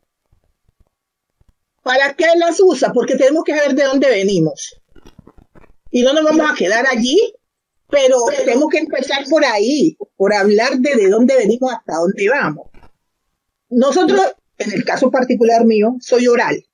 ¿Para 1.82 2.14
qué 2.14 2.24
las 2.38 2.58
usa? 2.60 2.94
Porque 2.94 3.16
tenemos 3.16 3.44
que 3.44 3.54
saber 3.54 3.74
de 3.74 3.84
dónde 3.84 4.08
venimos. 4.08 4.80
Y 5.90 6.02
no 6.02 6.14
nos 6.14 6.24
vamos 6.24 6.50
a 6.50 6.54
quedar 6.54 6.86
allí, 6.86 7.18
pero 7.90 8.16
tenemos 8.38 8.70
que 8.70 8.78
empezar 8.78 9.26
por 9.28 9.44
ahí, 9.44 9.98
por 10.16 10.32
hablar 10.32 10.78
de 10.78 10.94
de 10.94 11.08
dónde 11.10 11.36
venimos 11.36 11.74
hasta 11.74 11.96
dónde 11.96 12.26
vamos. 12.30 12.68
Nosotros, 13.68 14.34
en 14.56 14.72
el 14.72 14.84
caso 14.84 15.10
particular 15.10 15.66
mío, 15.66 15.96
soy 16.00 16.26
oral 16.26 16.64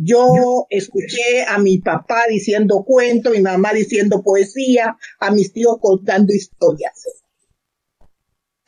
Yo 0.00 0.66
escuché 0.70 1.44
a 1.44 1.58
mi 1.58 1.78
papá 1.78 2.22
diciendo 2.28 2.84
cuentos, 2.86 3.32
mi 3.32 3.42
mamá 3.42 3.72
diciendo 3.72 4.22
poesía, 4.22 4.96
a 5.18 5.30
mis 5.32 5.52
tíos 5.52 5.78
contando 5.80 6.32
historias. 6.32 7.04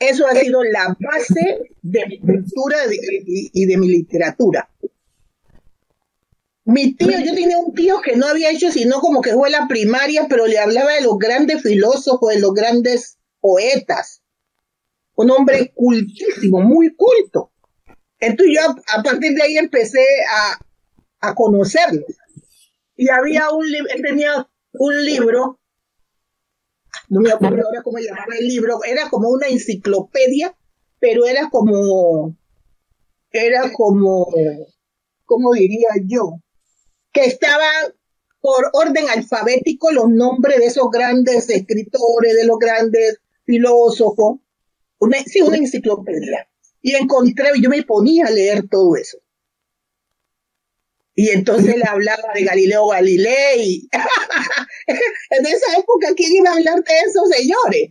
Eso 0.00 0.26
ha 0.26 0.34
sido 0.34 0.64
la 0.64 0.96
base 0.98 1.60
de 1.82 2.06
mi 2.06 2.18
cultura 2.18 2.78
y 3.22 3.64
de 3.64 3.76
mi 3.76 3.88
literatura. 3.88 4.68
Mi 6.64 6.94
tío, 6.94 7.18
yo 7.24 7.34
tenía 7.34 7.58
un 7.58 7.74
tío 7.74 8.00
que 8.00 8.16
no 8.16 8.26
había 8.26 8.50
hecho 8.50 8.72
sino 8.72 9.00
como 9.00 9.20
que 9.20 9.32
fue 9.32 9.50
la 9.50 9.68
primaria, 9.68 10.26
pero 10.28 10.46
le 10.46 10.58
hablaba 10.58 10.94
de 10.94 11.02
los 11.02 11.16
grandes 11.16 11.62
filósofos, 11.62 12.34
de 12.34 12.40
los 12.40 12.54
grandes 12.54 13.18
poetas. 13.40 14.22
Un 15.14 15.30
hombre 15.30 15.72
cultísimo, 15.74 16.60
muy 16.60 16.94
culto. 16.96 17.52
Entonces 18.18 18.56
yo 18.56 18.74
a, 18.96 19.02
partir 19.02 19.34
de 19.34 19.42
ahí 19.42 19.56
empecé 19.58 20.04
a, 20.28 20.58
a 21.20 21.34
conocerlo. 21.34 22.04
Y 22.96 23.08
había 23.08 23.50
un 23.50 23.70
libro, 23.70 23.92
él 23.94 24.02
tenía 24.02 24.50
un 24.72 25.04
libro, 25.04 25.60
no 27.08 27.20
me 27.20 27.30
acuerdo 27.30 27.66
ahora 27.66 27.82
cómo 27.82 27.98
llamaba 27.98 28.34
el 28.38 28.46
libro, 28.46 28.84
era 28.84 29.08
como 29.08 29.30
una 29.30 29.48
enciclopedia, 29.48 30.56
pero 30.98 31.26
era 31.26 31.48
como, 31.50 32.36
era 33.30 33.72
como, 33.72 34.26
¿cómo 35.24 35.52
diría 35.52 35.88
yo? 36.04 36.40
que 37.12 37.24
estaban 37.24 37.94
por 38.40 38.70
orden 38.72 39.08
alfabético 39.08 39.90
los 39.90 40.08
nombres 40.08 40.58
de 40.58 40.66
esos 40.66 40.90
grandes 40.90 41.48
escritores, 41.50 42.34
de 42.34 42.46
los 42.46 42.58
grandes 42.58 43.20
filósofos. 43.44 44.38
Una, 44.98 45.18
sí, 45.24 45.40
una 45.40 45.56
enciclopedia. 45.56 46.48
Y 46.82 46.94
encontré, 46.94 47.50
yo 47.60 47.68
me 47.68 47.82
ponía 47.82 48.26
a 48.26 48.30
leer 48.30 48.68
todo 48.68 48.96
eso. 48.96 49.18
Y 51.20 51.28
entonces 51.28 51.76
le 51.76 51.84
hablaba 51.86 52.32
de 52.32 52.44
Galileo 52.44 52.86
Galilei. 52.86 53.86
en 54.86 55.46
esa 55.46 55.78
época, 55.78 56.14
¿quién 56.16 56.32
iba 56.32 56.48
a 56.48 56.54
hablar 56.54 56.76
de 56.76 56.94
esos 57.06 57.28
señores? 57.28 57.90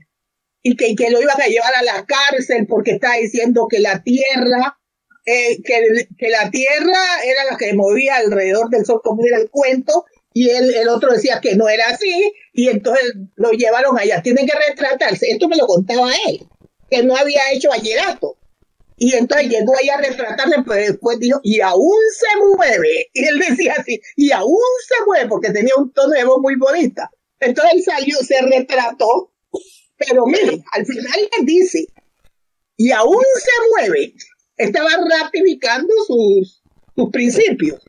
Y 0.64 0.76
que, 0.76 1.12
lo 1.12 1.22
iban 1.22 1.40
a 1.40 1.46
llevar 1.46 1.76
a 1.76 1.84
la 1.84 2.08
cárcel 2.08 2.66
porque 2.68 2.94
está 2.94 3.18
diciendo 3.18 3.68
que 3.70 3.82
la 3.82 4.02
tierra 4.02 4.80
eh, 5.28 5.62
que, 5.62 6.28
la 6.28 6.50
Tierra 6.50 7.04
era 7.24 7.52
la 7.52 7.56
que 7.56 7.72
movía 7.76 8.16
alrededor 8.16 8.72
del 8.72 8.84
Sol, 8.84 9.02
como 9.04 9.24
era 9.24 9.38
el 9.38 9.52
cuento, 9.52 10.06
y 10.34 10.50
el, 10.50 10.74
el 10.74 10.90
otro 10.90 11.14
decía 11.14 11.40
que 11.40 11.56
no 11.56 11.70
era 11.70 11.86
así, 11.86 12.34
y 12.52 12.70
entonces 12.70 13.14
lo 13.36 13.52
llevaron 13.52 14.00
allá. 14.00 14.24
Tienen 14.24 14.48
que 14.48 14.58
retratarse. 14.58 15.30
Esto 15.30 15.48
me 15.48 15.58
lo 15.58 15.68
contaba 15.68 16.10
él, 16.28 16.48
que 16.90 17.04
no 17.04 17.16
había 17.16 17.42
hecho 17.52 17.70
bachillerato. 17.70 18.39
Y 19.00 19.16
entonces 19.16 19.50
llegó 19.50 19.74
ahí 19.78 19.90
a 19.90 19.98
retratarse, 19.98 20.56
pero 20.68 20.82
después 20.82 21.20
dijo, 21.20 21.40
y 21.42 21.62
aún 21.62 21.98
se 22.14 22.38
mueve. 22.38 23.10
Y 23.14 23.26
él 23.26 23.40
decía 23.40 23.76
así, 23.78 24.00
y 24.18 24.32
aún 24.32 24.60
se 24.88 25.06
mueve, 25.06 25.28
porque 25.28 25.52
tenía 25.52 25.74
un 25.78 25.92
tono 25.94 26.10
de 26.10 26.26
voz 26.26 26.40
muy 26.42 26.56
bonita. 26.58 27.10
Entonces 27.40 27.74
él 27.76 27.84
salió, 27.84 28.18
se 28.18 28.42
retrató, 28.42 29.32
pero 29.98 30.26
mire, 30.26 30.64
al 30.74 30.86
final 30.86 31.20
él 31.40 31.46
dice, 31.46 31.88
y 32.76 32.92
aún 32.92 33.24
se 33.42 33.52
mueve 33.72 34.14
estaba 34.60 34.90
ratificando 35.10 35.92
sus, 36.06 36.62
sus 36.96 37.10
principios. 37.10 37.82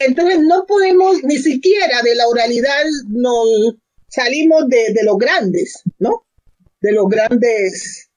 Entonces 0.00 0.40
no 0.40 0.66
podemos 0.66 1.22
ni 1.22 1.38
siquiera 1.38 2.02
de 2.02 2.14
la 2.16 2.28
oralidad 2.28 2.82
nos 3.08 3.76
salimos 4.08 4.68
de, 4.68 4.92
de 4.92 5.04
los 5.04 5.16
grandes, 5.16 5.82
¿no? 5.98 6.26
De 6.80 6.92
los 6.92 7.06
grandes 7.08 8.10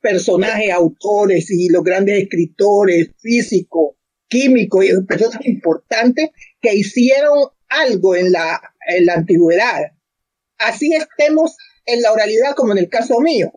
personajes, 0.00 0.70
autores 0.70 1.50
y 1.50 1.68
los 1.68 1.82
grandes 1.82 2.22
escritores, 2.22 3.10
físicos, 3.18 3.96
químicos 4.28 4.84
y 4.84 5.02
personas 5.06 5.44
importantes 5.44 6.30
que 6.60 6.74
hicieron 6.74 7.38
algo 7.68 8.16
en 8.16 8.32
la, 8.32 8.60
en 8.88 9.06
la 9.06 9.14
antigüedad. 9.14 9.92
Así 10.58 10.92
estemos 10.92 11.56
en 11.84 12.02
la 12.02 12.12
oralidad 12.12 12.54
como 12.54 12.72
en 12.72 12.78
el 12.78 12.88
caso 12.88 13.20
mío. 13.20 13.52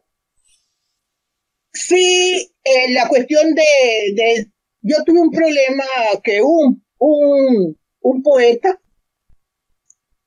Sí, 1.72 2.52
eh, 2.64 2.92
la 2.94 3.08
cuestión 3.08 3.54
de, 3.54 4.48
yo 4.82 4.98
tuve 5.06 5.20
un 5.20 5.32
problema 5.32 5.84
que 6.24 6.42
un, 6.42 6.84
un, 6.98 7.78
un 8.02 8.24
poeta 8.24 8.82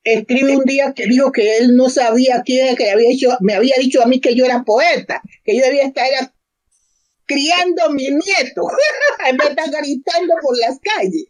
escribe 0.04 0.56
un 0.56 0.64
día 0.64 0.92
que 0.94 1.06
dijo 1.06 1.32
que 1.32 1.58
él 1.58 1.76
no 1.76 1.88
sabía 1.88 2.42
quién 2.44 2.76
que 2.76 2.90
había 2.90 3.10
hecho, 3.10 3.36
me 3.40 3.54
había 3.54 3.76
dicho 3.78 4.02
a 4.02 4.06
mí 4.06 4.20
que 4.20 4.34
yo 4.34 4.44
era 4.44 4.64
poeta, 4.64 5.22
que 5.44 5.56
yo 5.56 5.62
debía 5.62 5.84
estar 5.84 6.06
criando 7.24 7.84
a 7.84 7.90
mi 7.90 8.08
nieto, 8.08 8.62
en 9.28 9.36
vez 9.36 9.48
de 9.48 9.78
gritando 9.78 10.34
por 10.42 10.58
las 10.58 10.78
calles. 10.80 11.26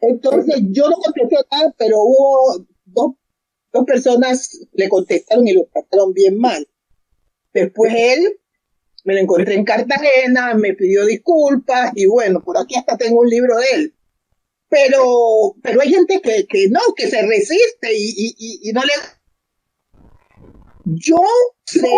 Entonces 0.00 0.56
yo 0.70 0.88
no 0.88 0.96
contesté 0.96 1.36
nada, 1.50 1.74
pero 1.76 1.96
hubo 1.98 2.66
dos, 2.84 3.12
dos 3.72 3.84
personas 3.84 4.58
le 4.72 4.88
contestaron 4.88 5.46
y 5.46 5.52
lo 5.52 5.66
trataron 5.72 6.12
bien 6.14 6.38
mal. 6.38 6.66
Después 7.52 7.92
él 7.94 8.38
me 9.04 9.14
lo 9.14 9.20
encontré 9.20 9.54
en 9.54 9.64
Cartagena, 9.64 10.54
me 10.54 10.74
pidió 10.74 11.04
disculpas 11.04 11.92
y 11.94 12.06
bueno, 12.06 12.42
por 12.42 12.58
aquí 12.58 12.76
hasta 12.76 12.96
tengo 12.96 13.20
un 13.20 13.28
libro 13.28 13.56
de 13.58 13.66
él. 13.74 13.94
Pero, 14.70 15.56
pero 15.62 15.80
hay 15.80 15.90
gente 15.90 16.20
que, 16.22 16.46
que 16.46 16.68
no, 16.68 16.80
que 16.96 17.08
se 17.08 17.20
resiste 17.22 17.92
y, 17.92 18.34
y, 18.62 18.72
no 18.72 18.82
le... 18.84 18.92
Yo 20.84 21.18
sé 21.66 21.90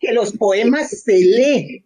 que 0.00 0.12
los 0.12 0.32
poemas 0.32 0.88
se 0.88 1.18
leen, 1.18 1.84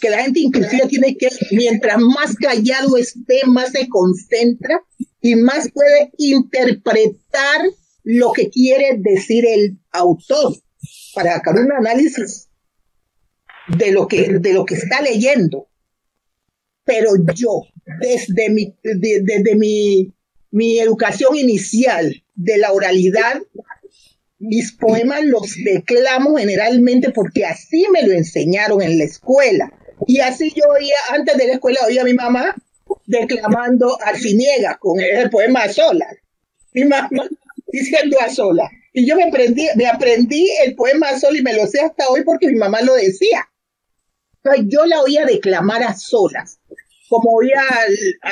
que 0.00 0.10
la 0.10 0.22
gente 0.22 0.40
inclusive 0.40 0.86
tiene 0.88 1.16
que, 1.16 1.28
mientras 1.52 1.98
más 1.98 2.34
callado 2.36 2.98
esté, 2.98 3.46
más 3.46 3.72
se 3.72 3.88
concentra 3.88 4.84
y 5.22 5.36
más 5.36 5.70
puede 5.72 6.12
interpretar 6.18 7.62
lo 8.02 8.32
que 8.32 8.50
quiere 8.50 8.98
decir 8.98 9.46
el 9.46 9.78
autor 9.90 10.54
para 11.14 11.34
sacar 11.34 11.56
un 11.56 11.72
análisis 11.72 12.48
de 13.68 13.90
lo 13.92 14.06
que, 14.06 14.38
de 14.38 14.52
lo 14.52 14.66
que 14.66 14.74
está 14.74 15.00
leyendo. 15.00 15.68
Pero 16.84 17.12
yo, 17.34 17.62
desde 18.00 18.50
mi, 18.50 18.74
desde 18.82 19.54
mi, 19.56 20.12
mi 20.50 20.78
educación 20.78 21.36
inicial 21.36 22.22
de 22.34 22.58
la 22.58 22.72
oralidad, 22.72 23.40
mis 24.38 24.72
poemas 24.72 25.24
los 25.24 25.56
declamo 25.64 26.36
generalmente 26.36 27.10
porque 27.10 27.44
así 27.44 27.86
me 27.92 28.02
lo 28.02 28.12
enseñaron 28.12 28.82
en 28.82 28.98
la 28.98 29.04
escuela. 29.04 29.72
Y 30.06 30.20
así 30.20 30.52
yo 30.54 30.64
oía, 30.68 30.94
antes 31.10 31.36
de 31.36 31.48
la 31.48 31.54
escuela, 31.54 31.80
oía 31.86 32.02
a 32.02 32.04
mi 32.04 32.14
mamá 32.14 32.54
declamando 33.06 33.98
a 34.02 34.16
Ciniega 34.16 34.78
con 34.78 35.00
el 35.00 35.28
poema 35.30 35.62
a 35.62 35.72
solas. 35.72 36.16
Mi 36.72 36.84
mamá 36.84 37.28
diciendo 37.66 38.16
a 38.20 38.30
solas. 38.30 38.70
Y 38.92 39.06
yo 39.06 39.16
me 39.16 39.24
aprendí, 39.24 39.66
me 39.76 39.86
aprendí 39.86 40.48
el 40.64 40.74
poema 40.74 41.10
a 41.10 41.18
solas 41.18 41.40
y 41.40 41.42
me 41.42 41.54
lo 41.54 41.66
sé 41.66 41.80
hasta 41.80 42.08
hoy 42.08 42.22
porque 42.24 42.48
mi 42.48 42.56
mamá 42.56 42.80
lo 42.82 42.94
decía 42.94 43.48
yo 44.66 44.86
la 44.86 45.02
oía 45.02 45.24
declamar 45.24 45.82
a 45.82 45.94
solas, 45.94 46.57
como 47.08 47.32
oía, 47.32 47.62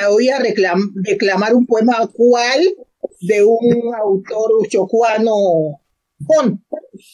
oía 0.09 0.39
declamar 0.39 1.53
un 1.53 1.65
poema 1.65 2.07
cual 2.13 2.61
de 3.21 3.43
un 3.43 3.93
autor 3.95 4.67
chocuano, 4.69 5.81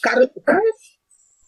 Carlos, 0.02 0.32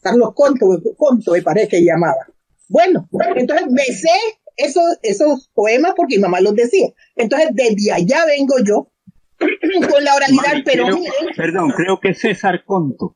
Carlos 0.01 0.33
Conto, 0.33 0.67
Conto 0.97 1.31
me 1.31 1.41
parece 1.41 1.67
que 1.67 1.83
llamaba. 1.83 2.27
Bueno, 2.67 3.07
entonces 3.35 3.67
me 3.69 3.83
sé 3.83 4.09
esos, 4.57 4.97
esos 5.01 5.49
poemas 5.53 5.93
porque 5.95 6.15
mi 6.15 6.23
mamá 6.23 6.41
los 6.41 6.55
decía. 6.55 6.89
Entonces, 7.15 7.49
desde 7.53 7.91
allá 7.91 8.25
vengo 8.25 8.55
yo 8.63 8.91
con 9.89 10.03
la 10.03 10.15
oralidad, 10.15 10.63
pero... 10.63 10.85
perdón, 11.35 11.71
creo 11.75 11.99
que 11.99 12.13
César 12.13 12.63
Conto. 12.65 13.15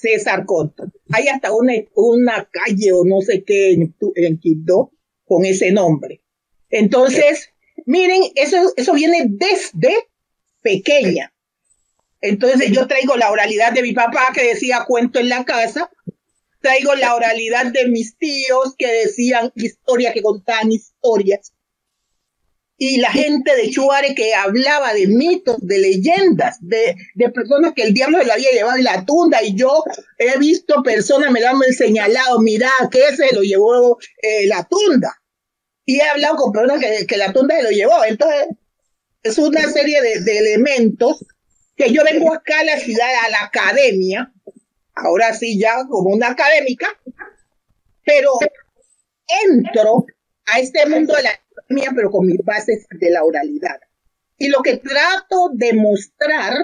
César 0.00 0.44
Conto. 0.46 0.84
Hay 1.12 1.28
hasta 1.28 1.52
una, 1.52 1.74
una 1.94 2.48
calle 2.50 2.92
o 2.92 3.04
no 3.04 3.20
sé 3.20 3.44
qué 3.44 3.72
en, 3.74 3.94
en 4.16 4.38
Quibdó 4.38 4.92
con 5.26 5.44
ese 5.44 5.72
nombre. 5.72 6.22
Entonces, 6.70 7.50
miren, 7.84 8.22
eso, 8.34 8.72
eso 8.76 8.94
viene 8.94 9.26
desde 9.28 9.94
pequeña. 10.62 11.32
Entonces 12.20 12.72
yo 12.72 12.86
traigo 12.86 13.16
la 13.16 13.30
oralidad 13.30 13.72
de 13.72 13.82
mi 13.82 13.92
papá 13.92 14.28
que 14.34 14.42
decía 14.42 14.84
cuento 14.86 15.18
en 15.20 15.28
la 15.28 15.44
casa, 15.44 15.90
traigo 16.60 16.94
la 16.94 17.14
oralidad 17.14 17.66
de 17.66 17.86
mis 17.88 18.16
tíos 18.16 18.74
que 18.76 18.90
decían 18.90 19.52
historias, 19.54 20.14
que 20.14 20.22
contaban 20.22 20.72
historias, 20.72 21.52
y 22.78 22.98
la 22.98 23.10
gente 23.10 23.56
de 23.56 23.70
Chuare 23.70 24.14
que 24.14 24.34
hablaba 24.34 24.92
de 24.92 25.06
mitos, 25.06 25.56
de 25.60 25.78
leyendas, 25.78 26.58
de, 26.60 26.94
de 27.14 27.30
personas 27.30 27.72
que 27.74 27.82
el 27.82 27.94
diablo 27.94 28.18
se 28.18 28.26
la 28.26 28.34
había 28.34 28.50
llevado 28.50 28.76
en 28.76 28.84
la 28.84 29.04
tunda 29.06 29.42
y 29.42 29.54
yo 29.54 29.82
he 30.18 30.38
visto 30.38 30.82
personas, 30.82 31.30
me 31.30 31.40
lo 31.40 31.48
han 31.48 31.62
señalado, 31.72 32.38
mira, 32.40 32.70
que 32.90 33.16
se 33.16 33.34
lo 33.34 33.42
llevó 33.42 33.98
eh, 34.20 34.46
la 34.46 34.64
tunda. 34.64 35.22
Y 35.86 36.00
he 36.00 36.02
hablado 36.02 36.36
con 36.36 36.52
personas 36.52 36.80
que, 36.80 37.06
que, 37.06 37.16
la 37.16 37.32
tunda 37.32 37.56
se 37.56 37.62
lo 37.62 37.70
llevó. 37.70 38.04
Entonces, 38.04 38.48
es 39.22 39.38
una 39.38 39.62
serie 39.70 40.02
de, 40.02 40.20
de 40.20 40.38
elementos 40.38 41.24
que 41.76 41.92
yo 41.92 42.04
vengo 42.04 42.34
acá 42.34 42.60
a 42.60 42.64
la 42.64 42.78
ciudad, 42.78 43.08
a 43.24 43.30
la 43.30 43.42
academia, 43.44 44.32
ahora 44.94 45.32
sí 45.32 45.58
ya 45.58 45.84
como 45.88 46.10
una 46.10 46.28
académica, 46.28 46.88
pero 48.04 48.32
entro 49.44 50.06
a 50.46 50.60
este 50.60 50.86
mundo 50.86 51.14
de 51.14 51.22
la 51.24 51.40
academia, 51.66 51.92
pero 51.94 52.10
con 52.10 52.26
mis 52.26 52.42
bases 52.44 52.86
de 52.90 53.10
la 53.10 53.24
oralidad. 53.24 53.80
Y 54.38 54.48
lo 54.48 54.62
que 54.62 54.76
trato 54.76 55.50
de 55.54 55.72
mostrar 55.72 56.54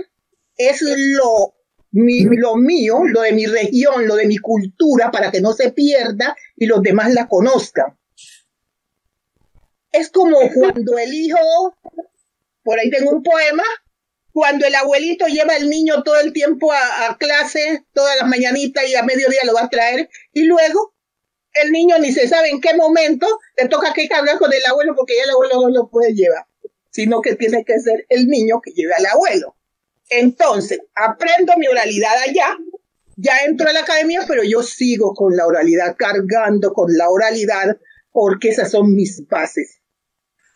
es 0.57 0.82
lo, 0.82 1.55
lo 1.92 2.57
mío, 2.57 3.00
lo 3.05 3.22
de 3.22 3.32
mi 3.32 3.46
región, 3.46 4.07
lo 4.07 4.16
de 4.16 4.26
mi 4.26 4.38
cultura, 4.38 5.11
para 5.11 5.30
que 5.30 5.40
no 5.40 5.53
se 5.53 5.72
pierda 5.72 6.36
y 6.57 6.66
los 6.66 6.82
demás 6.82 7.12
la 7.14 7.28
conozcan. 7.28 7.98
Es 9.90 10.11
como 10.11 10.38
cuando 10.55 10.98
el 10.98 11.12
hijo, 11.12 11.38
por 12.62 12.78
ahí 12.78 12.90
tengo 12.90 13.11
un 13.11 13.22
poema, 13.22 13.64
cuando 14.32 14.66
el 14.66 14.74
abuelito 14.74 15.26
lleva 15.26 15.55
al 15.55 15.68
niño 15.68 16.03
todo 16.03 16.18
el 16.20 16.32
tiempo 16.32 16.72
a, 16.72 17.16
clase, 17.18 17.84
todas 17.92 18.16
las 18.16 18.28
mañanitas 18.28 18.88
y 18.88 18.94
a 18.94 19.03
mediodía 19.03 19.40
lo 19.44 19.53
va 19.53 19.64
a 19.64 19.68
traer, 19.68 20.09
y 20.32 20.44
luego 20.44 20.94
el 21.55 21.70
niño 21.70 21.98
ni 21.98 22.12
se 22.12 22.28
sabe 22.28 22.48
en 22.48 22.61
qué 22.61 22.74
momento 22.74 23.26
le 23.57 23.68
toca 23.68 23.92
que 23.92 24.09
cargar 24.09 24.38
con 24.38 24.53
el 24.53 24.64
abuelo 24.64 24.94
porque 24.96 25.16
ya 25.16 25.24
el 25.24 25.30
abuelo 25.30 25.62
no 25.62 25.68
lo 25.68 25.88
puede 25.88 26.14
llevar, 26.14 26.46
sino 26.90 27.20
que 27.20 27.36
tiene 27.36 27.64
que 27.64 27.78
ser 27.80 28.07
el 28.09 28.26
niño 28.28 28.61
que 28.62 28.72
lleve 28.72 28.94
al 28.94 29.07
abuelo. 29.07 29.57
Entonces, 30.09 30.80
aprendo 30.94 31.55
mi 31.57 31.66
oralidad 31.66 32.14
allá, 32.26 32.59
ya 33.16 33.32
entro 33.46 33.68
a 33.68 33.72
la 33.72 33.80
academia, 33.80 34.22
pero 34.26 34.42
yo 34.42 34.62
sigo 34.62 35.14
con 35.14 35.36
la 35.36 35.46
oralidad, 35.46 35.96
cargando 35.96 36.72
con 36.72 36.96
la 36.96 37.09
oralidad, 37.09 37.78
porque 38.11 38.48
esas 38.48 38.70
son 38.70 38.94
mis 38.94 39.26
bases 39.28 39.80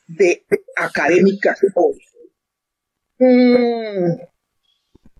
de 0.07 0.45
académicas 0.77 1.59
hoy. 1.75 1.99
Mm, 3.19 4.21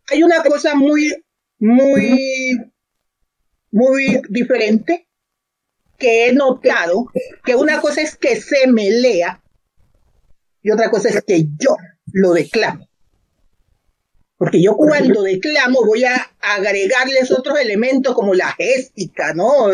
hay 0.09 0.23
una 0.23 0.43
cosa 0.43 0.75
muy, 0.75 1.25
muy, 1.59 2.73
muy 3.71 4.21
diferente 4.29 5.06
que 5.99 6.27
he 6.27 6.33
notado, 6.33 7.07
que 7.45 7.55
una 7.55 7.81
cosa 7.81 8.03
es 8.03 8.17
que 8.17 8.41
se 8.41 8.67
me 8.67 8.91
lea 8.91 9.43
y 10.63 10.71
otra 10.71 10.91
cosa 10.91 11.09
es 11.09 11.23
que 11.23 11.45
yo 11.59 11.77
lo 12.13 12.33
declamo. 12.33 12.89
Porque 14.37 14.61
yo 14.61 14.77
cuando 14.77 15.23
declamo 15.23 15.85
voy 15.85 16.05
a 16.05 16.31
agregarles 16.41 17.31
otros 17.31 17.59
elementos 17.59 18.15
como 18.15 18.35
la 18.35 18.53
géstica, 18.53 19.33
¿no? 19.33 19.69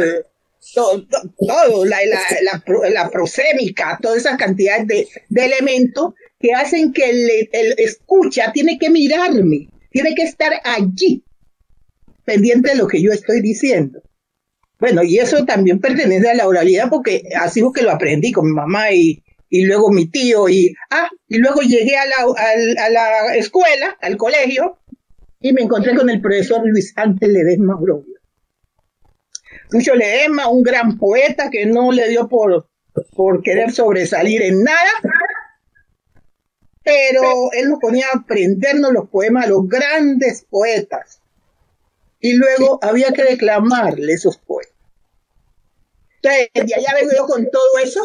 Todo, 0.75 1.05
todo, 1.39 1.85
la, 1.85 1.99
la, 2.07 2.63
la, 2.91 3.11
prosémica, 3.11 3.99
todas 4.01 4.19
esas 4.19 4.37
cantidades 4.37 4.87
de, 4.87 5.09
de 5.29 5.45
elementos 5.45 6.15
que 6.39 6.53
hacen 6.53 6.93
que 6.93 7.11
el, 7.11 7.75
escucha 7.79 8.53
tiene 8.53 8.79
que 8.79 8.91
mirarme, 8.91 9.71
tiene 9.91 10.15
que 10.15 10.23
estar 10.23 10.53
allí, 10.63 11.25
pendiente 12.25 12.71
de 12.71 12.77
lo 12.77 12.87
que 12.87 13.03
yo 13.03 13.13
estoy 13.13 13.41
diciendo. 13.41 14.03
Bueno, 14.83 15.05
y 15.05 15.17
eso 15.19 15.45
también 15.45 15.79
pertenece 15.79 16.29
a 16.29 16.35
la 16.35 16.49
oralidad 16.49 16.91
porque 16.91 17.23
así 17.39 17.61
fue 17.61 17.73
que 17.73 17.83
lo 17.83 17.93
aprendí 17.93 18.33
con 18.33 18.47
mi 18.47 18.53
mamá 18.53 18.91
y, 18.91 19.23
y 19.49 19.65
luego 19.65 19.93
mi 19.93 20.09
tío 20.09 20.49
y, 20.49 20.75
ah, 20.91 21.09
y 21.29 21.39
luego 21.39 21.61
llegué 21.61 21.97
a 21.97 22.05
la, 22.05 22.17
a, 22.85 22.91
la 22.91 23.37
escuela, 23.37 23.97
al 24.01 24.17
colegio, 24.17 24.81
y 25.39 25.53
me 25.53 25.63
encontré 25.63 25.95
con 25.95 26.11
el 26.11 26.21
profesor 26.21 26.67
Luis 26.67 26.93
Ángel 26.97 27.33
Ledesma 27.33 27.77
Brovio. 27.77 28.19
Lucho 29.71 29.95
Ledesma, 29.95 30.49
un 30.49 30.65
gran 30.65 30.99
poeta 30.99 31.49
que 31.49 31.65
no 31.65 31.93
le 31.93 32.09
dio 32.09 32.29
por, 32.29 32.69
por 33.15 33.41
querer 33.41 33.71
sobresalir 33.71 34.43
en 34.43 34.65
nada, 34.65 34.91
pero 36.83 37.53
él 37.53 37.69
nos 37.69 37.79
ponía 37.79 38.07
a 38.13 38.19
aprendernos 38.19 38.93
los 38.93 39.09
poemas 39.09 39.45
a 39.45 39.49
los 39.49 39.69
grandes 39.69 40.45
poetas. 40.51 41.21
Y 42.19 42.33
luego 42.35 42.81
había 42.83 43.13
que 43.13 43.23
declamarle 43.23 44.13
esos 44.13 44.39
poemas. 44.39 44.72
Entonces, 46.23 46.51
de 46.55 46.75
allá 46.75 46.95
vengo 46.95 47.13
yo 47.17 47.27
con 47.27 47.51
todo 47.51 47.79
eso 47.83 48.01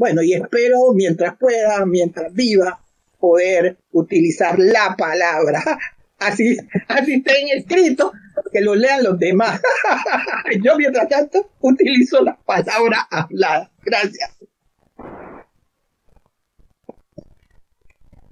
bueno, 0.00 0.22
y 0.22 0.32
espero 0.32 0.94
mientras 0.94 1.36
pueda, 1.36 1.84
mientras 1.84 2.32
viva, 2.32 2.80
poder 3.18 3.76
utilizar 3.92 4.58
la 4.58 4.96
palabra. 4.96 5.62
Así, 6.18 6.54
así 6.86 7.14
estén 7.14 7.48
escrito, 7.56 8.12
que 8.52 8.60
lo 8.60 8.74
lean 8.74 9.02
los 9.02 9.18
demás. 9.18 9.58
Yo, 10.62 10.76
mientras 10.76 11.08
tanto, 11.08 11.50
utilizo 11.60 12.22
la 12.22 12.36
palabra 12.36 13.08
hablada. 13.10 13.72
Gracias. 13.82 14.38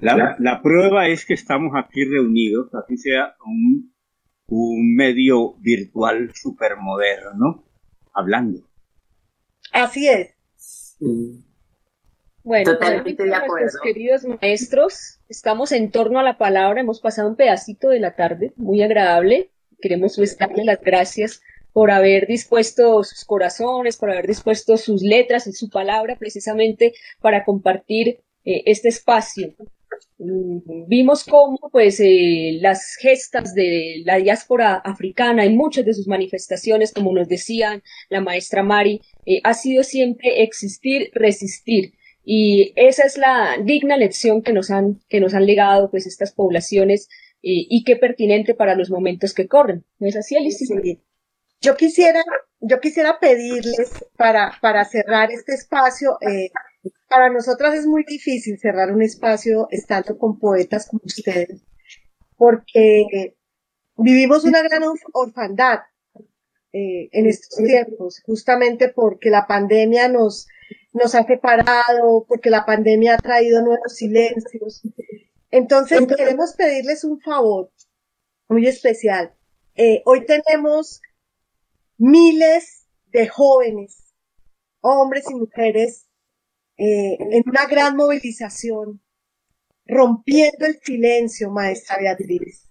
La, 0.00 0.60
prueba 0.62 1.08
es 1.08 1.24
que 1.24 1.32
estamos 1.32 1.72
aquí 1.82 2.04
reunidos, 2.04 2.74
así 2.74 2.98
sea 2.98 3.36
un, 3.46 3.94
un 4.48 4.94
medio 4.94 5.54
virtual 5.54 6.30
supermoderno, 6.34 7.64
hablando. 8.12 8.67
Así 9.72 10.08
es. 10.08 10.96
Bueno, 12.42 12.72
Totalmente 12.72 13.24
de 13.24 13.34
acuerdo. 13.34 13.78
queridos 13.82 14.24
maestros, 14.24 15.20
estamos 15.28 15.72
en 15.72 15.90
torno 15.90 16.18
a 16.18 16.22
la 16.22 16.38
palabra, 16.38 16.80
hemos 16.80 17.00
pasado 17.00 17.28
un 17.28 17.36
pedacito 17.36 17.90
de 17.90 18.00
la 18.00 18.16
tarde 18.16 18.52
muy 18.56 18.82
agradable. 18.82 19.50
Queremos 19.80 20.16
darle 20.38 20.64
las 20.64 20.80
gracias 20.80 21.42
por 21.72 21.90
haber 21.90 22.26
dispuesto 22.26 23.04
sus 23.04 23.24
corazones, 23.24 23.96
por 23.96 24.10
haber 24.10 24.26
dispuesto 24.26 24.76
sus 24.76 25.02
letras 25.02 25.46
y 25.46 25.52
su 25.52 25.68
palabra 25.68 26.16
precisamente 26.16 26.94
para 27.20 27.44
compartir 27.44 28.20
eh, 28.44 28.62
este 28.66 28.88
espacio. 28.88 29.54
Mm, 30.18 30.88
vimos 30.88 31.24
cómo 31.24 31.58
pues 31.70 32.00
eh, 32.00 32.58
las 32.60 32.96
gestas 33.00 33.54
de 33.54 34.02
la 34.04 34.16
diáspora 34.16 34.74
africana 34.74 35.44
en 35.44 35.56
muchas 35.56 35.84
de 35.84 35.94
sus 35.94 36.08
manifestaciones, 36.08 36.92
como 36.92 37.12
nos 37.12 37.28
decían 37.28 37.82
la 38.08 38.20
maestra 38.20 38.62
Mari, 38.62 39.00
eh, 39.26 39.40
ha 39.44 39.54
sido 39.54 39.84
siempre 39.84 40.42
existir, 40.42 41.10
resistir 41.14 41.92
y 42.30 42.74
esa 42.76 43.04
es 43.04 43.16
la 43.16 43.56
digna 43.64 43.96
lección 43.96 44.42
que 44.42 44.52
nos 44.52 44.70
han, 44.70 45.00
que 45.08 45.18
nos 45.18 45.32
han 45.32 45.46
legado 45.46 45.90
pues 45.90 46.06
estas 46.06 46.32
poblaciones 46.32 47.08
eh, 47.42 47.64
y 47.70 47.84
qué 47.84 47.96
pertinente 47.96 48.54
para 48.54 48.74
los 48.74 48.90
momentos 48.90 49.32
que 49.32 49.48
corren. 49.48 49.86
¿No 49.98 50.08
es 50.08 50.14
así, 50.14 50.36
Alicia? 50.36 50.76
Yo 51.62 51.74
quisiera, 51.76 52.22
yo 52.60 52.80
quisiera 52.80 53.18
pedirles 53.18 53.92
para, 54.18 54.52
para 54.60 54.84
cerrar 54.84 55.32
este 55.32 55.54
espacio, 55.54 56.18
eh, 56.20 56.50
para 57.08 57.30
nosotras 57.30 57.74
es 57.74 57.86
muy 57.86 58.04
difícil 58.04 58.58
cerrar 58.58 58.92
un 58.92 59.02
espacio 59.02 59.66
estando 59.70 60.18
con 60.18 60.38
poetas 60.38 60.88
como 60.88 61.02
ustedes, 61.04 61.62
porque 62.36 63.36
vivimos 63.96 64.44
una 64.44 64.62
gran 64.62 64.82
orfandad 65.12 65.80
eh, 66.72 67.08
en 67.12 67.26
estos 67.26 67.58
tiempos, 67.64 68.20
justamente 68.24 68.88
porque 68.88 69.30
la 69.30 69.46
pandemia 69.46 70.08
nos, 70.08 70.46
nos 70.92 71.14
ha 71.14 71.24
separado, 71.24 72.26
porque 72.28 72.50
la 72.50 72.66
pandemia 72.66 73.14
ha 73.14 73.18
traído 73.18 73.62
nuevos 73.62 73.94
silencios. 73.94 74.82
Entonces, 75.50 76.00
queremos 76.06 76.54
pedirles 76.54 77.04
un 77.04 77.20
favor 77.20 77.70
muy 78.48 78.66
especial. 78.66 79.34
Eh, 79.76 80.02
hoy 80.04 80.26
tenemos 80.26 81.00
miles 81.96 82.86
de 83.06 83.28
jóvenes, 83.28 84.12
hombres 84.80 85.24
y 85.30 85.34
mujeres, 85.34 86.07
eh, 86.78 87.16
en 87.18 87.42
una 87.46 87.66
gran 87.66 87.96
movilización, 87.96 89.02
rompiendo 89.84 90.66
el 90.66 90.78
silencio, 90.80 91.50
maestra 91.50 91.98
Beatriz, 91.98 92.70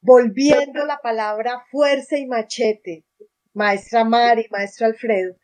volviendo 0.00 0.86
la 0.86 0.98
palabra 1.02 1.64
fuerza 1.70 2.16
y 2.16 2.26
machete, 2.26 3.04
maestra 3.52 4.04
Mari, 4.04 4.46
maestro 4.50 4.86
Alfredo, 4.86 5.36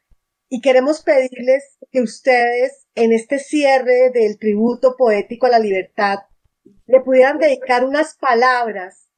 y 0.49 0.61
queremos 0.61 1.03
pedirles 1.03 1.77
que 1.91 2.01
ustedes, 2.01 2.87
en 2.95 3.13
este 3.13 3.39
cierre 3.39 4.11
del 4.11 4.39
tributo 4.39 4.97
poético 4.97 5.47
a 5.47 5.51
la 5.51 5.59
libertad, 5.59 6.21
le 6.87 7.01
pudieran 7.01 7.39
dedicar 7.39 7.85
unas 7.85 8.17
palabras 8.17 9.09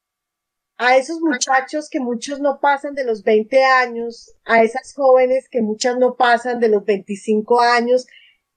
a 0.78 0.96
esos 0.96 1.20
muchachos 1.20 1.88
que 1.90 2.00
muchos 2.00 2.40
no 2.40 2.60
pasan 2.60 2.94
de 2.94 3.04
los 3.04 3.24
20 3.24 3.64
años, 3.64 4.34
a 4.44 4.62
esas 4.62 4.94
jóvenes 4.94 5.48
que 5.48 5.60
muchas 5.60 5.96
no 5.98 6.16
pasan 6.16 6.60
de 6.60 6.68
los 6.68 6.84
25 6.84 7.60
años, 7.60 8.06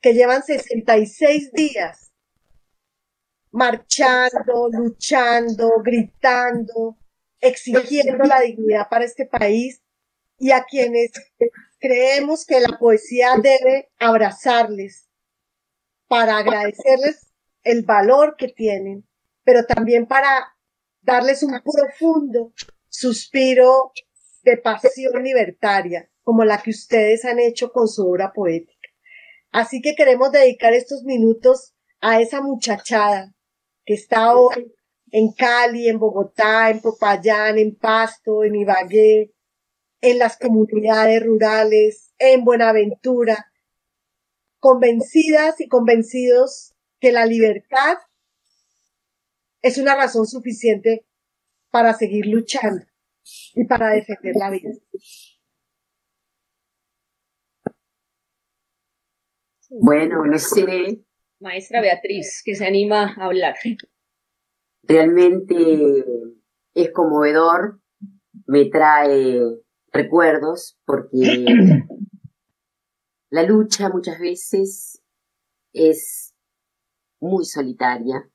que 0.02 0.14
llevan 0.14 0.44
66 0.44 1.52
días 1.52 2.11
marchando, 3.52 4.69
luchando, 4.72 5.69
gritando, 5.84 6.98
exigiendo 7.40 8.23
la 8.23 8.40
dignidad 8.40 8.88
para 8.90 9.06
este 9.06 9.26
país 9.26 9.82
y 10.38 10.52
a 10.52 10.64
quienes 10.64 11.11
creemos 11.80 12.45
que 12.45 12.60
la 12.60 12.80
poesía 12.80 13.36
debe 13.41 13.91
abrazarles 13.99 15.07
para 16.07 16.38
agradecerles 16.38 17.28
el 17.64 17.84
valor 17.84 18.36
que 18.38 18.48
tienen, 18.48 19.07
pero 19.44 19.65
también 19.65 20.07
para 20.07 20.56
darles 21.02 21.44
un 21.44 21.60
profundo 21.61 22.53
suspiro 22.90 23.91
de 24.44 24.57
pasión 24.57 25.23
libertaria, 25.23 26.10
como 26.23 26.44
la 26.44 26.61
que 26.61 26.72
ustedes 26.72 27.26
han 27.26 27.40
hecho 27.40 27.72
con 27.72 27.88
su 27.88 28.07
obra 28.10 28.34
poética. 28.34 28.70
Así 29.52 29.82
que 29.82 29.95
queremos 29.95 30.32
dedicar 30.32 30.73
estos 30.73 31.03
minutos 31.03 31.73
a 31.99 32.22
esa 32.22 32.41
muchachada 32.41 33.36
que 33.86 33.94
está 33.94 34.36
hoy 34.36 34.73
en 35.11 35.34
Cali, 35.34 35.90
en 35.90 35.99
Bogotá, 35.99 36.69
en 36.69 36.80
Popayán, 36.80 37.57
en 37.57 37.76
Pasto, 37.76 38.44
en 38.44 38.56
Ibagué, 38.56 39.34
en 39.99 40.19
las 40.19 40.38
comunidades 40.38 41.23
rurales, 41.23 42.14
en 42.18 42.44
Buenaventura, 42.45 43.52
convencidas 44.60 45.60
y 45.60 45.68
convencidos 45.68 46.73
que 46.99 47.11
la 47.11 47.26
libertad 47.26 47.98
es 49.61 49.78
una 49.78 49.95
razón 49.95 50.26
suficiente 50.28 51.06
para 51.72 51.94
seguir 51.94 52.26
luchando 52.28 52.86
y 53.53 53.65
para 53.65 53.90
defender 53.90 54.36
la 54.36 54.49
vida. 54.49 54.72
Bueno. 59.73 60.23
Maestra 61.39 61.80
Beatriz, 61.80 62.41
que 62.43 62.56
se 62.56 62.65
anima 62.65 63.15
a 63.18 63.26
hablar. 63.26 63.56
Realmente 64.84 66.03
es 66.73 66.91
conmovedor, 66.91 67.80
me 68.48 68.65
trae 68.65 69.39
recuerdos 69.93 70.77
porque 70.85 71.45
la 73.30 73.43
lucha 73.43 73.89
muchas 73.89 74.19
veces 74.19 75.02
es 75.72 76.35
muy 77.22 77.45
solitaria. 77.45 78.30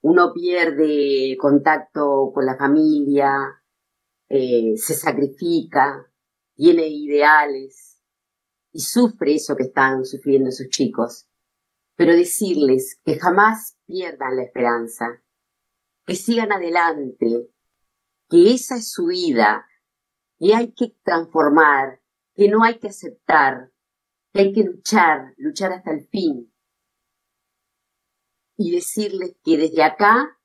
Uno 0.00 0.32
pierde 0.32 1.36
contacto 1.38 2.32
con 2.32 2.46
la 2.46 2.56
familia, 2.56 3.62
eh, 4.30 4.72
se 4.76 4.94
sacrifica, 4.94 6.10
tiene 6.54 6.88
ideales 6.88 7.87
y 8.72 8.80
sufre 8.80 9.34
eso 9.34 9.56
que 9.56 9.64
están 9.64 10.04
sufriendo 10.04 10.50
sus 10.50 10.68
chicos. 10.68 11.28
Pero 11.96 12.12
decirles 12.12 13.00
que 13.04 13.18
jamás 13.18 13.76
pierdan 13.86 14.36
la 14.36 14.44
esperanza, 14.44 15.22
que 16.06 16.14
sigan 16.14 16.52
adelante, 16.52 17.50
que 18.28 18.54
esa 18.54 18.76
es 18.76 18.90
su 18.90 19.06
vida, 19.06 19.66
que 20.38 20.54
hay 20.54 20.72
que 20.72 20.94
transformar, 21.02 22.00
que 22.34 22.48
no 22.48 22.62
hay 22.62 22.78
que 22.78 22.88
aceptar, 22.88 23.72
que 24.32 24.40
hay 24.40 24.52
que 24.52 24.62
luchar, 24.62 25.34
luchar 25.36 25.72
hasta 25.72 25.90
el 25.90 26.06
fin. 26.06 26.52
Y 28.56 28.72
decirles 28.72 29.36
que 29.42 29.56
desde 29.56 29.82
acá 29.82 30.38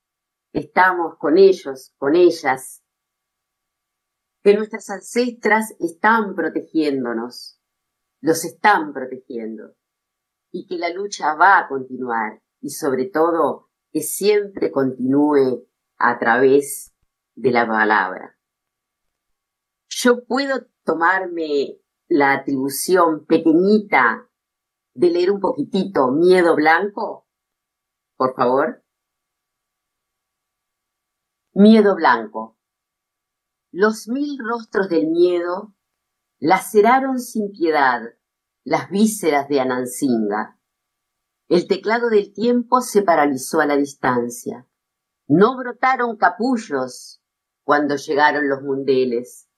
estamos 0.53 1.17
con 1.17 1.37
ellos, 1.37 1.93
con 1.97 2.15
ellas, 2.15 2.83
que 4.43 4.55
nuestras 4.55 4.89
ancestras 4.89 5.73
están 5.79 6.35
protegiéndonos, 6.35 7.59
los 8.23 8.45
están 8.45 8.93
protegiendo, 8.93 9.75
y 10.49 10.65
que 10.65 10.77
la 10.77 10.89
lucha 10.89 11.35
va 11.35 11.59
a 11.59 11.67
continuar, 11.67 12.41
y 12.61 12.69
sobre 12.69 13.09
todo 13.09 13.69
que 13.91 13.99
siempre 13.99 14.71
continúe 14.71 15.67
a 15.97 16.17
través 16.19 16.95
de 17.35 17.51
la 17.51 17.67
palabra. 17.67 18.39
Yo 19.89 20.23
puedo 20.23 20.65
tomarme 20.85 21.81
la 22.07 22.31
atribución 22.31 23.25
pequeñita 23.25 24.29
de 24.93 25.09
leer 25.09 25.29
un 25.29 25.41
poquitito 25.41 26.11
Miedo 26.11 26.55
Blanco? 26.55 27.27
Por 28.15 28.35
favor. 28.35 28.85
Miedo 31.51 31.93
Blanco. 31.95 32.57
Los 33.69 34.07
mil 34.07 34.39
rostros 34.39 34.87
del 34.87 35.07
miedo 35.07 35.72
laceraron 36.43 37.19
sin 37.19 37.51
piedad 37.51 38.01
las 38.65 38.89
vísceras 38.89 39.47
de 39.47 39.61
Anancinga. 39.61 40.59
El 41.47 41.67
teclado 41.67 42.09
del 42.09 42.33
tiempo 42.33 42.81
se 42.81 43.01
paralizó 43.01 43.61
a 43.61 43.65
la 43.65 43.77
distancia. 43.77 44.67
No 45.27 45.55
brotaron 45.57 46.17
capullos 46.17 47.21
cuando 47.63 47.95
llegaron 47.95 48.49
los 48.49 48.61
mundeles 48.61 49.49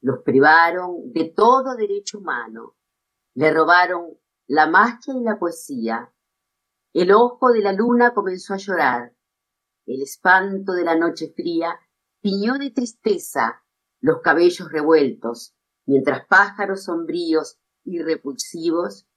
los 0.00 0.22
privaron 0.22 1.12
de 1.12 1.32
todo 1.34 1.74
derecho 1.76 2.18
humano, 2.18 2.76
le 3.34 3.52
robaron 3.52 4.18
la 4.46 4.68
magia 4.68 5.14
y 5.14 5.22
la 5.22 5.38
poesía. 5.38 6.12
El 6.92 7.12
ojo 7.12 7.50
de 7.50 7.60
la 7.60 7.72
luna 7.72 8.14
comenzó 8.14 8.54
a 8.54 8.58
llorar, 8.58 9.14
el 9.86 10.02
espanto 10.02 10.72
de 10.72 10.84
la 10.84 10.96
noche 10.96 11.32
fría 11.34 11.78
tiñó 12.20 12.58
de 12.58 12.70
tristeza 12.70 13.64
los 14.00 14.20
cabellos 14.22 14.70
revueltos, 14.70 15.57
mientras 15.88 16.26
pájaros 16.26 16.84
sombríos 16.84 17.58
y 17.82 18.02
repulsivos 18.02 19.08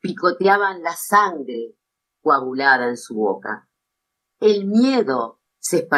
picoteaban 0.00 0.82
la 0.82 0.94
sangre 0.94 1.74
coagulada 2.22 2.88
en 2.88 2.96
su 2.96 3.16
boca. 3.16 3.68
El 4.38 4.66
miedo 4.66 5.40
se, 5.58 5.88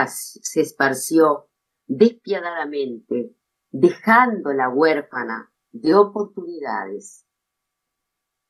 esparció 0.55 1.51
despiadadamente 1.87 3.37
dejándola 3.71 4.71
huérfana 4.71 5.53
de 5.73 5.95
oportunidades. 5.95 7.27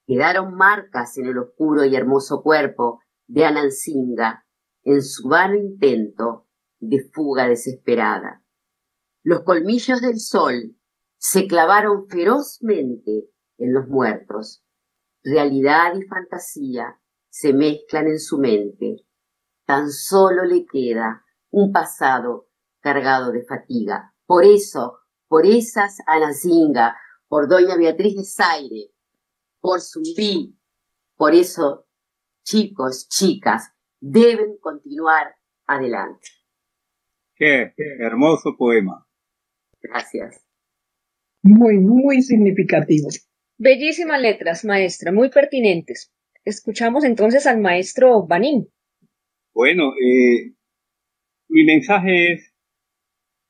Quedaron 0.06 0.54
marcas 0.54 1.18
en 1.18 1.26
el 1.26 1.38
oscuro 1.38 1.84
y 1.84 1.96
hermoso 1.96 2.42
cuerpo 2.42 3.00
de 3.26 3.46
Anancinga 3.46 4.46
en 4.84 5.02
su 5.02 5.28
vano 5.28 5.56
intento 5.56 6.46
de 6.78 7.10
fuga 7.12 7.48
desesperada. 7.48 8.44
Los 9.24 9.42
colmillos 9.42 10.00
del 10.00 10.20
sol 10.20 10.76
se 11.26 11.46
clavaron 11.46 12.06
ferozmente 12.06 13.30
en 13.56 13.72
los 13.72 13.88
muertos. 13.88 14.62
Realidad 15.22 15.94
y 15.96 16.02
fantasía 16.02 17.00
se 17.30 17.54
mezclan 17.54 18.08
en 18.08 18.20
su 18.20 18.36
mente. 18.36 19.06
Tan 19.64 19.90
solo 19.90 20.44
le 20.44 20.66
queda 20.66 21.24
un 21.48 21.72
pasado 21.72 22.50
cargado 22.80 23.32
de 23.32 23.42
fatiga. 23.42 24.14
Por 24.26 24.44
eso 24.44 24.98
por 25.26 25.46
esas 25.46 25.96
Anazinga, 26.06 26.94
por 27.26 27.48
doña 27.48 27.78
Beatriz 27.78 28.16
de 28.16 28.24
Zaire, 28.24 28.90
por 29.60 29.80
Zumbí. 29.80 30.58
Por 31.16 31.32
eso, 31.32 31.86
chicos, 32.42 33.08
chicas, 33.08 33.72
deben 33.98 34.58
continuar 34.58 35.34
adelante. 35.66 36.28
Qué, 37.34 37.72
hermoso 37.98 38.54
poema. 38.58 39.06
Gracias. 39.80 40.43
Muy, 41.44 41.78
muy 41.78 42.22
significativo. 42.22 43.08
Bellísimas 43.58 44.18
letras, 44.18 44.64
maestra, 44.64 45.12
muy 45.12 45.28
pertinentes. 45.28 46.10
Escuchamos 46.42 47.04
entonces 47.04 47.46
al 47.46 47.60
maestro 47.60 48.26
Banín. 48.26 48.68
Bueno, 49.52 49.92
eh, 49.92 50.54
mi 51.48 51.64
mensaje 51.64 52.32
es 52.32 52.54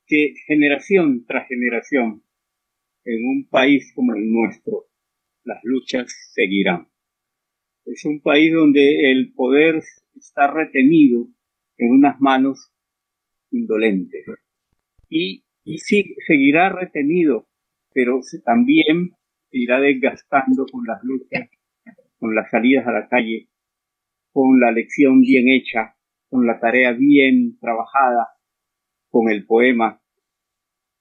que 0.07 0.33
generación 0.45 1.25
tras 1.25 1.47
generación, 1.47 2.21
en 3.05 3.25
un 3.25 3.47
país 3.49 3.93
como 3.95 4.13
el 4.13 4.29
nuestro, 4.29 4.87
las 5.45 5.61
luchas 5.63 6.13
seguirán. 6.33 6.89
Es 7.85 8.03
un 8.03 8.19
país 8.19 8.51
donde 8.53 9.09
el 9.11 9.31
poder 9.33 9.81
está 10.17 10.51
retenido 10.51 11.29
en 11.77 11.91
unas 11.91 12.19
manos 12.19 12.73
indolentes. 13.51 14.25
Y, 15.07 15.45
y 15.63 15.77
sí, 15.77 16.13
seguirá 16.27 16.67
retenido, 16.69 17.47
pero 17.95 18.19
también 18.43 19.11
irá 19.51 19.79
desgastando 19.79 20.65
con 20.69 20.83
las 20.85 21.01
luchas, 21.01 21.49
con 22.19 22.35
las 22.35 22.49
salidas 22.51 22.85
a 22.85 22.91
la 22.91 23.07
calle, 23.07 23.47
con 24.33 24.59
la 24.59 24.73
lección 24.73 25.21
bien 25.21 25.45
hecha, 25.47 25.95
con 26.29 26.45
la 26.45 26.59
tarea 26.59 26.91
bien 26.91 27.57
trabajada, 27.57 28.27
con 29.09 29.29
el 29.29 29.45
poema, 29.45 30.01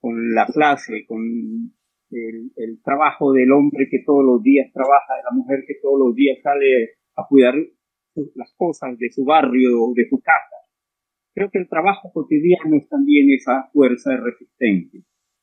con 0.01 0.35
la 0.35 0.47
clase, 0.47 1.05
con 1.05 1.21
el, 2.13 2.81
trabajo 2.85 3.33
del 3.33 3.51
hombre 3.51 3.89
que 3.91 4.05
todos 4.07 4.25
los 4.25 4.41
días 4.45 4.71
trabaja, 4.73 5.17
de 5.17 5.23
la 5.25 5.37
mujer 5.37 5.65
que 5.67 5.75
todos 5.83 5.99
los 5.99 6.15
días 6.15 6.39
sale 6.45 6.91
a 7.17 7.27
cuidar 7.29 7.57
las 8.37 8.55
cosas 8.57 8.97
de 8.99 9.11
su 9.11 9.25
barrio, 9.25 9.93
de 9.97 10.09
su 10.09 10.21
casa. 10.21 10.57
Creo 11.35 11.51
que 11.51 11.59
el 11.59 11.69
trabajo 11.69 12.13
cotidiano 12.13 12.77
es 12.77 12.89
también 12.89 13.27
esa 13.35 13.69
fuerza 13.73 14.11
de 14.11 14.19
resistencia. 14.19 15.01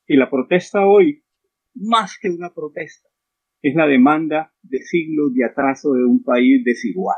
Y 0.08 0.16
la 0.16 0.30
protesta 0.30 0.88
hoy, 0.88 1.26
más 1.74 2.18
que 2.22 2.30
una 2.30 2.54
protesta, 2.54 3.10
es 3.62 3.76
la 3.76 3.88
demanda 3.88 4.54
de 4.62 4.80
siglos 4.80 5.34
de 5.34 5.46
atraso 5.46 5.94
de 5.94 6.06
un 6.06 6.24
país 6.24 6.64
desigual. 6.64 7.18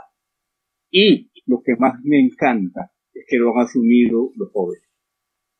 Y 0.92 1.32
lo 1.46 1.62
que 1.64 1.76
más 1.78 1.96
me 2.04 2.20
encanta 2.20 2.92
es 3.14 3.26
que 3.28 3.38
lo 3.38 3.54
han 3.56 3.66
asumido 3.66 4.32
los 4.36 4.52
jóvenes 4.52 4.84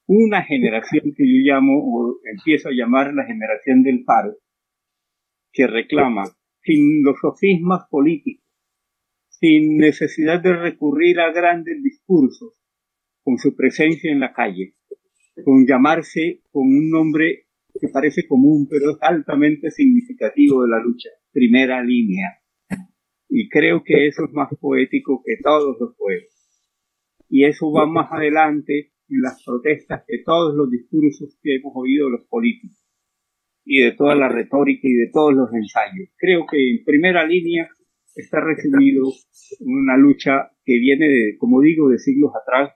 una 0.06 0.44
generación 0.44 1.14
que 1.16 1.24
yo 1.26 1.40
llamo, 1.44 1.74
o 1.80 2.20
empiezo 2.24 2.70
a 2.70 2.74
llamar 2.74 3.14
la 3.14 3.26
generación 3.26 3.84
del 3.84 4.04
paro, 4.04 4.36
que 5.52 5.68
reclama, 5.68 6.24
sin 6.62 7.04
los 7.04 7.18
sofismas 7.20 7.88
políticos, 7.90 8.46
sin 9.30 9.78
necesidad 9.78 10.42
de 10.42 10.56
recurrir 10.56 11.20
a 11.20 11.32
grandes 11.32 11.82
discursos, 11.82 12.54
con 13.24 13.38
su 13.38 13.56
presencia 13.56 14.12
en 14.12 14.20
la 14.20 14.34
calle, 14.34 14.76
con 15.46 15.66
llamarse 15.66 16.42
con 16.52 16.64
un 16.64 16.90
nombre 16.90 17.48
que 17.80 17.88
parece 17.90 18.28
común, 18.28 18.68
pero 18.70 18.92
es 18.92 18.98
altamente 19.02 19.72
significativo 19.72 20.64
de 20.64 20.70
la 20.70 20.80
lucha, 20.80 21.10
primera 21.32 21.84
línea. 21.84 22.40
Y 23.30 23.50
creo 23.50 23.84
que 23.84 24.08
eso 24.08 24.26
es 24.26 24.32
más 24.32 24.50
poético 24.60 25.24
que 25.26 25.38
todos 25.42 25.76
los 25.80 25.96
poetas. 25.96 26.34
Y 27.30 27.46
eso 27.46 27.72
va 27.72 27.88
más 27.88 28.12
adelante 28.12 28.94
las 29.08 29.44
protestas 29.44 30.04
que 30.08 30.20
todos 30.24 30.56
los 30.56 30.70
discursos 30.70 31.38
que 31.42 31.56
hemos 31.56 31.74
oído 31.76 32.08
de 32.08 32.12
los 32.18 32.28
políticos. 32.28 32.80
y 33.66 33.82
de 33.82 33.94
toda 33.94 34.14
la 34.14 34.28
retórica 34.28 34.82
y 34.84 34.94
de 34.94 35.10
todos 35.12 35.34
los 35.34 35.54
ensayos. 35.54 36.10
Creo 36.18 36.46
que 36.52 36.58
en 36.70 36.84
primera 36.84 37.26
línea 37.26 37.70
está 38.14 38.42
resumido 38.42 39.06
una 39.62 39.96
lucha 39.98 40.52
que 40.66 40.80
viene 40.80 41.08
de, 41.08 41.38
como 41.38 41.62
digo, 41.62 41.90
de 41.90 41.98
siglos 41.98 42.32
atrás, 42.36 42.74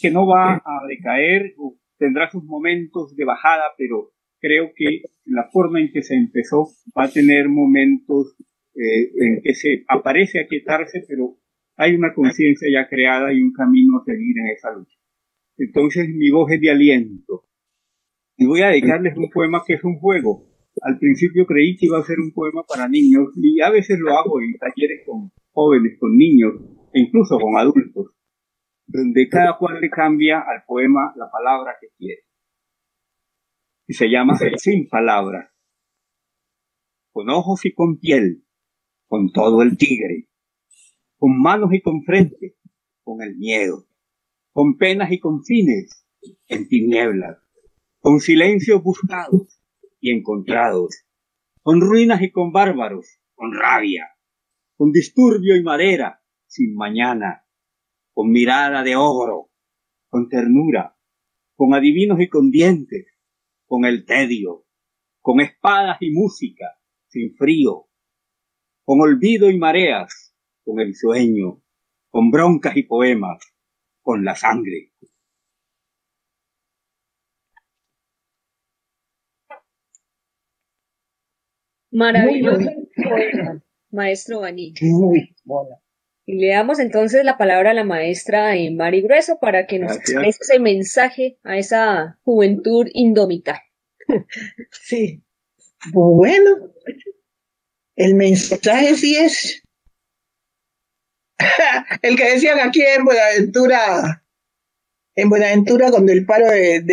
que 0.00 0.10
no 0.10 0.26
va 0.26 0.54
a 0.54 0.86
decaer, 0.88 1.54
tendrá 1.98 2.30
sus 2.30 2.42
momentos 2.44 3.14
de 3.14 3.24
bajada, 3.24 3.64
pero 3.76 4.12
creo 4.40 4.72
que 4.74 5.02
la 5.24 5.48
forma 5.52 5.80
en 5.80 5.92
que 5.92 6.02
se 6.02 6.14
empezó 6.14 6.68
va 6.98 7.04
a 7.04 7.12
tener 7.12 7.48
momentos 7.48 8.34
eh, 8.74 9.10
en 9.14 9.42
que 9.42 9.54
se 9.54 9.84
aparece 9.88 10.40
a 10.40 10.46
quietarse, 10.46 11.04
pero 11.06 11.36
hay 11.76 11.94
una 11.94 12.14
conciencia 12.14 12.68
ya 12.72 12.88
creada 12.88 13.32
y 13.32 13.42
un 13.42 13.52
camino 13.52 13.98
a 13.98 14.04
seguir 14.04 14.38
en 14.38 14.46
esa 14.48 14.72
lucha. 14.72 14.96
Entonces 15.56 16.08
mi 16.08 16.30
voz 16.30 16.50
es 16.52 16.60
de 16.60 16.70
aliento. 16.70 17.44
Y 18.36 18.46
voy 18.46 18.62
a 18.62 18.68
dedicarles 18.68 19.16
un 19.16 19.28
poema 19.30 19.62
que 19.66 19.74
es 19.74 19.84
un 19.84 19.98
juego. 19.98 20.46
Al 20.82 20.98
principio 20.98 21.44
creí 21.46 21.76
que 21.76 21.86
iba 21.86 21.98
a 21.98 22.04
ser 22.04 22.18
un 22.20 22.32
poema 22.32 22.62
para 22.66 22.88
niños 22.88 23.28
y 23.36 23.60
a 23.60 23.70
veces 23.70 23.98
lo 23.98 24.12
hago 24.12 24.40
en 24.40 24.56
talleres 24.56 25.02
con 25.04 25.30
jóvenes, 25.52 25.98
con 25.98 26.16
niños 26.16 26.54
e 26.94 27.00
incluso 27.00 27.38
con 27.38 27.56
adultos, 27.58 28.14
donde 28.86 29.28
cada 29.28 29.58
cual 29.58 29.80
le 29.80 29.90
cambia 29.90 30.38
al 30.38 30.62
poema 30.66 31.12
la 31.16 31.30
palabra 31.30 31.74
que 31.80 31.88
quiere. 31.98 32.22
Y 33.90 33.94
se 33.94 34.08
llama 34.08 34.38
Sin 34.56 34.88
Palabras. 34.88 35.50
Con 37.10 37.28
ojos 37.28 37.66
y 37.66 37.74
con 37.74 37.98
piel, 37.98 38.46
con 39.08 39.32
todo 39.32 39.62
el 39.62 39.76
tigre, 39.76 40.28
con 41.18 41.36
manos 41.42 41.70
y 41.72 41.82
con 41.82 42.04
frente, 42.04 42.54
con 43.02 43.20
el 43.20 43.36
miedo, 43.36 43.88
con 44.52 44.76
penas 44.76 45.10
y 45.10 45.18
con 45.18 45.42
fines, 45.42 46.06
en 46.46 46.68
tinieblas, 46.68 47.38
con 47.98 48.20
silencios 48.20 48.80
buscados 48.80 49.60
y 49.98 50.12
encontrados, 50.12 51.04
con 51.60 51.80
ruinas 51.80 52.22
y 52.22 52.30
con 52.30 52.52
bárbaros, 52.52 53.18
con 53.34 53.52
rabia, 53.52 54.06
con 54.76 54.92
disturbio 54.92 55.56
y 55.56 55.64
madera, 55.64 56.22
sin 56.46 56.76
mañana, 56.76 57.44
con 58.14 58.30
mirada 58.30 58.84
de 58.84 58.94
ogro, 58.94 59.50
con 60.08 60.28
ternura, 60.28 60.96
con 61.56 61.74
adivinos 61.74 62.20
y 62.20 62.28
con 62.28 62.52
dientes, 62.52 63.08
con 63.70 63.84
el 63.84 64.04
tedio, 64.04 64.66
con 65.20 65.40
espadas 65.40 65.98
y 66.00 66.10
música, 66.10 66.76
sin 67.06 67.36
frío, 67.36 67.86
con 68.84 69.00
olvido 69.00 69.48
y 69.48 69.58
mareas, 69.58 70.34
con 70.64 70.80
el 70.80 70.96
sueño, 70.96 71.62
con 72.08 72.32
broncas 72.32 72.76
y 72.76 72.82
poemas, 72.82 73.38
con 74.02 74.24
la 74.24 74.34
sangre. 74.34 74.92
Maravilloso 81.92 82.70
maestro 83.92 84.40
Bani. 84.40 84.74
Muy 84.80 85.36
bueno. 85.44 85.80
Y 86.30 86.36
le 86.36 86.50
damos 86.50 86.78
entonces 86.78 87.24
la 87.24 87.36
palabra 87.36 87.72
a 87.72 87.74
la 87.74 87.82
maestra 87.82 88.54
eh, 88.54 88.70
Mari 88.70 89.02
Grueso 89.02 89.40
para 89.40 89.66
que 89.66 89.80
nos 89.80 89.96
exprese 89.96 90.38
ese 90.40 90.60
mensaje 90.60 91.38
a 91.42 91.58
esa 91.58 92.20
juventud 92.22 92.86
indómita. 92.92 93.62
Sí. 94.70 95.24
Bueno, 95.92 96.72
el 97.96 98.14
mensaje 98.14 98.94
sí 98.94 99.16
es 99.16 99.62
el 102.02 102.16
que 102.16 102.32
decían 102.32 102.60
aquí 102.60 102.80
en 102.82 103.04
Buenaventura, 103.04 104.24
en 105.16 105.30
Buenaventura 105.30 105.90
con 105.90 106.08
el 106.08 106.26
paro 106.26 106.46
del, 106.46 106.84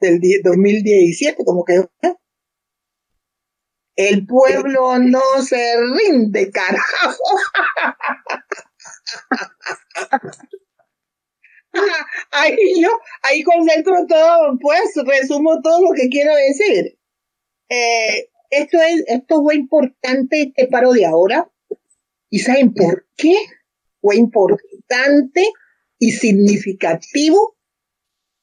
del 0.00 0.20
2017, 0.42 1.44
como 1.44 1.64
que 1.64 1.84
el 4.08 4.26
pueblo 4.26 4.98
no 4.98 5.20
se 5.42 5.74
rinde, 5.76 6.50
carajo. 6.50 7.22
ahí 12.30 12.56
yo, 12.80 12.88
ahí 13.22 13.42
concentro 13.42 14.06
todo, 14.08 14.58
pues 14.58 14.94
resumo 15.04 15.60
todo 15.62 15.82
lo 15.82 15.92
que 15.94 16.08
quiero 16.08 16.34
decir. 16.34 16.98
Eh, 17.68 18.30
esto 18.48 18.78
es, 18.80 19.04
esto 19.06 19.42
fue 19.42 19.56
importante, 19.56 20.42
este 20.42 20.66
paro 20.68 20.92
de 20.92 21.04
ahora. 21.04 21.50
¿Y 22.30 22.38
saben 22.38 22.72
por 22.72 23.06
qué? 23.16 23.36
Fue 24.00 24.16
importante 24.16 25.46
y 25.98 26.12
significativo 26.12 27.58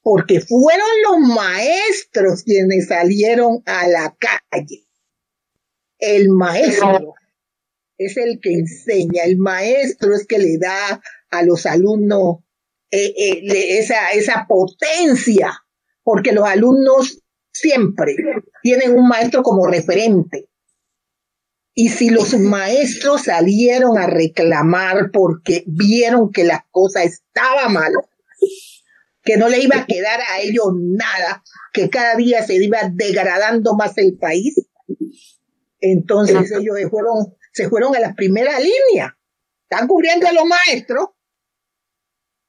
porque 0.03 0.39
fueron 0.39 0.87
los 1.03 1.17
maestros 1.35 2.43
quienes 2.43 2.87
salieron 2.87 3.63
a 3.65 3.87
la 3.87 4.15
calle 4.19 4.86
el 5.99 6.29
maestro 6.29 7.15
es 7.97 8.17
el 8.17 8.39
que 8.41 8.53
enseña, 8.53 9.23
el 9.23 9.37
maestro 9.37 10.13
es 10.13 10.25
que 10.27 10.37
le 10.39 10.57
da 10.57 11.01
a 11.31 11.43
los 11.43 11.65
alumnos 11.65 12.39
eh, 12.91 13.13
eh, 13.17 13.79
esa, 13.79 14.11
esa 14.11 14.45
potencia, 14.47 15.51
porque 16.03 16.31
los 16.31 16.47
alumnos 16.47 17.21
siempre 17.51 18.15
tienen 18.61 18.97
un 18.97 19.07
maestro 19.07 19.43
como 19.43 19.65
referente. 19.67 20.47
Y 21.73 21.89
si 21.89 22.09
los 22.09 22.33
maestros 22.39 23.23
salieron 23.23 23.97
a 23.97 24.07
reclamar 24.07 25.11
porque 25.11 25.63
vieron 25.67 26.31
que 26.31 26.43
la 26.43 26.65
cosa 26.71 27.03
estaba 27.03 27.69
mal, 27.69 27.91
que 29.23 29.37
no 29.37 29.49
le 29.49 29.59
iba 29.59 29.77
a 29.77 29.85
quedar 29.85 30.19
a 30.21 30.39
ellos 30.41 30.67
nada, 30.75 31.43
que 31.73 31.89
cada 31.89 32.15
día 32.15 32.43
se 32.43 32.55
iba 32.55 32.79
degradando 32.91 33.75
más 33.75 33.97
el 33.97 34.17
país, 34.17 34.55
entonces 35.79 36.51
ellos 36.51 36.75
se 36.77 36.89
fueron, 36.89 37.35
se 37.53 37.69
fueron 37.69 37.95
a 37.95 37.99
la 37.99 38.13
primera 38.15 38.59
línea. 38.59 39.17
Están 39.69 39.87
cubriendo 39.87 40.27
a 40.27 40.33
los 40.33 40.45
maestros 40.45 41.09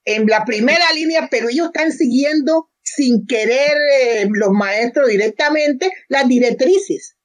en 0.05 0.27
la 0.27 0.45
primera 0.45 0.93
línea, 0.95 1.29
pero 1.31 1.49
ellos 1.49 1.67
están 1.67 1.93
siguiendo 1.93 2.71
sin 2.83 3.27
querer 3.27 3.77
eh, 4.03 4.29
los 4.33 4.51
maestros 4.51 5.09
directamente 5.09 5.93
las 6.09 6.27
directrices. 6.27 7.17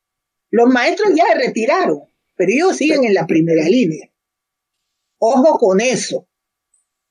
Los 0.49 0.67
maestros 0.67 1.13
ya 1.15 1.25
se 1.27 1.35
retiraron, 1.35 2.01
pero 2.35 2.51
ellos 2.51 2.77
siguen 2.77 3.05
en 3.05 3.13
la 3.13 3.25
primera 3.25 3.63
línea. 3.63 4.11
Ojo 5.17 5.57
con 5.57 5.79
eso. 5.79 6.27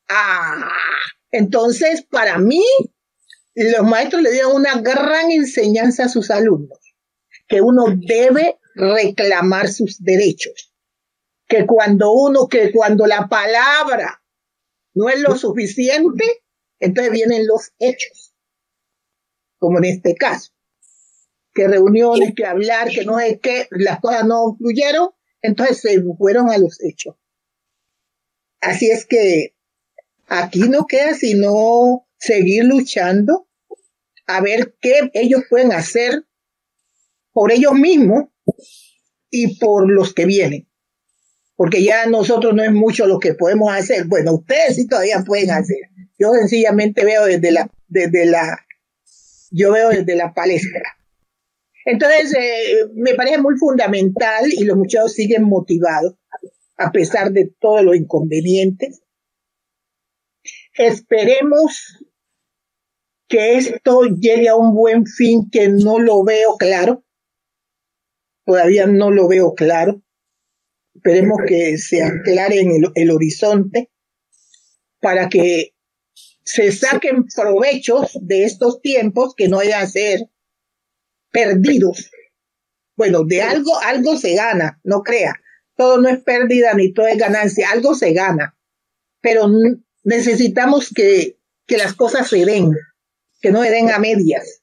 Ah, 0.08 0.70
entonces, 1.30 2.02
para 2.02 2.38
mí, 2.38 2.62
los 3.54 3.82
maestros 3.84 4.22
le 4.22 4.32
dieron 4.32 4.54
una 4.54 4.80
gran 4.80 5.30
enseñanza 5.30 6.04
a 6.04 6.08
sus 6.08 6.30
alumnos, 6.30 6.78
que 7.48 7.62
uno 7.62 7.86
debe 7.96 8.58
reclamar 8.74 9.68
sus 9.68 10.02
derechos. 10.02 10.72
Que 11.46 11.66
cuando 11.66 12.12
uno, 12.12 12.48
que 12.48 12.72
cuando 12.72 13.06
la 13.06 13.28
palabra 13.28 14.22
no 14.94 15.08
es 15.08 15.20
lo 15.20 15.36
suficiente, 15.36 16.24
entonces 16.78 17.12
vienen 17.12 17.46
los 17.46 17.72
hechos. 17.78 18.34
Como 19.58 19.78
en 19.78 19.84
este 19.84 20.14
caso. 20.14 20.52
Que 21.54 21.68
reuniones, 21.68 22.34
que 22.34 22.46
hablar, 22.46 22.88
que 22.88 23.04
no 23.04 23.20
es 23.20 23.38
que 23.40 23.68
las 23.70 24.00
cosas 24.00 24.24
no 24.24 24.56
fluyeron, 24.56 25.10
entonces 25.42 25.80
se 25.80 26.02
fueron 26.16 26.50
a 26.50 26.58
los 26.58 26.82
hechos. 26.82 27.16
Así 28.60 28.90
es 28.90 29.04
que 29.04 29.54
aquí 30.28 30.60
no 30.60 30.86
queda 30.86 31.14
sino 31.14 32.06
seguir 32.16 32.64
luchando 32.64 33.48
a 34.26 34.40
ver 34.40 34.76
qué 34.80 35.10
ellos 35.14 35.42
pueden 35.50 35.72
hacer 35.72 36.26
por 37.32 37.52
ellos 37.52 37.72
mismos 37.72 38.31
y 39.30 39.58
por 39.58 39.90
los 39.90 40.14
que 40.14 40.26
vienen. 40.26 40.68
Porque 41.56 41.82
ya 41.82 42.06
nosotros 42.06 42.54
no 42.54 42.62
es 42.62 42.72
mucho 42.72 43.06
lo 43.06 43.18
que 43.18 43.34
podemos 43.34 43.72
hacer. 43.72 44.06
Bueno, 44.06 44.34
ustedes 44.34 44.76
sí 44.76 44.86
todavía 44.86 45.22
pueden 45.26 45.50
hacer. 45.50 45.78
Yo 46.18 46.32
sencillamente 46.32 47.04
veo 47.04 47.26
desde 47.26 47.50
la, 47.50 47.70
desde 47.88 48.26
la, 48.26 48.58
yo 49.50 49.72
veo 49.72 49.90
desde 49.90 50.16
la 50.16 50.32
palestra. 50.32 50.82
Entonces, 51.84 52.34
eh, 52.34 52.88
me 52.94 53.14
parece 53.14 53.38
muy 53.38 53.56
fundamental 53.56 54.52
y 54.52 54.64
los 54.64 54.76
muchachos 54.76 55.14
siguen 55.14 55.44
motivados 55.44 56.14
a 56.76 56.90
pesar 56.90 57.32
de 57.32 57.52
todos 57.60 57.82
los 57.82 57.96
inconvenientes. 57.96 59.02
Esperemos 60.74 62.04
que 63.28 63.56
esto 63.56 64.02
llegue 64.04 64.48
a 64.48 64.56
un 64.56 64.74
buen 64.74 65.06
fin 65.06 65.48
que 65.50 65.68
no 65.68 65.98
lo 65.98 66.22
veo 66.24 66.56
claro, 66.56 67.01
todavía 68.44 68.86
no 68.86 69.10
lo 69.10 69.28
veo 69.28 69.54
claro. 69.54 70.02
Esperemos 70.94 71.38
que 71.46 71.78
se 71.78 72.02
aclare 72.02 72.60
en 72.60 72.84
el, 72.94 73.10
horizonte 73.10 73.90
para 75.00 75.28
que 75.28 75.74
se 76.44 76.70
saquen 76.72 77.26
provechos 77.34 78.18
de 78.20 78.44
estos 78.44 78.80
tiempos 78.82 79.34
que 79.34 79.48
no 79.48 79.58
vayan 79.58 79.82
a 79.82 79.86
ser 79.86 80.20
perdidos. 81.30 82.10
Bueno, 82.96 83.24
de 83.24 83.42
algo, 83.42 83.78
algo 83.80 84.16
se 84.16 84.34
gana, 84.34 84.80
no 84.84 85.02
crea. 85.02 85.40
Todo 85.76 86.00
no 86.00 86.08
es 86.08 86.20
pérdida 86.22 86.74
ni 86.74 86.92
todo 86.92 87.06
es 87.06 87.16
ganancia, 87.16 87.70
algo 87.70 87.94
se 87.94 88.12
gana. 88.12 88.56
Pero 89.20 89.48
necesitamos 90.04 90.92
que, 90.94 91.38
que 91.66 91.78
las 91.78 91.94
cosas 91.94 92.28
se 92.28 92.44
den, 92.44 92.70
que 93.40 93.50
no 93.50 93.62
se 93.62 93.70
den 93.70 93.90
a 93.90 93.98
medias 93.98 94.62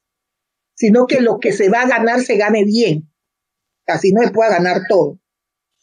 sino 0.80 1.07
que 1.07 1.19
lo 1.19 1.39
que 1.39 1.51
se 1.51 1.68
va 1.68 1.81
a 1.81 1.88
ganar 1.88 2.22
se 2.22 2.38
gane 2.38 2.64
bien. 2.64 3.09
Así 3.90 4.11
no 4.11 4.22
se 4.24 4.32
puede 4.32 4.52
ganar 4.52 4.82
todo. 4.88 5.20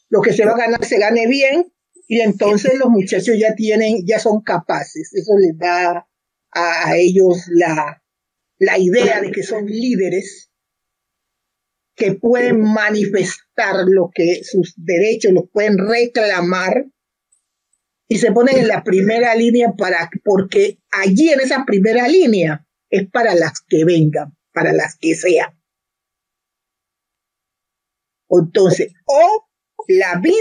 Lo 0.09 0.21
que 0.21 0.33
se 0.33 0.45
va 0.45 0.53
a 0.53 0.57
ganar 0.57 0.83
se 0.85 0.97
gane 0.97 1.27
bien 1.27 1.71
y 2.07 2.21
entonces 2.21 2.77
los 2.79 2.89
muchachos 2.89 3.35
ya 3.37 3.53
tienen, 3.55 4.05
ya 4.05 4.19
son 4.19 4.41
capaces. 4.41 5.13
Eso 5.13 5.33
les 5.37 5.57
da 5.57 6.07
a, 6.51 6.97
ellos 6.97 7.45
la, 7.49 8.01
la 8.57 8.77
idea 8.77 9.21
de 9.21 9.31
que 9.31 9.43
son 9.43 9.65
líderes 9.65 10.49
que 11.95 12.13
pueden 12.13 12.61
manifestar 12.61 13.85
lo 13.87 14.11
que 14.13 14.43
sus 14.43 14.73
derechos 14.77 15.33
los 15.33 15.49
pueden 15.51 15.77
reclamar 15.77 16.85
y 18.07 18.19
se 18.19 18.31
ponen 18.31 18.59
en 18.59 18.67
la 18.67 18.83
primera 18.83 19.35
línea 19.35 19.73
para 19.77 20.09
porque 20.23 20.79
allí 20.91 21.29
en 21.29 21.41
esa 21.41 21.65
primera 21.65 22.07
línea 22.07 22.65
es 22.89 23.09
para 23.09 23.35
las 23.35 23.61
que 23.67 23.83
vengan, 23.83 24.37
para 24.53 24.71
las 24.71 24.95
que 24.97 25.15
sean. 25.15 25.56
Entonces, 28.29 28.93
o 29.05 29.47
la 29.87 30.19
vida 30.19 30.33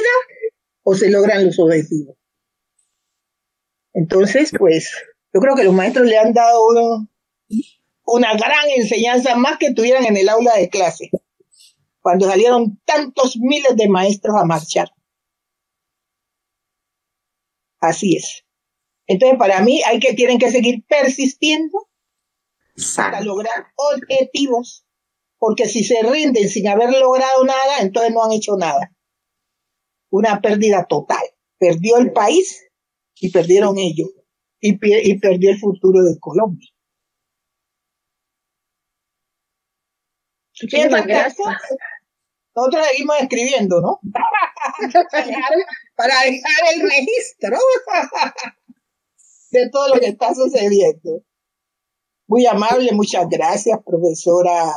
o 0.83 0.95
se 0.95 1.11
logran 1.11 1.45
los 1.45 1.59
objetivos. 1.59 2.17
Entonces, 3.93 4.53
pues, 4.57 4.91
yo 5.33 5.41
creo 5.41 5.57
que 5.57 5.65
los 5.65 5.75
maestros 5.75 6.07
le 6.07 6.19
han 6.19 6.33
dado 6.33 6.61
una 8.05 8.35
gran 8.35 8.71
enseñanza 8.77 9.37
más 9.37 9.59
que 9.59 9.73
tuvieran 9.73 10.05
en 10.05 10.17
el 10.17 10.29
aula 10.29 10.55
de 10.57 10.69
clase, 10.69 11.11
cuando 12.01 12.27
salieron 12.27 12.81
tantos 12.85 13.37
miles 13.39 13.77
de 13.77 13.89
maestros 13.89 14.37
a 14.37 14.45
marchar. 14.45 14.91
Así 17.81 18.17
es. 18.17 18.45
Entonces, 19.07 19.39
para 19.39 19.61
mí, 19.61 19.83
hay 19.83 20.01
que, 20.01 20.15
tienen 20.15 20.39
que 20.39 20.51
seguir 20.51 20.85
persistiendo 20.87 21.89
hasta 22.77 23.21
lograr 23.21 23.67
objetivos, 23.77 24.86
porque 25.39 25.67
si 25.67 25.85
se 25.85 26.03
rinden 26.03 26.49
sin 26.49 26.69
haber 26.69 26.91
logrado 26.91 27.45
nada, 27.45 27.81
entonces 27.81 28.13
no 28.13 28.25
han 28.25 28.33
hecho 28.33 28.57
nada. 28.57 28.93
Una 30.11 30.41
pérdida 30.41 30.87
total. 30.89 31.25
Perdió 31.59 31.99
el 31.99 32.13
país 32.13 32.65
y 33.21 33.31
perdieron 33.31 33.79
ellos, 33.79 34.11
y, 34.61 34.79
y 34.83 35.19
perdió 35.19 35.51
el 35.51 35.59
futuro 35.59 36.03
de 36.03 36.19
Colombia. 36.19 36.69
nosotros 42.55 42.87
seguimos 42.91 43.17
escribiendo, 43.21 43.81
¿no? 43.81 44.01
para 45.97 46.15
dejar 46.23 46.75
el 46.75 46.83
registro 46.83 47.59
de 49.51 49.71
todo 49.71 49.95
lo 49.95 50.01
que 50.01 50.07
está 50.07 50.35
sucediendo. 50.35 51.23
Muy 52.27 52.47
amable, 52.47 52.91
muchas 52.93 53.29
gracias, 53.29 53.79
profesora, 53.85 54.73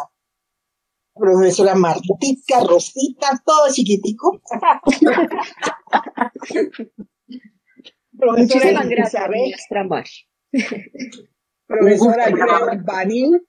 profesora 1.19 1.75
Martica, 1.75 2.61
Rosita, 2.67 3.39
todo 3.45 3.71
chiquitico. 3.71 4.41
profesora 8.17 8.85
Isabel, 8.85 9.53
profesora 11.67 12.31
Banín, 12.83 13.39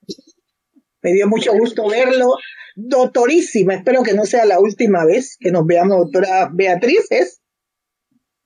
me 1.01 1.13
dio 1.13 1.27
mucho 1.27 1.53
gusto 1.53 1.87
verlo. 1.87 2.35
Doctorísima, 2.75 3.73
espero 3.75 4.03
que 4.03 4.13
no 4.13 4.25
sea 4.25 4.45
la 4.45 4.59
última 4.59 5.03
vez 5.05 5.37
que 5.39 5.51
nos 5.51 5.65
veamos, 5.65 5.97
doctora 5.97 6.49
Beatriz, 6.51 7.07
¿es? 7.09 7.41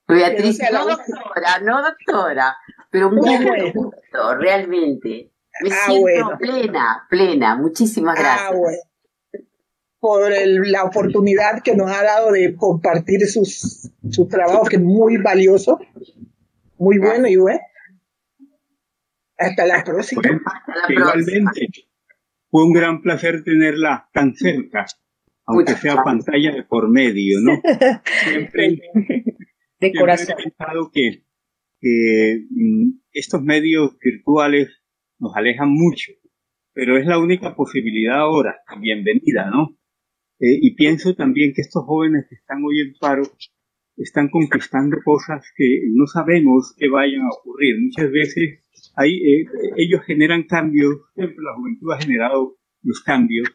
Beatriz, 0.08 0.60
no, 0.72 0.86
doctora, 0.88 1.60
no 1.62 1.82
doctora, 1.84 2.56
pero 2.92 3.12
muy 3.12 3.72
gusto, 3.72 4.36
realmente. 4.40 5.32
Me 5.62 5.70
ah, 5.72 5.86
siento 5.86 6.38
plena, 6.38 7.08
plena. 7.10 7.56
Muchísimas 7.56 8.18
ah, 8.18 8.22
gracias. 8.22 8.52
Ah, 8.52 8.56
bueno. 8.56 8.78
Por 10.08 10.32
la 10.68 10.84
oportunidad 10.84 11.64
que 11.64 11.76
nos 11.76 11.90
ha 11.90 12.04
dado 12.04 12.32
de 12.32 12.56
compartir 12.56 13.26
sus, 13.26 13.90
su 14.08 14.28
trabajo, 14.28 14.64
que 14.66 14.76
es 14.76 14.82
muy 14.84 15.18
valioso, 15.18 15.80
muy 16.78 17.00
bueno 17.00 17.28
y 17.28 17.38
bueno. 17.38 17.60
Hasta 19.36 19.66
la 19.66 19.84
próxima. 19.84 20.22
igualmente, 20.90 21.70
fue 22.52 22.66
un 22.66 22.74
gran 22.74 23.02
placer 23.02 23.44
tenerla 23.44 24.08
tan 24.14 24.36
cerca, 24.36 24.86
aunque 25.48 25.74
sea 25.74 25.96
pantalla 26.04 26.54
de 26.54 26.62
por 26.62 26.88
medio, 26.88 27.40
¿no? 27.42 27.60
Siempre, 28.30 28.80
de 29.80 29.92
corazón. 29.92 30.36
he 30.38 30.44
pensado 30.44 30.92
que, 30.94 31.24
que 31.82 32.46
mm, 32.52 33.00
estos 33.12 33.42
medios 33.42 33.98
virtuales 33.98 34.70
nos 35.18 35.36
alejan 35.36 35.70
mucho, 35.72 36.12
pero 36.74 36.96
es 36.96 37.08
la 37.08 37.18
única 37.18 37.56
posibilidad 37.56 38.20
ahora, 38.20 38.60
bienvenida, 38.80 39.50
¿no? 39.50 39.76
Eh, 40.40 40.60
y 40.62 40.76
pienso 40.76 41.16
también 41.16 41.54
que 41.54 41.62
estos 41.62 41.84
jóvenes 41.86 42.26
que 42.30 42.36
están 42.36 42.64
hoy 42.64 42.82
en 42.82 42.94
paro 43.00 43.24
están 43.98 44.30
conquistando 44.30 44.98
cosas 45.04 45.46
que 45.56 45.84
no 45.94 46.06
sabemos 46.08 46.76
que 46.78 46.90
vayan 46.90 47.22
a 47.22 47.30
ocurrir. 47.30 47.76
Muchas 47.82 48.12
veces 48.12 48.60
hay, 48.96 49.16
eh, 49.16 49.46
ellos 49.78 50.02
generan 50.06 50.44
cambios, 50.44 50.96
siempre 51.14 51.38
la 51.40 51.56
juventud 51.56 51.92
ha 51.94 52.02
generado 52.02 52.58
los 52.84 53.02
cambios, 53.02 53.50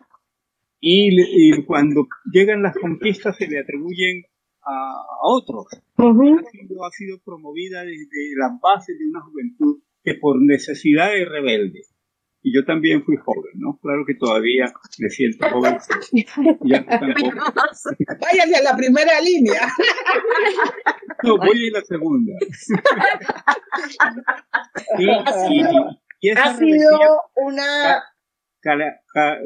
y, 0.81 1.63
cuando 1.65 2.07
llegan 2.33 2.63
las 2.63 2.75
conquistas 2.77 3.37
se 3.37 3.47
le 3.47 3.59
atribuyen 3.59 4.23
a, 4.63 4.95
otros. 5.23 5.67
ha, 5.73 6.51
sido, 6.51 6.85
ha 6.85 6.91
sido 6.91 7.19
promovida 7.23 7.85
desde 7.85 8.35
las 8.37 8.59
bases 8.61 8.99
de 8.99 9.07
una 9.07 9.21
juventud 9.21 9.83
que 10.03 10.15
por 10.15 10.41
necesidad 10.43 11.15
es 11.15 11.29
rebelde. 11.29 11.83
Y 12.43 12.55
yo 12.55 12.65
también 12.65 13.03
fui 13.05 13.17
joven, 13.17 13.53
¿no? 13.57 13.79
Claro 13.83 14.05
que 14.07 14.15
todavía 14.15 14.73
me 14.99 15.09
siento 15.11 15.47
joven. 15.51 15.77
Ya 16.65 16.85
tampoco. 16.87 17.37
Váyase 18.21 18.57
a 18.57 18.63
la 18.63 18.77
primera 18.77 19.21
línea. 19.21 19.61
No, 21.23 21.37
voy 21.37 21.69
a 21.69 21.73
la 21.73 21.83
segunda. 21.83 22.33
ha 26.37 26.57
sido 26.57 26.99
una... 27.37 28.03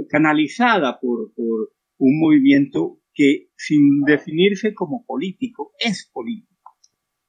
canalizada 0.09 1.01
por, 1.01 1.35
por 1.35 1.73
un 1.99 2.21
movimiento 2.21 3.01
que 3.12 3.49
sin 3.57 4.03
definirse 4.07 4.73
como 4.73 5.05
político, 5.05 5.73
es 5.81 6.11
político 6.12 6.54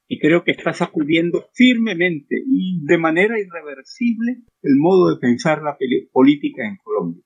y 0.08 0.20
creo 0.20 0.44
que 0.44 0.52
está 0.52 0.72
sacudiendo 0.72 1.48
firmemente 1.52 2.36
y 2.46 2.84
de 2.84 2.98
manera 2.98 3.38
irreversible 3.38 4.42
el 4.62 4.76
modo 4.76 5.14
de 5.14 5.20
pensar 5.20 5.62
la 5.62 5.76
política 6.12 6.66
en 6.66 6.76
Colombia 6.76 7.22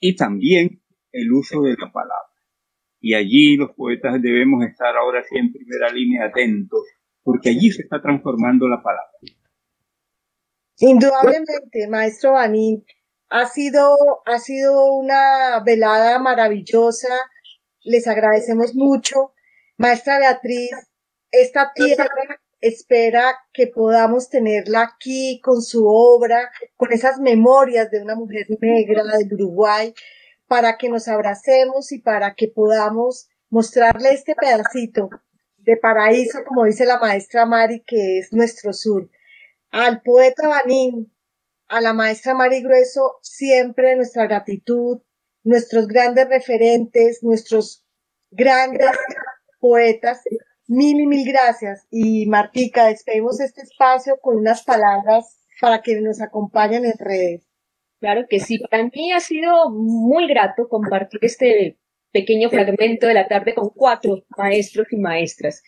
y 0.00 0.14
también 0.14 0.82
el 1.12 1.32
uso 1.32 1.62
de 1.62 1.76
la 1.78 1.90
palabra. 1.90 2.28
Y 3.00 3.14
allí 3.14 3.56
los 3.56 3.70
poetas 3.72 4.20
debemos 4.20 4.64
estar 4.64 4.96
ahora 4.96 5.22
sí 5.24 5.38
en 5.38 5.52
primera 5.52 5.90
línea 5.90 6.26
atentos, 6.26 6.82
porque 7.22 7.50
allí 7.50 7.70
se 7.70 7.82
está 7.82 8.02
transformando 8.02 8.68
la 8.68 8.82
palabra. 8.82 9.12
Indudablemente, 10.80 11.88
maestro 11.88 12.32
Banín, 12.32 12.84
ha 13.30 13.46
sido, 13.46 13.96
ha 14.26 14.38
sido 14.38 14.94
una 14.94 15.62
velada 15.64 16.18
maravillosa. 16.18 17.08
Les 17.82 18.06
agradecemos 18.06 18.74
mucho. 18.74 19.32
Maestra 19.76 20.18
Beatriz, 20.18 20.70
esta 21.30 21.72
tierra 21.74 22.08
espera 22.60 23.36
que 23.52 23.68
podamos 23.68 24.28
tenerla 24.28 24.82
aquí 24.82 25.40
con 25.42 25.62
su 25.62 25.86
obra, 25.86 26.50
con 26.76 26.92
esas 26.92 27.18
memorias 27.20 27.90
de 27.90 28.02
una 28.02 28.14
mujer 28.14 28.46
negra 28.60 29.04
del 29.04 29.32
Uruguay, 29.34 29.94
para 30.46 30.76
que 30.76 30.88
nos 30.88 31.08
abracemos 31.08 31.92
y 31.92 32.00
para 32.00 32.34
que 32.34 32.48
podamos 32.48 33.28
mostrarle 33.50 34.10
este 34.10 34.34
pedacito 34.34 35.10
de 35.58 35.76
paraíso, 35.76 36.38
como 36.46 36.64
dice 36.64 36.86
la 36.86 36.98
maestra 36.98 37.46
Mari, 37.46 37.82
que 37.86 38.18
es 38.18 38.32
nuestro 38.32 38.72
sur. 38.72 39.08
Al 39.70 40.00
poeta 40.00 40.48
Banín, 40.48 41.12
a 41.68 41.80
la 41.80 41.92
maestra 41.92 42.34
Mari 42.34 42.62
Grueso, 42.62 43.18
siempre 43.20 43.94
nuestra 43.94 44.26
gratitud, 44.26 45.02
nuestros 45.44 45.86
grandes 45.86 46.28
referentes, 46.28 47.22
nuestros 47.22 47.84
grandes 48.30 48.90
poetas 49.60 50.22
Mil 50.68 51.00
y 51.00 51.06
mil 51.06 51.26
gracias. 51.26 51.86
Y 51.90 52.26
Martica, 52.26 52.86
despedimos 52.86 53.40
este 53.40 53.62
espacio 53.62 54.18
con 54.20 54.36
unas 54.36 54.62
palabras 54.62 55.38
para 55.60 55.80
que 55.80 55.98
nos 56.00 56.20
acompañen 56.20 56.84
en 56.84 56.92
redes. 56.98 57.48
Claro 58.00 58.26
que 58.28 58.38
sí, 58.38 58.58
para 58.70 58.84
mí 58.84 59.12
ha 59.12 59.20
sido 59.20 59.70
muy 59.70 60.28
grato 60.28 60.68
compartir 60.68 61.20
este 61.22 61.78
pequeño 62.12 62.50
fragmento 62.50 63.06
de 63.06 63.14
la 63.14 63.26
tarde 63.26 63.54
con 63.54 63.70
cuatro 63.70 64.24
maestros 64.36 64.86
y 64.92 64.96
maestras. 64.98 65.62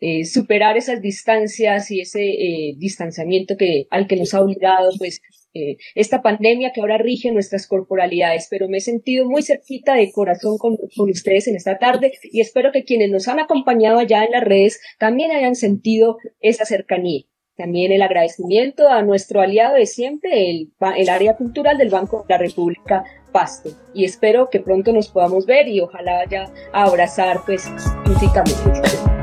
Eh, 0.00 0.24
superar 0.24 0.76
esas 0.76 1.00
distancias 1.00 1.90
y 1.90 2.00
ese 2.00 2.22
eh, 2.22 2.74
distanciamiento 2.78 3.56
que, 3.56 3.86
al 3.90 4.06
que 4.06 4.16
nos 4.16 4.34
ha 4.34 4.40
obligado 4.40 4.90
pues 4.98 5.20
eh, 5.56 5.76
esta 5.94 6.22
pandemia 6.22 6.72
que 6.72 6.80
ahora 6.80 6.98
rige 6.98 7.30
nuestras 7.32 7.66
corporalidades, 7.66 8.48
pero 8.50 8.68
me 8.68 8.78
he 8.78 8.80
sentido 8.80 9.26
muy 9.26 9.42
cerquita 9.42 9.94
de 9.94 10.12
corazón 10.12 10.58
con, 10.58 10.78
ustedes 10.96 11.48
en 11.48 11.56
esta 11.56 11.78
tarde 11.78 12.12
y 12.22 12.40
espero 12.40 12.72
que 12.72 12.84
quienes 12.84 13.10
nos 13.10 13.28
han 13.28 13.40
acompañado 13.40 13.98
allá 13.98 14.24
en 14.24 14.32
las 14.32 14.44
redes 14.44 14.80
también 14.98 15.32
hayan 15.32 15.54
sentido 15.54 16.18
esa 16.40 16.64
cercanía. 16.64 17.24
También 17.56 17.90
el 17.90 18.02
agradecimiento 18.02 18.88
a 18.88 19.00
nuestro 19.00 19.40
aliado 19.40 19.76
de 19.76 19.86
siempre, 19.86 20.50
el, 20.50 20.72
el 20.98 21.08
área 21.08 21.36
cultural 21.36 21.78
del 21.78 21.88
Banco 21.88 22.26
de 22.28 22.34
la 22.34 22.38
República 22.38 23.04
Pasto. 23.32 23.70
Y 23.94 24.04
espero 24.04 24.50
que 24.50 24.60
pronto 24.60 24.92
nos 24.92 25.08
podamos 25.08 25.46
ver 25.46 25.66
y 25.68 25.80
ojalá 25.80 26.24
vaya 26.24 26.52
a 26.72 26.84
abrazar 26.84 27.40
pues 27.46 27.66
físicamente. 28.04 29.15